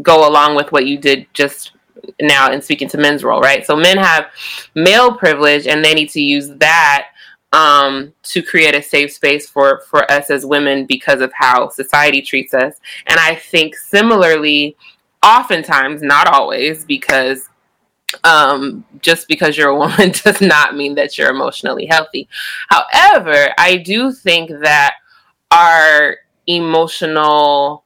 go 0.03 0.29
along 0.29 0.55
with 0.55 0.71
what 0.73 0.87
you 0.87 0.99
did 0.99 1.27
just 1.35 1.73
now 2.21 2.51
in 2.51 2.63
speaking 2.63 2.89
to 2.89 2.99
men's 2.99 3.25
role, 3.25 3.41
right? 3.41 3.67
So 3.67 3.77
men 3.77 3.99
have 3.99 4.27
male 4.75 5.13
privilege 5.13 5.67
and 5.67 5.85
they 5.85 5.95
need 5.95 6.11
to 6.11 6.21
use 6.21 6.49
that 6.57 7.09
um, 7.53 8.13
to 8.25 8.43
create 8.43 8.75
a 8.75 8.83
safe 8.83 9.13
space 9.13 9.49
for 9.49 9.81
for 9.89 10.11
us 10.11 10.31
as 10.31 10.45
women 10.45 10.87
because 10.87 11.21
of 11.21 11.33
how 11.35 11.69
society 11.69 12.23
treats 12.23 12.55
us. 12.55 12.75
And 13.07 13.19
I 13.19 13.35
think 13.35 13.77
similarly, 13.77 14.77
oftentimes, 15.23 16.03
not 16.03 16.29
always, 16.29 16.85
because 16.85 17.49
um, 18.25 18.85
just 19.01 19.29
because 19.29 19.57
you're 19.57 19.71
a 19.71 19.77
woman 19.77 20.11
does 20.25 20.41
not 20.41 20.77
mean 20.77 20.95
that 20.97 21.17
you're 21.17 21.31
emotionally 21.31 21.87
healthy. 21.87 22.29
However, 22.69 23.51
I 23.59 23.77
do 23.77 24.13
think 24.13 24.51
that 24.61 24.95
our 25.51 26.17
emotional 26.47 27.85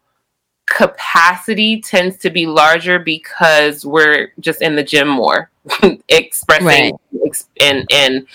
capacity 0.66 1.80
tends 1.80 2.16
to 2.18 2.30
be 2.30 2.46
larger 2.46 2.98
because 2.98 3.84
we're 3.84 4.32
just 4.40 4.62
in 4.62 4.76
the 4.76 4.82
gym 4.82 5.08
more 5.08 5.50
expressing 6.08 6.66
right. 6.66 7.44
and 7.60 7.86
and 7.92 8.26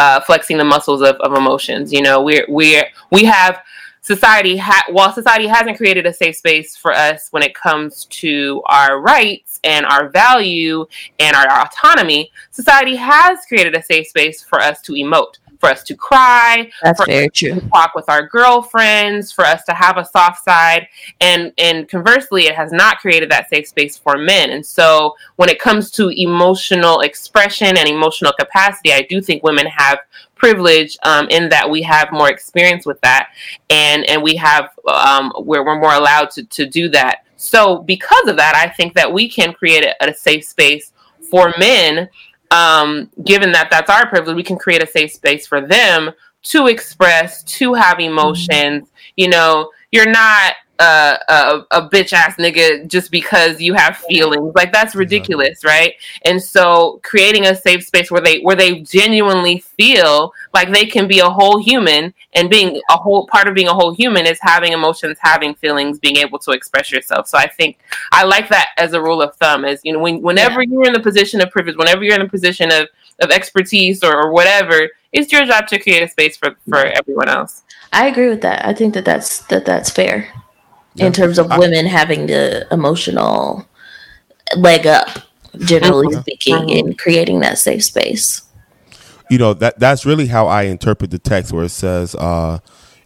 uh, 0.00 0.18
flexing 0.18 0.56
the 0.56 0.64
muscles 0.64 1.02
of, 1.02 1.16
of 1.16 1.36
emotions. 1.36 1.92
You 1.92 2.00
know, 2.00 2.22
we're 2.22 2.46
we're 2.48 2.86
we 3.10 3.24
have 3.24 3.62
society 4.00 4.56
ha- 4.56 4.86
while 4.88 5.12
society 5.12 5.46
hasn't 5.46 5.76
created 5.76 6.06
a 6.06 6.12
safe 6.12 6.36
space 6.36 6.74
for 6.74 6.92
us 6.92 7.28
when 7.32 7.42
it 7.42 7.54
comes 7.54 8.06
to 8.06 8.62
our 8.64 9.02
rights 9.02 9.60
and 9.62 9.84
our 9.84 10.08
value 10.08 10.86
and 11.18 11.36
our, 11.36 11.46
our 11.46 11.66
autonomy, 11.66 12.32
society 12.50 12.96
has 12.96 13.40
created 13.46 13.76
a 13.76 13.82
safe 13.82 14.06
space 14.06 14.42
for 14.42 14.58
us 14.58 14.80
to 14.80 14.92
emote 14.92 15.34
for 15.60 15.68
us 15.68 15.82
to 15.84 15.94
cry, 15.94 16.70
That's 16.82 16.98
for 16.98 17.06
very 17.06 17.28
true. 17.28 17.54
to 17.54 17.68
talk 17.68 17.94
with 17.94 18.08
our 18.08 18.26
girlfriends, 18.26 19.30
for 19.30 19.44
us 19.44 19.62
to 19.64 19.74
have 19.74 19.98
a 19.98 20.04
soft 20.04 20.42
side. 20.42 20.88
And 21.20 21.52
and 21.58 21.88
conversely, 21.88 22.44
it 22.44 22.54
has 22.56 22.72
not 22.72 22.98
created 22.98 23.30
that 23.30 23.50
safe 23.50 23.68
space 23.68 23.96
for 23.96 24.16
men. 24.16 24.50
And 24.50 24.64
so 24.64 25.14
when 25.36 25.50
it 25.50 25.60
comes 25.60 25.90
to 25.92 26.08
emotional 26.08 27.00
expression 27.00 27.76
and 27.76 27.88
emotional 27.88 28.32
capacity, 28.32 28.92
I 28.92 29.02
do 29.02 29.20
think 29.20 29.42
women 29.42 29.66
have 29.66 30.00
privilege 30.40 30.96
um, 31.02 31.28
in 31.28 31.50
that 31.50 31.68
we 31.68 31.82
have 31.82 32.10
more 32.10 32.30
experience 32.30 32.86
with 32.86 32.98
that 33.02 33.28
and 33.68 34.08
and 34.08 34.22
we 34.22 34.34
have 34.34 34.70
um, 34.88 35.30
where 35.44 35.62
we're 35.62 35.78
more 35.78 35.92
allowed 35.92 36.30
to, 36.30 36.42
to 36.44 36.66
do 36.66 36.88
that 36.88 37.26
so 37.36 37.76
because 37.82 38.26
of 38.26 38.36
that 38.36 38.54
i 38.54 38.66
think 38.66 38.94
that 38.94 39.12
we 39.12 39.28
can 39.28 39.52
create 39.52 39.84
a, 39.84 40.08
a 40.08 40.14
safe 40.14 40.42
space 40.42 40.94
for 41.30 41.52
men 41.58 42.08
um, 42.50 43.10
given 43.24 43.52
that 43.52 43.68
that's 43.70 43.90
our 43.90 44.08
privilege, 44.08 44.36
we 44.36 44.42
can 44.42 44.58
create 44.58 44.82
a 44.82 44.86
safe 44.86 45.12
space 45.12 45.46
for 45.46 45.60
them 45.60 46.10
to 46.42 46.66
express, 46.66 47.42
to 47.44 47.74
have 47.74 48.00
emotions. 48.00 48.88
You 49.16 49.28
know, 49.28 49.70
you're 49.92 50.10
not 50.10 50.54
a, 50.80 51.18
a, 51.28 51.66
a 51.72 51.88
bitch 51.88 52.12
ass 52.12 52.36
nigga 52.36 52.86
just 52.86 53.10
because 53.10 53.60
you 53.60 53.74
have 53.74 53.98
feelings. 53.98 54.54
Like 54.54 54.72
that's 54.72 54.94
ridiculous, 54.94 55.62
right? 55.64 55.94
And 56.24 56.42
so 56.42 57.00
creating 57.02 57.46
a 57.46 57.54
safe 57.54 57.84
space 57.84 58.10
where 58.10 58.22
they 58.22 58.40
where 58.40 58.56
they 58.56 58.80
genuinely 58.80 59.58
feel 59.58 60.32
like 60.54 60.72
they 60.72 60.86
can 60.86 61.06
be 61.06 61.18
a 61.20 61.28
whole 61.28 61.62
human 61.62 62.14
and 62.32 62.48
being 62.48 62.80
a 62.90 62.96
whole 62.96 63.26
part 63.26 63.46
of 63.46 63.54
being 63.54 63.68
a 63.68 63.74
whole 63.74 63.92
human 63.94 64.26
is 64.26 64.38
having 64.40 64.72
emotions, 64.72 65.18
having 65.20 65.54
feelings, 65.54 65.98
being 65.98 66.16
able 66.16 66.38
to 66.38 66.52
express 66.52 66.90
yourself. 66.90 67.28
So 67.28 67.36
I 67.36 67.46
think 67.46 67.78
I 68.12 68.24
like 68.24 68.48
that 68.48 68.68
as 68.78 68.94
a 68.94 69.02
rule 69.02 69.20
of 69.20 69.36
thumb 69.36 69.64
as 69.64 69.80
you 69.84 69.92
know 69.92 69.98
when, 69.98 70.22
whenever 70.22 70.62
you're 70.62 70.86
in 70.86 70.94
the 70.94 71.00
position 71.00 71.42
of 71.42 71.50
privilege, 71.50 71.76
whenever 71.76 72.02
you're 72.02 72.14
in 72.14 72.22
the 72.22 72.28
position 72.28 72.72
of 72.72 72.88
of 73.20 73.30
expertise 73.30 74.02
or, 74.02 74.16
or 74.16 74.32
whatever, 74.32 74.88
it's 75.12 75.30
your 75.30 75.44
job 75.44 75.66
to 75.66 75.78
create 75.78 76.02
a 76.02 76.08
space 76.08 76.38
for 76.38 76.56
for 76.66 76.86
everyone 76.86 77.28
else. 77.28 77.64
I 77.92 78.06
agree 78.06 78.30
with 78.30 78.40
that. 78.42 78.64
I 78.64 78.72
think 78.72 78.94
that 78.94 79.04
that's 79.04 79.40
that 79.48 79.66
that's 79.66 79.90
fair 79.90 80.32
in 81.00 81.12
terms 81.12 81.38
of 81.38 81.50
I- 81.50 81.58
women 81.58 81.86
having 81.86 82.26
the 82.26 82.66
emotional 82.72 83.66
leg 84.56 84.86
up, 84.86 85.08
generally 85.58 86.08
Mm-hmm. 86.14 86.20
speaking, 86.20 86.68
in 86.70 86.94
creating 86.94 87.40
that 87.40 87.58
safe 87.58 87.84
space. 87.84 88.42
you 89.30 89.38
know 89.38 89.54
that 89.54 89.78
that's 89.78 90.04
really 90.04 90.26
how 90.26 90.46
I 90.48 90.62
interpret 90.64 91.10
the 91.12 91.18
text 91.18 91.52
where 91.52 91.64
it 91.64 91.68
says 91.70 92.14
uh, 92.16 92.58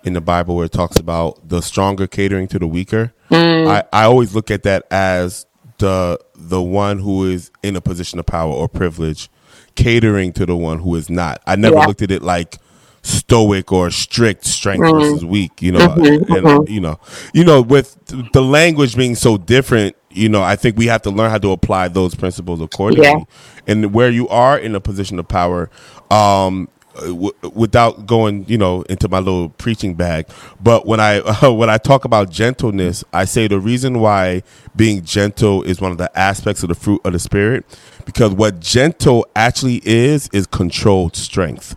in 0.05 0.13
the 0.15 0.21
Bible 0.23 0.57
where 0.57 0.65
it 0.67 0.73
talks 0.73 0.99
about 0.99 1.49
the 1.49 1.61
stronger 1.61 2.07
catering 2.07 2.49
to 2.49 2.59
the 2.59 2.67
weaker. 2.67 3.13
I, 3.31 3.83
I 3.93 4.05
always 4.05 4.35
look 4.35 4.51
at 4.51 4.63
that 4.63 4.87
as 4.91 5.45
the 5.79 6.19
the 6.35 6.63
one 6.63 6.99
who 7.01 7.25
is 7.25 7.51
in 7.63 7.75
a 7.77 7.81
position 7.81 8.19
of 8.19 8.27
power 8.27 8.53
or 8.53 8.69
privilege 8.69 9.29
catering 9.75 10.33
to 10.35 10.47
the 10.47 10.57
one 10.57 10.79
who 10.79 10.95
is 10.95 11.11
not. 11.11 11.43
I 11.47 11.57
never 11.57 11.77
Yeah. 11.77 11.87
looked 11.87 12.01
at 12.03 12.11
it 12.11 12.23
like 12.23 12.59
stoic 13.05 13.71
or 13.71 13.91
strict 13.91 14.47
strength 14.47 14.83
mm-hmm. 14.83 14.99
versus 14.99 15.25
weak 15.25 15.61
you 15.61 15.71
know 15.71 15.79
mm-hmm. 15.79 16.33
and 16.33 16.47
mm-hmm. 16.47 16.73
you 16.73 16.81
know 16.81 16.99
you 17.35 17.45
know 17.45 17.61
with 17.61 17.99
the 18.33 18.43
language 18.43 18.97
being 18.97 19.15
so 19.15 19.37
different 19.37 19.95
you 20.11 20.27
know 20.27 20.43
i 20.43 20.57
think 20.57 20.77
we 20.79 20.87
have 20.87 21.03
to 21.03 21.11
learn 21.11 21.31
how 21.31 21.37
to 21.37 21.51
apply 21.51 21.87
those 21.87 22.15
principles 22.15 22.63
accordingly. 22.63 23.07
Yeah. 23.07 23.23
and 23.67 23.93
where 23.93 24.09
you 24.09 24.27
are 24.29 24.59
in 24.59 24.75
a 24.75 24.81
position 24.81 25.19
of 25.19 25.29
power 25.29 25.69
um 26.11 26.67
w- 26.95 27.33
without 27.53 28.07
going 28.07 28.47
you 28.49 28.57
know 28.57 28.81
into 28.83 29.07
my 29.09 29.19
little 29.19 29.51
preaching 29.51 29.95
bag 29.95 30.27
but 30.63 30.87
when 30.87 30.99
i 30.99 31.21
when 31.51 31.69
i 31.69 31.77
talk 31.77 32.07
about 32.07 32.31
gentleness 32.31 33.05
i 33.13 33.27
say 33.27 33.47
the 33.47 33.61
reason 33.61 34.01
why 34.01 34.43
being 34.75 35.03
gentle 35.05 35.63
is 35.65 35.79
one 35.79 35.93
of 35.93 35.99
the 35.99 36.19
aspects 36.19 36.63
of 36.63 36.71
the 36.71 36.75
fruit 36.75 37.03
of 37.05 37.13
the 37.13 37.19
spirit 37.19 37.67
because 38.07 38.33
what 38.33 38.61
gentle 38.61 39.27
actually 39.37 39.83
is 39.85 40.31
is 40.33 40.47
controlled 40.47 41.15
strength 41.15 41.77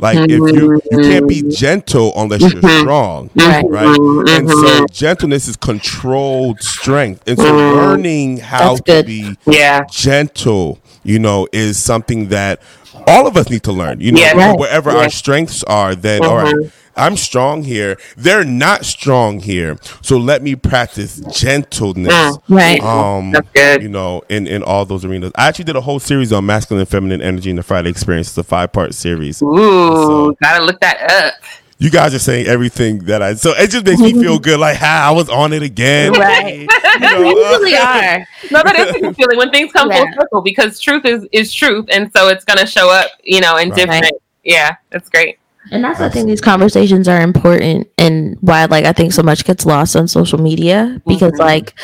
like 0.00 0.18
if 0.30 0.30
you 0.30 0.80
you 0.90 0.98
can't 0.98 1.28
be 1.28 1.42
mm-hmm. 1.42 1.50
gentle 1.50 2.12
unless 2.16 2.40
you're 2.40 2.50
mm-hmm. 2.50 2.80
strong, 2.80 3.30
Right. 3.34 3.64
right? 3.68 3.98
Mm-hmm. 3.98 4.28
And 4.28 4.50
so 4.50 4.86
gentleness 4.86 5.48
is 5.48 5.56
controlled 5.56 6.60
strength. 6.62 7.22
And 7.26 7.38
so 7.38 7.54
learning 7.54 8.38
how 8.38 8.76
to 8.76 9.04
be 9.04 9.36
Yeah. 9.46 9.84
gentle, 9.90 10.78
you 11.02 11.18
know, 11.18 11.48
is 11.52 11.78
something 11.78 12.28
that 12.28 12.60
all 13.06 13.26
of 13.26 13.36
us 13.36 13.48
need 13.50 13.62
to 13.64 13.72
learn. 13.72 14.00
You 14.00 14.12
know, 14.12 14.20
Yeah. 14.20 14.32
Right. 14.36 14.58
wherever 14.58 14.90
Yeah. 14.90 14.98
our 14.98 15.10
strengths 15.10 15.62
are, 15.64 15.94
then 15.94 16.24
all 16.24 16.36
right, 16.36 16.54
I'm 17.00 17.16
strong 17.16 17.64
here. 17.64 17.98
They're 18.16 18.44
not 18.44 18.84
strong 18.84 19.40
here. 19.40 19.78
So 20.02 20.18
let 20.18 20.42
me 20.42 20.54
practice 20.54 21.20
gentleness. 21.34 22.12
Mm. 22.12 22.42
Right. 22.48 22.80
Um, 22.82 23.32
That's 23.32 23.48
good. 23.52 23.82
You 23.82 23.88
know, 23.88 24.22
in, 24.28 24.46
in 24.46 24.62
all 24.62 24.84
those 24.84 25.04
arenas. 25.04 25.32
I 25.34 25.48
actually 25.48 25.64
did 25.64 25.76
a 25.76 25.80
whole 25.80 25.98
series 25.98 26.32
on 26.32 26.44
masculine 26.46 26.80
and 26.80 26.88
feminine 26.88 27.22
energy 27.22 27.50
in 27.50 27.56
the 27.56 27.62
Friday 27.62 27.90
experience. 27.90 28.28
It's 28.28 28.38
a 28.38 28.44
five 28.44 28.72
part 28.72 28.94
series. 28.94 29.40
Ooh, 29.42 29.56
So- 29.56 30.36
gotta 30.42 30.62
look 30.64 30.78
that 30.80 31.10
up. 31.10 31.34
You 31.82 31.88
guys 31.88 32.12
are 32.14 32.18
saying 32.18 32.46
everything 32.46 33.06
that 33.06 33.22
I 33.22 33.32
so 33.36 33.52
it 33.56 33.70
just 33.70 33.86
makes 33.86 34.02
me 34.02 34.12
feel 34.12 34.38
good. 34.38 34.60
Like, 34.60 34.76
ha, 34.76 35.08
I 35.08 35.12
was 35.12 35.30
on 35.30 35.54
it 35.54 35.62
again. 35.62 36.12
Right. 36.12 36.68
You 37.00 37.00
know, 37.00 37.18
You 37.22 37.42
uh, 37.42 37.58
really 37.58 37.74
are. 37.74 38.18
No, 38.50 38.62
that 38.62 38.78
is 38.78 38.94
a 38.96 39.00
good 39.00 39.16
feeling 39.16 39.38
when 39.38 39.50
things 39.50 39.72
come 39.72 39.90
full 39.90 40.06
circle 40.12 40.42
because 40.42 40.78
truth 40.78 41.06
is 41.06 41.26
is 41.32 41.50
truth, 41.54 41.86
and 41.90 42.12
so 42.14 42.28
it's 42.28 42.44
gonna 42.44 42.66
show 42.66 42.90
up, 42.90 43.10
you 43.24 43.40
know, 43.40 43.56
in 43.56 43.70
Right. 43.70 43.76
different. 43.76 44.12
Yeah, 44.44 44.76
that's 44.90 45.08
great. 45.08 45.38
And 45.70 45.84
that's 45.84 46.00
I 46.00 46.08
think 46.08 46.26
these 46.26 46.40
conversations 46.40 47.06
are 47.08 47.20
important 47.20 47.88
and 47.98 48.36
why 48.40 48.64
like 48.64 48.84
I 48.86 48.92
think 48.92 49.12
so 49.12 49.22
much 49.22 49.44
gets 49.44 49.66
lost 49.66 49.94
on 49.94 50.08
social 50.08 50.38
media 50.40 51.00
because 51.06 51.34
like 51.38 51.74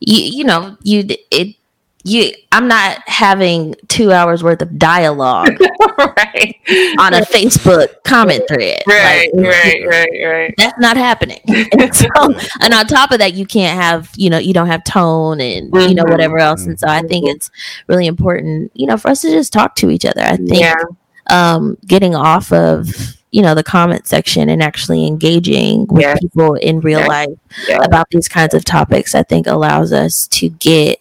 you 0.00 0.22
you 0.22 0.44
know 0.44 0.76
you 0.82 1.04
it 1.30 1.56
you 2.04 2.30
I'm 2.52 2.68
not 2.68 2.98
having 3.08 3.74
2 3.88 4.12
hours 4.12 4.42
worth 4.44 4.60
of 4.62 4.78
dialogue 4.78 5.58
right, 5.98 6.54
on 6.98 7.14
a 7.14 7.22
Facebook 7.22 7.88
comment 8.04 8.42
thread. 8.46 8.82
right, 8.86 9.30
Like, 9.34 9.46
right, 9.46 9.86
right, 9.88 10.08
right. 10.26 10.54
That's 10.58 10.78
not 10.78 10.96
happening. 10.96 11.40
And 11.72 11.94
so, 11.94 12.06
and 12.60 12.74
on 12.74 12.86
top 12.86 13.10
of 13.10 13.18
that, 13.20 13.32
you 13.34 13.46
can't 13.46 13.80
have, 13.80 14.10
you 14.16 14.28
know, 14.30 14.38
you 14.38 14.52
don't 14.52 14.66
have 14.66 14.84
tone 14.84 15.40
and, 15.40 15.70
you 15.74 15.94
know, 15.94 16.04
Mhm. 16.04 16.10
whatever 16.10 16.38
else. 16.38 16.66
And 16.66 16.78
so 16.78 16.86
I 16.88 17.00
think 17.00 17.26
it's 17.26 17.50
really 17.88 18.06
important, 18.06 18.70
you 18.74 18.86
know, 18.86 18.96
for 18.98 19.08
us 19.08 19.22
to 19.22 19.30
just 19.30 19.52
talk 19.52 19.74
to 19.76 19.90
each 19.90 20.04
other. 20.04 20.20
I 20.20 20.36
think 20.36 20.60
Yeah, 20.60 20.74
um, 21.30 21.78
getting 21.86 22.14
off 22.14 22.52
of 22.52 23.16
you 23.34 23.42
know 23.42 23.54
the 23.54 23.64
comment 23.64 24.06
section 24.06 24.48
and 24.48 24.62
actually 24.62 25.06
engaging 25.06 25.86
with 25.88 26.02
Yeah. 26.02 26.14
people 26.20 26.54
in 26.54 26.80
real 26.80 27.00
Yeah. 27.00 27.06
life 27.18 27.28
Yeah. 27.68 27.78
about 27.82 28.06
these 28.10 28.28
kinds 28.28 28.54
of 28.54 28.64
topics 28.64 29.14
i 29.14 29.22
think 29.24 29.46
allows 29.48 29.92
us 29.92 30.28
to 30.38 30.48
get 30.50 31.00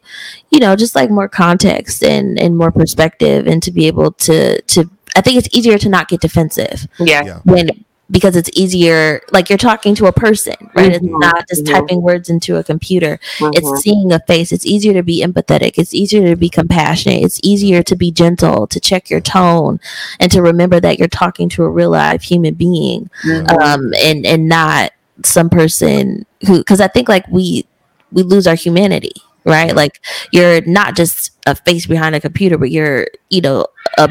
you 0.50 0.60
know 0.60 0.76
just 0.76 0.96
like 0.96 1.10
more 1.12 1.30
context 1.30 2.04
and 2.04 2.40
and 2.40 2.58
more 2.58 2.72
perspective 2.72 3.46
and 3.46 3.62
to 3.64 3.72
be 3.72 3.86
able 3.86 4.12
to 4.28 4.60
to 4.74 4.90
i 5.16 5.22
think 5.22 5.38
it's 5.38 5.50
easier 5.58 5.78
to 5.78 5.90
not 5.90 6.08
get 6.08 6.22
defensive 6.22 6.88
yeah, 7.00 7.24
Yeah. 7.24 7.40
when 7.44 7.70
because 8.14 8.36
it's 8.38 8.50
easier 8.54 9.22
like 9.32 9.50
you're 9.50 9.58
talking 9.58 9.96
to 9.96 10.06
a 10.06 10.14
person 10.14 10.56
right 10.76 10.94
it's 10.94 11.04
Mhm. 11.06 11.20
not 11.20 11.48
just 11.50 11.64
Mhm. 11.66 11.72
typing 11.74 12.02
words 12.02 12.30
into 12.30 12.56
a 12.58 12.64
computer 12.64 13.20
Mhm. 13.40 13.52
it's 13.58 13.82
seeing 13.84 14.12
a 14.14 14.20
face 14.28 14.52
it's 14.54 14.66
easier 14.66 14.94
to 14.94 15.04
be 15.04 15.22
empathetic 15.26 15.74
it's 15.78 15.94
easier 15.94 16.26
to 16.30 16.36
be 16.38 16.48
compassionate 16.50 17.24
it's 17.24 17.40
easier 17.44 17.82
to 17.84 17.96
be 17.96 18.12
gentle 18.12 18.68
to 18.68 18.80
check 18.80 19.10
your 19.10 19.20
tone 19.20 19.80
and 20.20 20.32
to 20.32 20.42
remember 20.42 20.80
that 20.80 21.00
you're 21.00 21.08
talking 21.10 21.50
to 21.50 21.64
a 21.64 21.70
real 21.70 21.90
live 21.90 22.22
human 22.22 22.54
being 22.54 23.10
Mhm. 23.26 23.52
um 23.62 23.94
and 24.02 24.26
and 24.26 24.48
not 24.48 24.92
some 25.26 25.50
person 25.50 26.26
who 26.48 26.60
because 26.60 26.80
i 26.82 26.88
think 26.88 27.10
like 27.10 27.26
we 27.30 27.66
we 28.12 28.22
lose 28.24 28.48
our 28.48 28.56
humanity 28.56 29.14
right 29.46 29.76
like 29.76 30.00
you're 30.32 30.62
not 30.62 30.96
just 30.96 31.32
a 31.48 31.56
face 31.56 31.86
behind 31.86 32.16
a 32.16 32.20
computer 32.22 32.58
but 32.58 32.72
you're 32.72 33.08
you 33.30 33.42
know 33.42 33.66
a, 33.98 34.08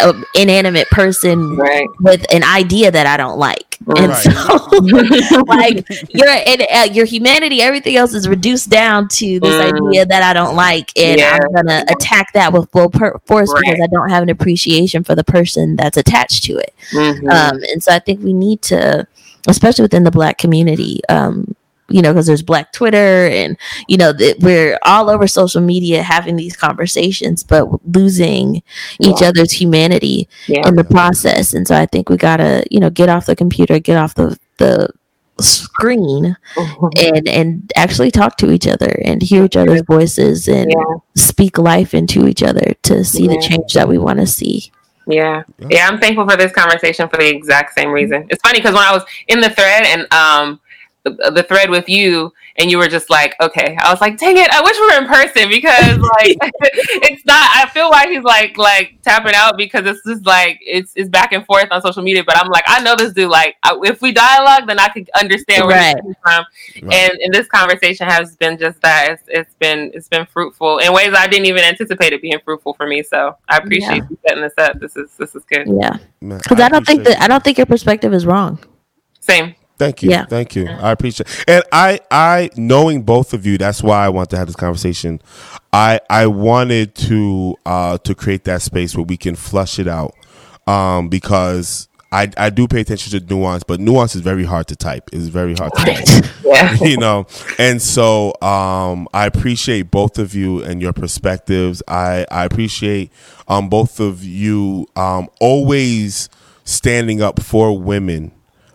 a 0.00 0.14
inanimate 0.34 0.88
person 0.90 1.56
right. 1.56 1.86
with 2.00 2.24
an 2.32 2.44
idea 2.44 2.90
that 2.90 3.06
I 3.06 3.16
don't 3.16 3.38
like. 3.38 3.76
And 3.96 4.12
so 4.14 4.30
like 5.46 5.86
your 6.10 6.28
and, 6.28 6.62
uh, 6.72 6.88
your 6.92 7.04
humanity, 7.04 7.62
everything 7.62 7.96
else 7.96 8.12
is 8.14 8.28
reduced 8.28 8.70
down 8.70 9.08
to 9.08 9.40
this 9.40 9.54
Mm. 9.54 9.88
idea 9.88 10.06
that 10.06 10.22
I 10.22 10.32
don't 10.32 10.54
like, 10.56 10.90
and 10.96 11.18
Yeah. 11.18 11.38
I'm 11.42 11.52
gonna 11.54 11.84
attack 11.88 12.32
that 12.34 12.52
with 12.52 12.70
full 12.70 12.90
per- 12.90 13.18
force 13.26 13.52
because 13.52 13.80
I 13.82 13.86
don't 13.86 14.10
have 14.10 14.22
an 14.22 14.28
appreciation 14.28 15.04
for 15.04 15.14
the 15.14 15.24
person 15.24 15.76
that's 15.76 15.96
attached 15.96 16.44
to 16.44 16.58
it. 16.58 16.74
Mhm. 16.92 17.30
Um, 17.32 17.60
and 17.72 17.82
so 17.82 17.92
I 17.92 17.98
think 17.98 18.22
we 18.22 18.32
need 18.32 18.62
to, 18.62 19.06
especially 19.46 19.82
within 19.82 20.04
the 20.04 20.10
Black 20.10 20.38
community, 20.38 21.00
um, 21.08 21.54
you 21.88 22.02
know, 22.02 22.12
because 22.12 22.26
there's 22.26 22.42
Black 22.42 22.72
Twitter 22.72 23.26
and 23.28 23.56
you 23.86 23.96
know 23.96 24.12
that 24.12 24.38
we're 24.40 24.78
all 24.84 25.08
over 25.10 25.26
social 25.26 25.60
media 25.60 26.02
having 26.02 26.36
these 26.36 26.56
conversations, 26.56 27.42
but 27.42 27.66
losing 27.96 28.62
each 29.00 29.20
Yeah. 29.20 29.28
other's 29.28 29.52
humanity 29.52 30.28
yeah. 30.46 30.66
in 30.68 30.76
the 30.76 30.84
process. 30.84 31.54
And 31.54 31.66
so 31.66 31.74
I 31.74 31.86
think 31.86 32.08
we 32.10 32.16
gotta, 32.16 32.64
you 32.70 32.80
know, 32.80 32.90
get 32.90 33.08
off 33.08 33.26
the 33.26 33.36
computer, 33.36 33.78
get 33.78 33.96
off 33.96 34.14
the 34.14 34.38
the 34.58 34.88
screen 35.40 36.36
and 36.96 37.28
and 37.28 37.72
actually 37.76 38.10
talk 38.10 38.36
to 38.38 38.50
each 38.50 38.66
other 38.66 39.00
and 39.04 39.22
hear 39.22 39.44
each 39.44 39.56
other's 39.56 39.82
voices 39.82 40.48
and 40.48 40.70
Yeah. 40.70 40.96
speak 41.16 41.58
life 41.58 41.94
into 41.94 42.26
each 42.26 42.42
other 42.42 42.74
to 42.82 43.04
see 43.04 43.28
the 43.28 43.40
change 43.40 43.72
that 43.74 43.88
we 43.88 43.98
want 43.98 44.18
to 44.18 44.26
see. 44.26 44.70
Yeah. 45.06 45.44
Yeah, 45.70 45.88
I'm 45.88 45.98
thankful 45.98 46.28
for 46.28 46.36
this 46.36 46.52
conversation 46.52 47.08
for 47.08 47.16
the 47.16 47.28
exact 47.28 47.72
same 47.74 47.90
reason. 47.90 48.26
It's 48.28 48.42
funny 48.42 48.58
because 48.58 48.74
when 48.74 48.82
I 48.84 48.92
was 48.92 49.04
in 49.28 49.40
the 49.40 49.48
thread 49.50 49.86
and 49.86 50.12
um 50.12 50.60
the, 51.10 51.30
the 51.30 51.42
thread 51.42 51.70
with 51.70 51.88
you 51.88 52.32
and 52.56 52.70
you 52.70 52.78
were 52.78 52.88
just 52.88 53.08
like, 53.08 53.34
okay, 53.40 53.76
I 53.80 53.90
was 53.90 54.00
like, 54.00 54.18
dang 54.18 54.36
it, 54.36 54.50
I 54.50 54.60
wish 54.62 54.76
we 54.76 54.86
were 54.86 55.02
in 55.02 55.06
person 55.06 55.48
because 55.48 55.98
like 56.18 56.36
it's 57.10 57.24
not 57.24 57.50
I 57.54 57.68
feel 57.72 57.90
like 57.90 58.08
he's 58.10 58.24
like 58.24 58.56
like 58.58 58.98
tapping 59.02 59.34
out 59.34 59.56
because 59.56 59.86
it's 59.86 60.00
just 60.06 60.26
like 60.26 60.58
it's 60.60 60.92
it's 60.96 61.08
back 61.08 61.32
and 61.32 61.44
forth 61.46 61.68
on 61.70 61.82
social 61.82 62.02
media, 62.02 62.24
but 62.24 62.36
I'm 62.36 62.50
like, 62.50 62.64
I 62.66 62.82
know 62.82 62.96
this 62.96 63.12
dude 63.12 63.30
like 63.30 63.56
I, 63.62 63.78
if 63.84 64.02
we 64.02 64.12
dialogue 64.12 64.66
then 64.66 64.78
I 64.78 64.88
could 64.88 65.08
understand 65.18 65.66
where 65.66 65.76
Right. 65.76 65.94
he's 65.94 66.02
coming 66.02 66.14
from. 66.22 66.44
Right. 66.88 66.94
And 66.94 67.18
and 67.22 67.34
this 67.34 67.46
conversation 67.46 68.06
has 68.06 68.36
been 68.36 68.58
just 68.58 68.80
that. 68.82 69.10
It's 69.12 69.22
it's 69.28 69.54
been 69.54 69.90
it's 69.94 70.08
been 70.08 70.26
fruitful 70.26 70.78
in 70.78 70.92
ways 70.92 71.14
I 71.14 71.26
didn't 71.26 71.46
even 71.46 71.64
anticipate 71.64 72.12
it 72.12 72.22
being 72.22 72.38
fruitful 72.44 72.74
for 72.74 72.86
me. 72.86 73.02
So 73.02 73.36
I 73.48 73.58
appreciate 73.58 74.02
you 74.10 74.18
setting 74.26 74.42
this 74.42 74.54
up. 74.58 74.80
This 74.80 74.96
is 74.96 75.10
this 75.16 75.34
is 75.34 75.44
good. 75.44 75.66
Yeah, 75.68 75.96
because 76.20 76.60
I, 76.60 76.68
don't 76.68 76.86
think 76.86 77.04
that 77.04 77.20
I 77.20 77.28
don't 77.28 77.42
think 77.42 77.58
your 77.58 77.66
perspective 77.66 78.12
is 78.12 78.26
wrong. 78.26 78.58
Same. 79.20 79.54
Thank 79.78 80.02
you. 80.02 80.10
Yeah. 80.10 80.26
Thank 80.26 80.56
you. 80.56 80.66
I 80.68 80.90
appreciate 80.90 81.28
it. 81.28 81.44
And 81.46 81.64
I 81.72 82.00
I 82.10 82.50
knowing 82.56 83.02
both 83.02 83.32
of 83.32 83.46
you, 83.46 83.58
that's 83.58 83.82
why 83.82 84.04
I 84.04 84.08
want 84.08 84.30
to 84.30 84.36
have 84.36 84.46
this 84.46 84.56
conversation. 84.56 85.20
I 85.72 86.00
I 86.10 86.26
wanted 86.26 86.94
to 86.96 87.56
uh 87.64 87.98
to 87.98 88.14
create 88.14 88.44
that 88.44 88.62
space 88.62 88.96
where 88.96 89.04
we 89.04 89.16
can 89.16 89.36
flush 89.36 89.78
it 89.78 89.88
out. 89.88 90.14
Um 90.66 91.08
because 91.08 91.88
I, 92.10 92.30
I 92.38 92.48
do 92.48 92.66
pay 92.66 92.80
attention 92.80 93.20
to 93.20 93.26
nuance, 93.34 93.64
but 93.64 93.80
nuance 93.80 94.14
is 94.16 94.22
very 94.22 94.44
hard 94.44 94.66
to 94.68 94.76
type. 94.76 95.10
It's 95.12 95.26
very 95.26 95.54
hard 95.54 95.72
to 95.74 95.84
type. 95.84 96.24
Yeah. 96.48 96.74
you 96.82 96.96
know 96.96 97.26
and 97.58 97.80
so 97.80 98.32
um 98.40 99.06
i 99.12 99.26
appreciate 99.26 99.90
both 99.90 100.18
of 100.18 100.34
you 100.34 100.62
and 100.64 100.80
your 100.80 100.94
perspectives 100.94 101.82
i 101.86 102.24
i 102.30 102.44
appreciate 102.46 103.12
um 103.48 103.68
both 103.68 104.00
of 104.00 104.24
you 104.24 104.86
um 104.96 105.28
always 105.40 106.30
standing 106.64 107.20
up 107.20 107.42
for 107.42 107.78
women 107.78 108.32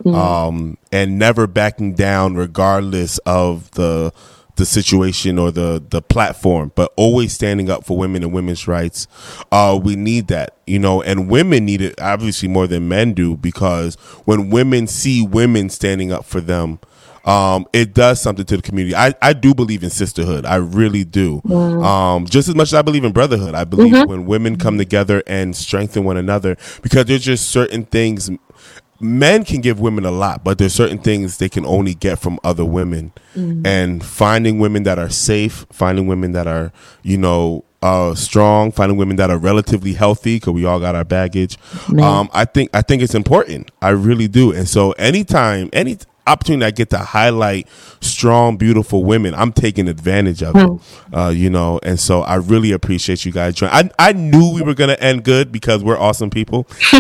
um 0.08 0.78
and 0.92 1.18
never 1.18 1.48
backing 1.48 1.94
down 1.94 2.36
regardless 2.36 3.18
of 3.20 3.72
the 3.72 4.12
the 4.56 4.66
situation 4.66 5.40
or 5.40 5.52
the 5.52 5.84
the 5.90 6.02
platform 6.02 6.72
but 6.76 6.92
always 6.96 7.34
standing 7.34 7.70
up 7.70 7.84
for 7.86 7.98
women 7.98 8.22
and 8.24 8.32
women's 8.34 8.68
rights 8.68 9.08
uh 9.52 9.80
we 9.82 9.96
need 9.96 10.28
that 10.28 10.56
you 10.68 10.78
know 10.78 11.02
and 11.02 11.30
women 11.30 11.66
need 11.66 11.82
it 11.82 12.00
obviously 12.00 12.48
more 12.48 12.68
than 12.68 12.88
men 12.88 13.14
do 13.14 13.36
because 13.38 13.96
when 14.26 14.50
women 14.50 14.86
see 14.86 15.26
women 15.26 15.70
standing 15.70 16.12
up 16.12 16.26
for 16.26 16.40
them 16.42 16.80
um, 17.26 17.66
it 17.72 17.94
does 17.94 18.22
something 18.22 18.44
to 18.46 18.58
the 18.58 18.62
community. 18.62 18.96
I, 18.96 19.14
I 19.22 19.32
do 19.32 19.54
believe 19.54 19.82
in 19.82 19.90
sisterhood. 19.90 20.46
I 20.46 20.56
really 20.56 21.06
do. 21.06 21.42
Um, 21.82 22.26
just 22.26 22.50
as 22.50 22.56
much 22.56 22.68
as 22.70 22.74
I 22.74 22.82
believe 22.82 23.06
in 23.06 23.14
brotherhood, 23.14 23.56
I 23.56 23.64
believe 23.64 23.94
when 24.10 24.26
women 24.26 24.58
come 24.58 24.78
together 24.78 25.24
and 25.26 25.56
strengthen 25.56 26.04
one 26.04 26.18
another 26.18 26.58
because 26.82 27.06
there's 27.06 27.24
just 27.24 27.50
certain 27.50 27.86
things 27.86 28.30
men 29.00 29.44
can 29.44 29.62
give 29.62 29.80
women 29.80 30.06
a 30.06 30.12
lot, 30.12 30.44
but 30.44 30.58
there's 30.58 30.74
certain 30.74 30.98
things 31.00 31.38
they 31.38 31.50
can 31.50 31.66
only 31.66 31.94
get 31.94 32.20
from 32.20 32.40
other 32.44 32.66
women. 32.66 33.12
And 33.66 34.04
finding 34.06 34.60
women 34.60 34.84
that 34.84 35.00
are 35.00 35.10
safe, 35.10 35.66
finding 35.72 36.08
women 36.08 36.34
that 36.34 36.48
are, 36.48 36.72
you 37.02 37.18
know, 37.18 37.66
uh, 37.82 38.16
strong, 38.16 38.72
finding 38.72 38.98
women 38.98 39.18
that 39.18 39.30
are 39.30 39.38
relatively 39.38 39.94
healthy, 39.94 40.38
because 40.38 40.54
we 40.54 40.64
all 40.66 40.80
got 40.80 40.96
our 40.96 41.04
baggage. 41.04 41.58
Um, 42.04 42.30
I 42.32 42.46
think 42.46 42.70
I 42.74 42.82
think 42.82 43.02
it's 43.02 43.16
important. 43.16 43.72
I 43.82 43.90
really 43.90 44.28
do. 44.30 44.54
And 44.54 44.70
so 44.70 44.92
anytime, 44.94 45.70
any 45.74 45.98
opportunity 46.26 46.66
I 46.66 46.72
get 46.72 46.90
to 46.92 46.98
highlight 47.00 47.68
strong, 48.02 48.58
beautiful 48.58 49.04
women, 49.04 49.34
I'm 49.34 49.52
taking 49.52 49.88
advantage 49.88 50.44
of 50.44 50.56
it. 50.56 50.70
Uh, 51.14 51.30
you 51.30 51.50
know, 51.50 51.80
and 51.84 52.00
so 52.00 52.22
I 52.22 52.36
really 52.36 52.72
appreciate 52.72 53.26
you 53.26 53.32
guys 53.32 53.56
joining. 53.56 53.74
I 53.76 53.90
I 54.00 54.14
knew 54.14 54.54
we 54.54 54.62
were 54.62 54.74
gonna 54.74 54.98
end 55.00 55.24
good 55.24 55.52
because 55.52 55.84
we're 55.84 55.98
awesome 55.98 56.30
people. 56.30 56.68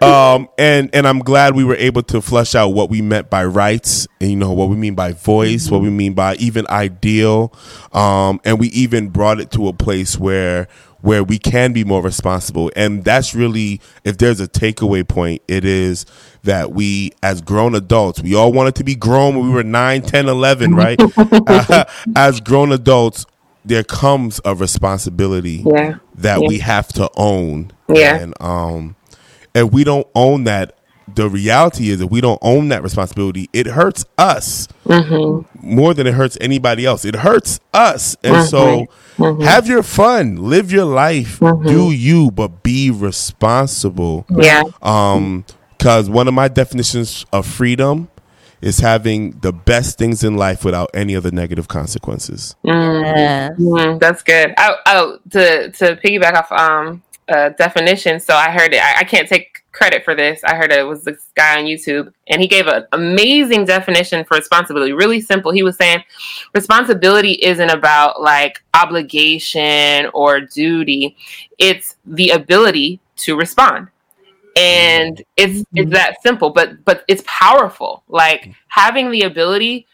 um, 0.00 0.48
and 0.58 0.90
and 0.92 1.06
I'm 1.06 1.20
glad 1.20 1.54
we 1.54 1.64
were 1.64 1.76
able 1.76 2.02
to 2.04 2.20
flush 2.20 2.54
out 2.54 2.68
what 2.68 2.90
we 2.90 3.02
meant 3.02 3.30
by 3.30 3.44
rights, 3.44 4.06
and 4.20 4.30
you 4.30 4.36
know 4.36 4.52
what 4.52 4.68
we 4.68 4.76
mean 4.76 4.94
by 4.94 5.12
voice, 5.12 5.70
what 5.70 5.82
we 5.82 5.90
mean 5.90 6.14
by 6.14 6.34
even 6.36 6.66
ideal, 6.68 7.52
um, 7.92 8.40
and 8.44 8.58
we 8.58 8.68
even 8.68 9.08
brought 9.08 9.40
it 9.40 9.50
to 9.52 9.68
a 9.68 9.72
place 9.72 10.18
where 10.18 10.68
where 11.00 11.22
we 11.22 11.38
can 11.38 11.72
be 11.72 11.84
more 11.84 12.02
responsible, 12.02 12.70
and 12.74 13.04
that's 13.04 13.34
really 13.34 13.80
if 14.04 14.18
there's 14.18 14.40
a 14.40 14.48
takeaway 14.48 15.06
point, 15.06 15.42
it 15.48 15.64
is 15.64 16.04
that 16.48 16.72
we 16.72 17.12
as 17.22 17.40
grown 17.42 17.74
adults, 17.74 18.22
we 18.22 18.34
all 18.34 18.52
wanted 18.52 18.74
to 18.76 18.84
be 18.84 18.94
grown 18.94 19.36
when 19.36 19.46
we 19.48 19.52
were 19.52 19.62
9, 19.62 20.02
10, 20.02 20.28
11, 20.28 20.74
right? 20.74 20.98
as 22.16 22.40
grown 22.40 22.72
adults, 22.72 23.26
there 23.64 23.84
comes 23.84 24.40
a 24.46 24.54
responsibility 24.54 25.62
Yeah. 25.66 25.96
that 26.16 26.40
Yeah. 26.40 26.48
we 26.48 26.58
have 26.60 26.88
to 26.94 27.10
own. 27.16 27.70
Yeah. 27.88 28.16
And 28.16 28.34
um 28.40 28.96
if 29.54 29.70
we 29.72 29.84
don't 29.84 30.06
own 30.14 30.44
that, 30.44 30.74
the 31.14 31.28
reality 31.28 31.88
is 31.90 32.00
if 32.00 32.10
we 32.10 32.20
don't 32.20 32.38
own 32.42 32.68
that 32.68 32.82
responsibility, 32.82 33.48
it 33.52 33.66
hurts 33.66 34.04
us 34.16 34.68
Mm-hmm. 34.86 35.76
more 35.76 35.92
than 35.92 36.06
it 36.06 36.14
hurts 36.14 36.38
anybody 36.40 36.86
else. 36.86 37.04
It 37.04 37.16
hurts 37.16 37.60
us. 37.74 38.16
And 38.24 38.46
so 38.48 38.86
Mm-hmm. 39.18 39.42
have 39.42 39.66
your 39.66 39.82
fun, 39.82 40.36
live 40.36 40.70
your 40.72 40.84
life, 40.86 41.40
do 41.40 41.90
you, 41.90 42.30
but 42.30 42.62
be 42.62 42.90
responsible. 42.90 44.24
Yeah. 44.30 44.62
Um, 44.80 45.44
because 45.78 46.10
one 46.10 46.28
of 46.28 46.34
my 46.34 46.48
definitions 46.48 47.24
of 47.32 47.46
freedom 47.46 48.08
is 48.60 48.80
having 48.80 49.38
the 49.38 49.52
best 49.52 49.98
things 49.98 50.24
in 50.24 50.36
life 50.36 50.64
without 50.64 50.90
any 50.92 51.14
of 51.14 51.22
the 51.22 51.30
negative 51.30 51.68
consequences. 51.68 52.56
Yeah. 52.64 53.50
Mhm, 53.50 54.00
that's 54.00 54.22
good. 54.22 54.52
Oh, 54.58 54.76
oh, 54.86 55.18
to 55.30 55.70
to 55.70 55.96
piggyback 55.96 56.34
off 56.34 56.50
um 56.50 57.02
uh, 57.28 57.50
definition. 57.50 58.18
So 58.20 58.34
I 58.34 58.50
heard 58.50 58.72
it. 58.72 58.82
I, 58.82 59.00
I 59.00 59.04
can't 59.04 59.28
take 59.28 59.62
credit 59.72 60.04
for 60.04 60.14
this. 60.14 60.42
I 60.44 60.56
heard 60.56 60.72
it 60.72 60.82
was 60.82 61.04
this 61.04 61.26
guy 61.34 61.58
on 61.58 61.66
YouTube, 61.66 62.12
and 62.26 62.40
he 62.40 62.48
gave 62.48 62.66
an 62.66 62.86
amazing 62.92 63.64
definition 63.66 64.24
for 64.24 64.36
responsibility. 64.36 64.92
Really 64.92 65.20
simple. 65.20 65.52
He 65.52 65.62
was 65.62 65.76
saying 65.76 66.02
responsibility 66.54 67.32
isn't 67.42 67.70
about 67.70 68.20
like 68.20 68.62
obligation 68.74 70.10
or 70.14 70.40
duty. 70.40 71.16
It's 71.58 71.96
the 72.06 72.30
ability 72.30 73.00
to 73.16 73.36
respond. 73.36 73.88
And 74.58 75.22
it's 75.36 75.64
it's 75.74 75.92
that 75.92 76.22
simple, 76.22 76.50
but 76.50 76.84
but 76.84 77.04
it's 77.08 77.22
powerful. 77.26 78.02
Like 78.08 78.52
having 78.68 79.10
the 79.10 79.22
ability 79.22 79.86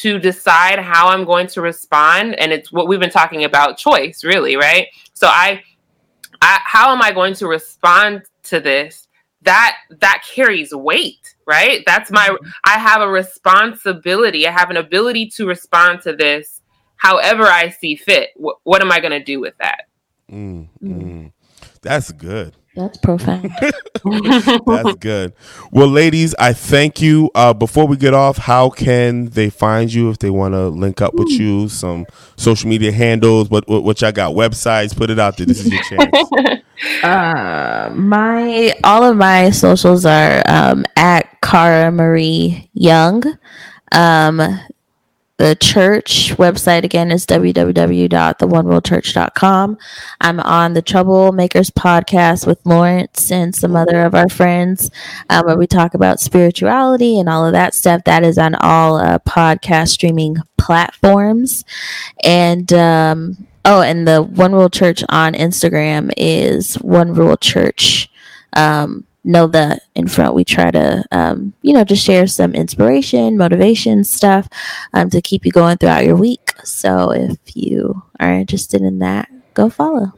to 0.00 0.18
decide 0.18 0.78
how 0.78 1.08
I'm 1.08 1.24
going 1.24 1.46
to 1.48 1.60
respond, 1.60 2.38
and 2.38 2.52
it's 2.52 2.70
what 2.70 2.88
we've 2.88 3.00
been 3.00 3.10
talking 3.10 3.44
about 3.44 3.78
choice, 3.78 4.22
really, 4.24 4.56
right? 4.56 4.88
So 5.14 5.26
I, 5.26 5.62
I 6.40 6.60
how 6.64 6.92
am 6.92 7.02
I 7.02 7.12
going 7.12 7.34
to 7.34 7.48
respond 7.48 8.22
to 8.44 8.60
this? 8.60 9.08
That 9.42 9.76
that 10.00 10.22
carries 10.32 10.72
weight, 10.72 11.34
right? 11.46 11.82
That's 11.84 12.10
my 12.10 12.36
I 12.64 12.78
have 12.78 13.02
a 13.02 13.08
responsibility. 13.08 14.46
I 14.46 14.52
have 14.52 14.70
an 14.70 14.76
ability 14.76 15.26
to 15.30 15.46
respond 15.46 16.02
to 16.02 16.14
this 16.14 16.60
however 16.96 17.44
I 17.44 17.68
see 17.70 17.96
fit. 17.96 18.30
Wh- 18.36 18.64
what 18.64 18.80
am 18.80 18.92
I 18.92 19.00
going 19.00 19.10
to 19.12 19.22
do 19.22 19.40
with 19.40 19.54
that? 19.58 19.88
Mm, 20.30 20.68
mm. 20.80 21.32
That's 21.80 22.12
good. 22.12 22.54
That's 22.74 22.96
profound. 22.98 23.50
That's 24.66 24.94
good. 24.94 25.34
Well, 25.72 25.88
ladies, 25.88 26.34
I 26.38 26.54
thank 26.54 27.02
you. 27.02 27.30
Uh, 27.34 27.52
before 27.52 27.86
we 27.86 27.98
get 27.98 28.14
off, 28.14 28.38
how 28.38 28.70
can 28.70 29.26
they 29.26 29.50
find 29.50 29.92
you 29.92 30.08
if 30.08 30.18
they 30.18 30.30
want 30.30 30.54
to 30.54 30.68
link 30.68 31.02
up 31.02 31.12
with 31.14 31.28
you? 31.28 31.68
Some 31.68 32.06
social 32.36 32.70
media 32.70 32.90
handles. 32.90 33.50
What 33.50 33.68
what, 33.68 33.84
what 33.84 34.00
y'all 34.00 34.10
got? 34.10 34.34
Websites? 34.34 34.96
Put 34.96 35.10
it 35.10 35.18
out 35.18 35.36
there. 35.36 35.44
This 35.46 35.60
is 35.60 35.70
your 35.70 35.82
chance. 35.84 36.30
Uh, 37.04 37.92
my 37.94 38.74
all 38.84 39.04
of 39.04 39.18
my 39.18 39.50
socials 39.50 40.06
are 40.06 40.42
um, 40.48 40.86
at 40.96 41.28
Kara 41.42 41.92
Marie 41.92 42.70
Young. 42.72 43.22
Um, 43.92 44.40
the 45.42 45.56
church 45.56 46.32
website 46.36 46.84
again 46.84 47.10
is 47.10 47.26
www.theonerulechurch.com. 47.26 49.78
I'm 50.20 50.38
on 50.38 50.74
the 50.74 50.82
Troublemakers 50.82 51.72
podcast 51.72 52.46
with 52.46 52.64
Lawrence 52.64 53.32
and 53.32 53.52
some 53.52 53.74
other 53.74 54.04
of 54.04 54.14
our 54.14 54.28
friends, 54.28 54.88
um, 55.30 55.46
where 55.46 55.58
we 55.58 55.66
talk 55.66 55.94
about 55.94 56.20
spirituality 56.20 57.18
and 57.18 57.28
all 57.28 57.44
of 57.44 57.54
that 57.54 57.74
stuff. 57.74 58.04
That 58.04 58.22
is 58.22 58.38
on 58.38 58.54
all 58.54 58.98
uh, 58.98 59.18
podcast 59.18 59.88
streaming 59.88 60.36
platforms. 60.58 61.64
And 62.22 62.72
um, 62.72 63.48
oh, 63.64 63.82
and 63.82 64.06
the 64.06 64.22
One 64.22 64.52
Rule 64.52 64.70
Church 64.70 65.02
on 65.08 65.34
Instagram 65.34 66.12
is 66.16 66.76
One 66.76 67.14
Rule 67.14 67.36
Church. 67.36 68.08
Um, 68.52 69.08
know 69.24 69.46
the 69.46 69.80
in 69.94 70.08
front. 70.08 70.34
We 70.34 70.44
try 70.44 70.70
to, 70.70 71.04
um, 71.12 71.54
you 71.62 71.72
know, 71.72 71.84
just 71.84 72.04
share 72.04 72.26
some 72.26 72.54
inspiration, 72.54 73.36
motivation 73.36 74.04
stuff 74.04 74.48
um, 74.92 75.10
to 75.10 75.20
keep 75.20 75.44
you 75.44 75.52
going 75.52 75.78
throughout 75.78 76.04
your 76.04 76.16
week. 76.16 76.52
So 76.64 77.12
if 77.12 77.38
you 77.54 78.02
are 78.20 78.32
interested 78.32 78.82
in 78.82 78.98
that, 79.00 79.28
go 79.54 79.70
follow. 79.70 80.12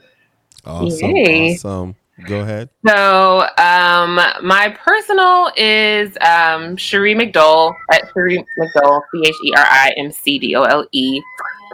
Awesome. 0.64 1.10
Yay. 1.10 1.54
Awesome. 1.54 1.96
Go 2.26 2.40
ahead. 2.40 2.70
So 2.86 3.40
um, 3.58 4.20
my 4.42 4.76
personal 4.78 5.50
is 5.56 6.16
um, 6.20 6.76
Cheri 6.76 7.14
McDole 7.14 7.74
at 7.92 8.04
Cheri 8.12 8.38
McDole, 8.58 9.00
C 9.12 9.22
H 9.26 9.34
E 9.44 9.52
R 9.56 9.64
I 9.68 9.94
M 9.96 10.12
C 10.12 10.38
D 10.38 10.54
O 10.54 10.62
L 10.62 10.86
E. 10.92 11.20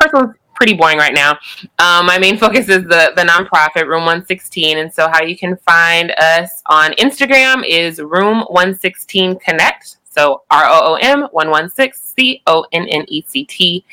Personal 0.01 0.31
is 0.31 0.37
pretty 0.61 0.75
boring 0.75 0.99
right 0.99 1.15
now. 1.15 1.31
Um, 1.79 2.05
my 2.05 2.19
main 2.19 2.37
focus 2.37 2.69
is 2.69 2.83
the 2.85 3.13
the 3.17 3.23
nonprofit 3.23 3.87
Room 3.87 4.05
One 4.05 4.27
Sixteen, 4.27 4.77
and 4.77 4.93
so 4.93 5.09
how 5.09 5.23
you 5.23 5.37
can 5.37 5.57
find 5.57 6.11
us 6.19 6.63
on 6.67 6.93
Instagram 6.93 7.65
is 7.67 7.99
Room 7.99 8.45
One 8.51 8.77
Sixteen 8.79 9.39
Connect. 9.39 9.97
So 10.11 10.43
R 10.51 10.67
O 10.67 10.93
O 10.93 10.95
M 11.01 11.29
one 11.31 11.49
one 11.49 11.71
six 11.71 12.13
C 12.15 12.43
O 12.47 12.67
N 12.73 12.87
N 12.91 13.07
E 13.09 13.25
C 13.27 13.45
T, 13.45 13.85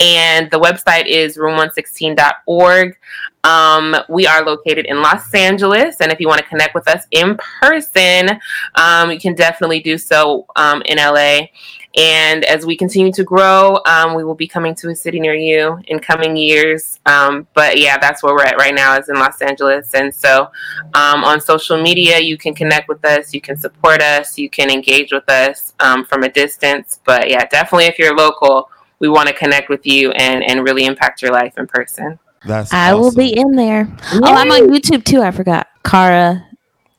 and 0.00 0.50
the 0.50 0.58
website 0.58 1.06
is 1.06 1.36
room116.org. 1.36 2.96
Um, 3.42 3.94
we 4.08 4.26
are 4.26 4.42
located 4.42 4.86
in 4.86 5.02
Los 5.02 5.34
Angeles, 5.34 6.00
and 6.00 6.10
if 6.10 6.20
you 6.20 6.28
want 6.28 6.40
to 6.40 6.46
connect 6.46 6.74
with 6.74 6.88
us 6.88 7.04
in 7.10 7.36
person, 7.60 8.30
um, 8.76 9.10
you 9.10 9.20
can 9.20 9.34
definitely 9.34 9.80
do 9.80 9.98
so 9.98 10.46
um, 10.56 10.80
in 10.86 10.96
LA. 10.96 11.48
And 11.96 12.44
as 12.44 12.66
we 12.66 12.76
continue 12.76 13.12
to 13.12 13.22
grow, 13.22 13.78
um, 13.86 14.14
we 14.14 14.24
will 14.24 14.34
be 14.34 14.48
coming 14.48 14.74
to 14.76 14.90
a 14.90 14.96
city 14.96 15.20
near 15.20 15.34
you 15.34 15.80
in 15.86 16.00
coming 16.00 16.36
years. 16.36 16.98
Um, 17.06 17.46
but 17.54 17.78
yeah, 17.78 17.98
that's 17.98 18.22
where 18.22 18.34
we're 18.34 18.44
at 18.44 18.56
right 18.56 18.74
now, 18.74 18.98
is 18.98 19.08
in 19.08 19.14
Los 19.14 19.40
Angeles. 19.40 19.94
And 19.94 20.12
so 20.12 20.50
um, 20.94 21.22
on 21.22 21.40
social 21.40 21.80
media, 21.80 22.18
you 22.18 22.36
can 22.36 22.52
connect 22.54 22.88
with 22.88 23.04
us, 23.04 23.32
you 23.32 23.40
can 23.40 23.56
support 23.56 24.02
us, 24.02 24.36
you 24.36 24.50
can 24.50 24.70
engage 24.70 25.12
with 25.12 25.28
us 25.30 25.74
um, 25.78 26.04
from 26.04 26.24
a 26.24 26.28
distance. 26.28 27.00
But 27.04 27.30
yeah, 27.30 27.44
definitely 27.46 27.86
if 27.86 27.98
you're 27.98 28.16
local, 28.16 28.70
we 28.98 29.08
want 29.08 29.28
to 29.28 29.34
connect 29.34 29.68
with 29.68 29.86
you 29.86 30.10
and, 30.12 30.42
and 30.42 30.64
really 30.64 30.86
impact 30.86 31.22
your 31.22 31.30
life 31.30 31.56
in 31.58 31.66
person. 31.68 32.18
That's 32.44 32.72
I 32.72 32.92
will 32.94 33.14
be 33.14 33.36
in 33.36 33.52
there. 33.52 33.88
Oh, 34.12 34.20
I'm 34.24 34.50
on 34.50 34.68
YouTube 34.68 35.04
too. 35.04 35.22
I 35.22 35.30
forgot. 35.30 35.68
Kara, 35.84 36.46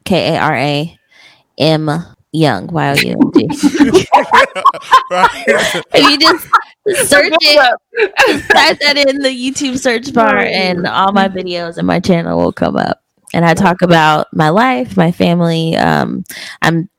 K 0.05 0.35
A 0.35 0.39
R 0.39 0.55
A 0.55 0.99
M 1.57 1.89
Young. 2.35 2.67
Y 2.67 2.89
O 2.89 2.93
U 2.93 3.11
N 3.11 3.31
G. 3.33 3.47
If 5.93 6.09
you 6.09 6.17
just 6.17 6.47
search 7.09 7.33
it, 7.41 7.77
type 8.49 8.79
that 8.79 8.97
in 8.97 9.21
the 9.21 9.29
YouTube 9.29 9.79
search 9.79 10.13
bar, 10.13 10.37
and 10.37 10.85
all 10.85 11.11
my 11.11 11.27
videos 11.27 11.77
and 11.77 11.87
my 11.87 11.99
channel 11.99 12.37
will 12.37 12.51
come 12.53 12.75
up. 12.75 13.01
And 13.33 13.45
I 13.45 13.53
talk 13.53 13.81
about 13.81 14.27
my 14.33 14.49
life, 14.49 14.95
my 14.95 15.11
family. 15.11 15.75
Um, 15.75 16.23
I'm 16.61 16.89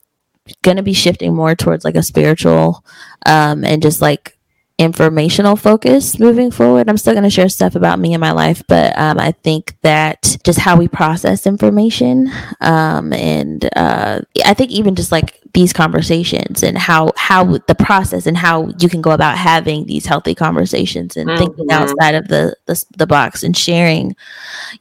gonna 0.62 0.82
be 0.82 0.92
shifting 0.92 1.34
more 1.34 1.54
towards 1.54 1.84
like 1.84 1.96
a 1.96 2.02
spiritual, 2.02 2.84
um, 3.26 3.64
and 3.64 3.82
just 3.82 4.00
like 4.00 4.35
informational 4.78 5.56
focus 5.56 6.18
moving 6.18 6.50
forward. 6.50 6.88
I'm 6.88 6.98
still 6.98 7.14
going 7.14 7.24
to 7.24 7.30
share 7.30 7.48
stuff 7.48 7.74
about 7.76 7.98
me 7.98 8.12
and 8.12 8.20
my 8.20 8.32
life, 8.32 8.62
but 8.68 8.96
um, 8.98 9.18
I 9.18 9.32
think 9.32 9.74
that 9.82 10.36
just 10.44 10.58
how 10.58 10.76
we 10.76 10.86
process 10.86 11.46
information, 11.46 12.30
um, 12.60 13.12
and 13.14 13.68
uh, 13.74 14.20
I 14.44 14.52
think 14.54 14.70
even 14.70 14.94
just 14.94 15.12
like 15.12 15.40
these 15.54 15.72
conversations 15.72 16.62
and 16.62 16.76
how 16.76 17.12
how 17.16 17.44
the 17.66 17.74
process 17.74 18.26
and 18.26 18.36
how 18.36 18.68
you 18.78 18.90
can 18.90 19.00
go 19.00 19.12
about 19.12 19.38
having 19.38 19.86
these 19.86 20.04
healthy 20.04 20.34
conversations 20.34 21.16
and 21.16 21.30
thinking 21.38 21.66
Mhm. 21.68 21.72
outside 21.72 22.14
of 22.14 22.28
the, 22.28 22.54
the 22.66 22.84
the 22.98 23.06
box 23.06 23.42
and 23.42 23.56
sharing, 23.56 24.14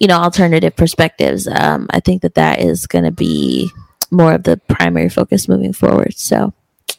you 0.02 0.08
know, 0.08 0.18
alternative 0.18 0.76
perspectives. 0.76 1.48
Um, 1.48 1.88
I 1.91 2.02
think 2.02 2.22
that 2.24 2.36
that 2.36 2.60
is 2.60 2.86
going 2.88 3.06
to 3.06 3.12
be 3.12 3.72
more 4.12 4.34
of 4.34 4.43
the 4.43 4.58
primary 4.68 5.08
focus 5.08 5.48
moving 5.48 5.72
forward. 5.72 6.16
So 6.18 6.54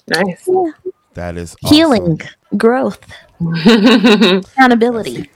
Nice. 0.08 0.48
That 1.14 1.36
is 1.36 1.56
awesome. 1.64 1.76
healing, 1.76 2.20
growth, 2.56 3.00
accountability. 3.40 5.30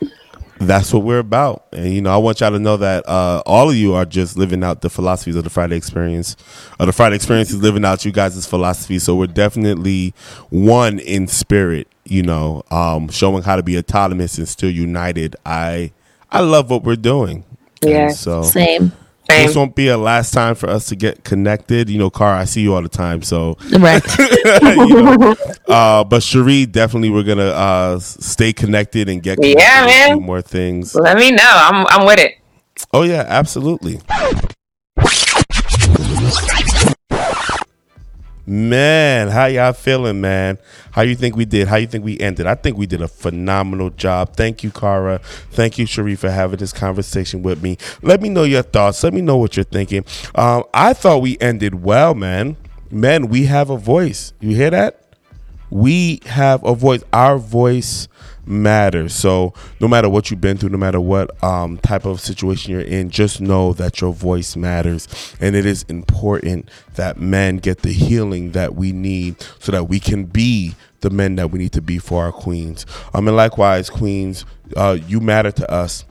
That's 0.60 0.92
what 0.92 1.04
we're 1.04 1.20
about. 1.20 1.66
And 1.72 1.94
you 1.94 2.02
know, 2.02 2.12
I 2.12 2.18
want 2.18 2.40
y'all 2.40 2.50
to 2.50 2.58
know 2.58 2.76
that 2.76 3.08
uh, 3.08 3.42
all 3.46 3.70
of 3.70 3.76
you 3.76 3.94
are 3.94 4.04
just 4.04 4.36
living 4.36 4.62
out 4.62 4.82
the 4.82 4.90
philosophies 4.90 5.36
of 5.36 5.44
the 5.44 5.48
Friday 5.48 5.74
experience. 5.74 6.36
Or 6.78 6.84
the 6.84 6.92
Friday 6.92 7.16
experience 7.16 7.50
is 7.50 7.62
living 7.62 7.82
out 7.82 8.04
you 8.04 8.12
guys' 8.12 8.46
philosophy. 8.46 8.98
So 8.98 9.16
we're 9.16 9.26
definitely 9.26 10.12
one 10.50 10.98
in 10.98 11.28
spirit, 11.28 11.88
you 12.04 12.22
know, 12.22 12.62
um, 12.70 13.08
showing 13.08 13.42
how 13.42 13.56
to 13.56 13.62
be 13.62 13.78
autonomous 13.78 14.36
and 14.36 14.46
still 14.46 14.70
united. 14.70 15.34
I 15.46 15.92
I 16.30 16.40
love 16.40 16.68
what 16.70 16.84
we're 16.84 16.96
doing. 16.96 17.44
And 17.80 17.90
Yeah. 17.90 18.08
So 18.10 18.42
Same. 18.42 18.92
Same. 19.30 19.46
this 19.46 19.56
won't 19.56 19.74
be 19.74 19.88
a 19.88 19.96
last 19.96 20.32
time 20.32 20.54
for 20.54 20.68
us 20.68 20.86
to 20.86 20.96
get 20.96 21.24
connected. 21.24 21.88
You 21.88 21.98
know, 21.98 22.10
Car, 22.10 22.34
I 22.34 22.44
see 22.44 22.60
you 22.62 22.74
all 22.74 22.82
the 22.82 22.88
time. 22.88 23.22
So 23.22 23.56
Right. 23.78 24.02
you 24.62 25.02
know. 25.02 25.36
Uh, 25.68 26.04
but 26.04 26.22
Cheri, 26.22 26.66
definitely 26.70 27.10
we're 27.10 27.22
gonna 27.22 27.44
uh, 27.50 27.98
stay 28.00 28.52
connected 28.52 29.08
and 29.08 29.22
get 29.22 29.36
connected 29.36 29.58
Yeah, 29.60 29.78
and 29.80 29.86
man. 30.10 30.18
do 30.18 30.24
more 30.24 30.42
things. 30.42 30.94
Let 30.94 31.16
me 31.16 31.30
know. 31.30 31.42
I'm 31.44 31.86
I'm 31.88 32.06
with 32.06 32.18
it. 32.18 32.34
Oh 32.92 33.02
yeah, 33.02 33.24
absolutely. 33.28 34.00
Man, 38.50 39.28
how 39.28 39.46
y'all 39.46 39.72
feeling, 39.72 40.20
man? 40.20 40.58
How 40.90 41.02
you 41.02 41.14
think 41.14 41.36
we 41.36 41.44
did? 41.44 41.68
How 41.68 41.76
you 41.76 41.86
think 41.86 42.04
we 42.04 42.18
ended? 42.18 42.48
I 42.48 42.56
think 42.56 42.76
we 42.76 42.84
did 42.84 43.00
a 43.00 43.06
phenomenal 43.06 43.90
job. 43.90 44.34
Thank 44.34 44.64
you, 44.64 44.72
Kara. 44.72 45.20
Thank 45.52 45.78
you, 45.78 45.86
Cheri, 45.86 46.18
for 46.18 46.28
having 46.28 46.58
this 46.58 46.72
conversation 46.72 47.44
with 47.44 47.62
me. 47.62 47.78
Let 48.02 48.20
me 48.20 48.28
know 48.28 48.42
your 48.42 48.62
thoughts. 48.62 49.04
Let 49.04 49.14
me 49.14 49.20
know 49.20 49.36
what 49.36 49.56
you're 49.56 49.62
thinking. 49.62 50.04
Um, 50.34 50.64
I 50.74 50.94
thought 50.94 51.22
we 51.22 51.38
ended 51.40 51.84
well, 51.84 52.12
man. 52.16 52.56
Man, 52.90 53.28
we 53.28 53.44
have 53.44 53.70
a 53.70 53.76
voice. 53.76 54.32
You 54.40 54.56
hear 54.56 54.70
that? 54.70 55.00
we 55.70 56.20
have 56.26 56.62
a 56.64 56.74
voice 56.74 57.02
our 57.12 57.38
voice 57.38 58.08
matters 58.50 59.14
so 59.14 59.54
no 59.80 59.88
matter 59.88 60.08
what 60.08 60.30
you've 60.30 60.40
been 60.40 60.56
through 60.56 60.68
no 60.68 60.78
matter 60.78 61.00
what 61.00 61.42
um, 61.42 61.78
type 61.78 62.04
of 62.04 62.20
situation 62.20 62.72
you're 62.72 62.80
in 62.80 63.10
just 63.10 63.40
know 63.40 63.72
that 63.74 64.00
your 64.00 64.12
voice 64.12 64.56
matters. 64.56 65.08
And 65.40 65.54
it 65.54 65.66
is 65.66 65.82
important 65.84 66.68
that 66.94 67.20
men 67.20 67.58
get 67.58 67.82
the 67.82 67.92
healing 67.92 68.52
that 68.52 68.74
we 68.74 68.92
need 68.92 69.36
so 69.58 69.72
that 69.72 69.84
we 69.84 70.00
can 70.00 70.24
be 70.24 70.74
the 71.00 71.10
men 71.10 71.36
that 71.36 71.50
we 71.50 71.58
need 71.58 71.72
to 71.72 71.82
be 71.82 71.98
for 71.98 72.24
our 72.24 72.32
queens. 72.32 72.84
Um, 73.14 73.26
and 73.26 73.36
likewise 73.36 73.88
queens 73.90 74.44
uh, 74.76 74.98
you 75.06 75.20
matter 75.20 75.50
to 75.50 75.70
us 75.70 76.04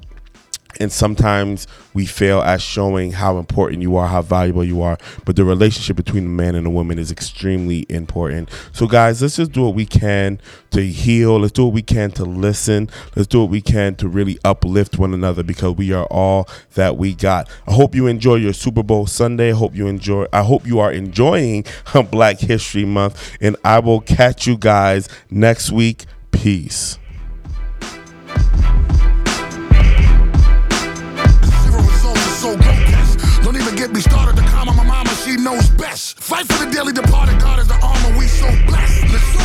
and 0.80 0.92
sometimes 0.92 1.68
we 1.94 2.06
fail 2.06 2.42
at 2.42 2.62
showing 2.62 3.12
how 3.12 3.38
important 3.38 3.82
you 3.82 3.96
are, 3.96 4.08
how 4.08 4.22
valuable 4.22 4.64
you 4.64 4.82
are. 4.82 4.98
But 5.26 5.36
the 5.36 5.44
relationship 5.44 5.96
between 5.96 6.24
the 6.26 6.30
man 6.30 6.56
and 6.56 6.66
the 6.66 6.70
woman 6.70 7.00
is 7.00 7.12
extremely 7.12 7.86
important. 7.90 8.50
So, 8.72 8.88
guys, 8.88 9.22
let's 9.22 9.38
just 9.38 9.52
do 9.52 9.64
what 9.64 9.76
we 9.76 9.86
can 9.86 10.40
to 10.72 10.86
heal. 10.86 11.40
Let's 11.40 11.54
do 11.54 11.66
what 11.66 11.74
we 11.74 11.82
can 11.82 12.12
to 12.12 12.24
listen. 12.24 12.90
Let's 13.16 13.28
do 13.28 13.42
what 13.42 13.50
we 13.50 13.62
can 13.62 13.96
to 13.96 14.08
really 14.08 14.38
uplift 14.46 15.00
one 15.00 15.14
another 15.14 15.42
because 15.44 15.76
we 15.76 15.92
are 15.92 16.06
all 16.06 16.48
that 16.76 16.98
we 16.98 17.16
got. 17.16 17.50
I 17.68 17.74
hope 17.74 17.96
you 17.96 18.08
enjoy 18.08 18.36
your 18.36 18.54
Super 18.54 18.84
Bowl 18.84 19.08
Sunday. 19.08 19.50
I 19.50 19.56
hope 19.56 19.76
you 19.76 19.88
enjoy. 19.88 20.28
I 20.32 20.44
hope 20.44 20.68
you 20.68 20.80
are 20.80 20.92
enjoying 20.92 21.66
Black 22.12 22.40
History 22.40 22.86
Month, 22.86 23.38
and 23.42 23.58
I 23.66 23.80
will 23.80 24.02
catch 24.02 24.46
you 24.46 24.56
guys 24.58 25.10
next 25.32 25.72
week. 25.72 26.06
Peace. 26.32 27.00
Get 33.90 33.96
me 33.96 34.02
started. 34.02 34.36
The 34.36 34.48
karma, 34.50 34.74
my 34.74 34.84
mama, 34.84 35.10
she 35.10 35.36
knows 35.38 35.70
best. 35.70 36.20
Fight 36.20 36.46
for 36.46 36.66
the 36.66 36.72
daily 36.72 36.94
departed. 36.94 37.40
God 37.40 37.60
is 37.60 37.68
the 37.68 37.80
armor 37.82 38.18
we 38.18 38.28
so 38.28 38.48
blessed. 38.68 39.12
Let's 39.12 39.39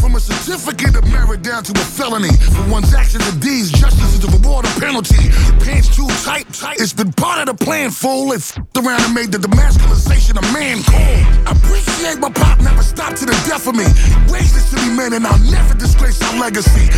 from 0.00 0.14
a 0.14 0.20
certificate 0.20 0.96
of 0.96 1.04
merit 1.10 1.42
down 1.42 1.62
to 1.64 1.72
a 1.72 1.84
felony. 1.84 2.32
For 2.54 2.70
one's 2.70 2.94
actions 2.94 3.26
and 3.28 3.40
deeds, 3.40 3.70
justice 3.70 4.14
is 4.14 4.20
the 4.20 4.28
reward 4.28 4.66
or 4.66 4.80
penalty. 4.80 5.24
Your 5.24 5.60
pants 5.60 5.88
too 5.94 6.06
tight, 6.24 6.52
tight. 6.52 6.80
It's 6.80 6.92
been 6.92 7.12
part 7.12 7.40
of 7.40 7.46
the 7.56 7.64
plan, 7.64 7.90
fool. 7.90 8.32
It 8.32 8.40
f***ed 8.40 8.84
around 8.84 9.02
and 9.02 9.14
made 9.14 9.32
the 9.32 9.38
demasculization 9.38 10.36
of 10.38 10.44
man 10.52 10.82
cool. 10.84 11.18
I 11.46 11.52
appreciate 11.52 12.18
my 12.18 12.30
pop 12.30 12.60
never 12.60 12.82
stopped 12.82 13.16
to 13.18 13.26
the 13.26 13.36
death 13.48 13.66
of 13.66 13.74
me. 13.74 13.84
He 13.84 14.32
raised 14.32 14.56
us 14.56 14.70
to 14.70 14.76
be 14.76 14.90
men 14.94 15.12
and 15.12 15.26
I'll 15.26 15.38
never 15.50 15.74
disgrace 15.74 16.22
our 16.22 16.38
legacy. 16.38 16.90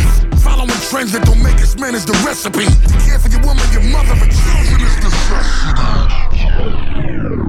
Following 0.43 0.69
trends 0.89 1.11
that 1.13 1.25
don't 1.25 1.41
make 1.41 1.59
us 1.61 1.75
men 1.77 1.95
is 1.95 2.05
the 2.05 2.13
recipe. 2.25 2.65
To 2.65 2.97
care 3.05 3.19
for 3.19 3.29
your 3.29 3.41
woman, 3.41 3.63
your 3.71 3.83
mother, 3.89 4.13
and 4.13 4.31
children 4.31 4.81
is 4.81 4.95
the 5.01 5.09
recipe. 5.33 7.48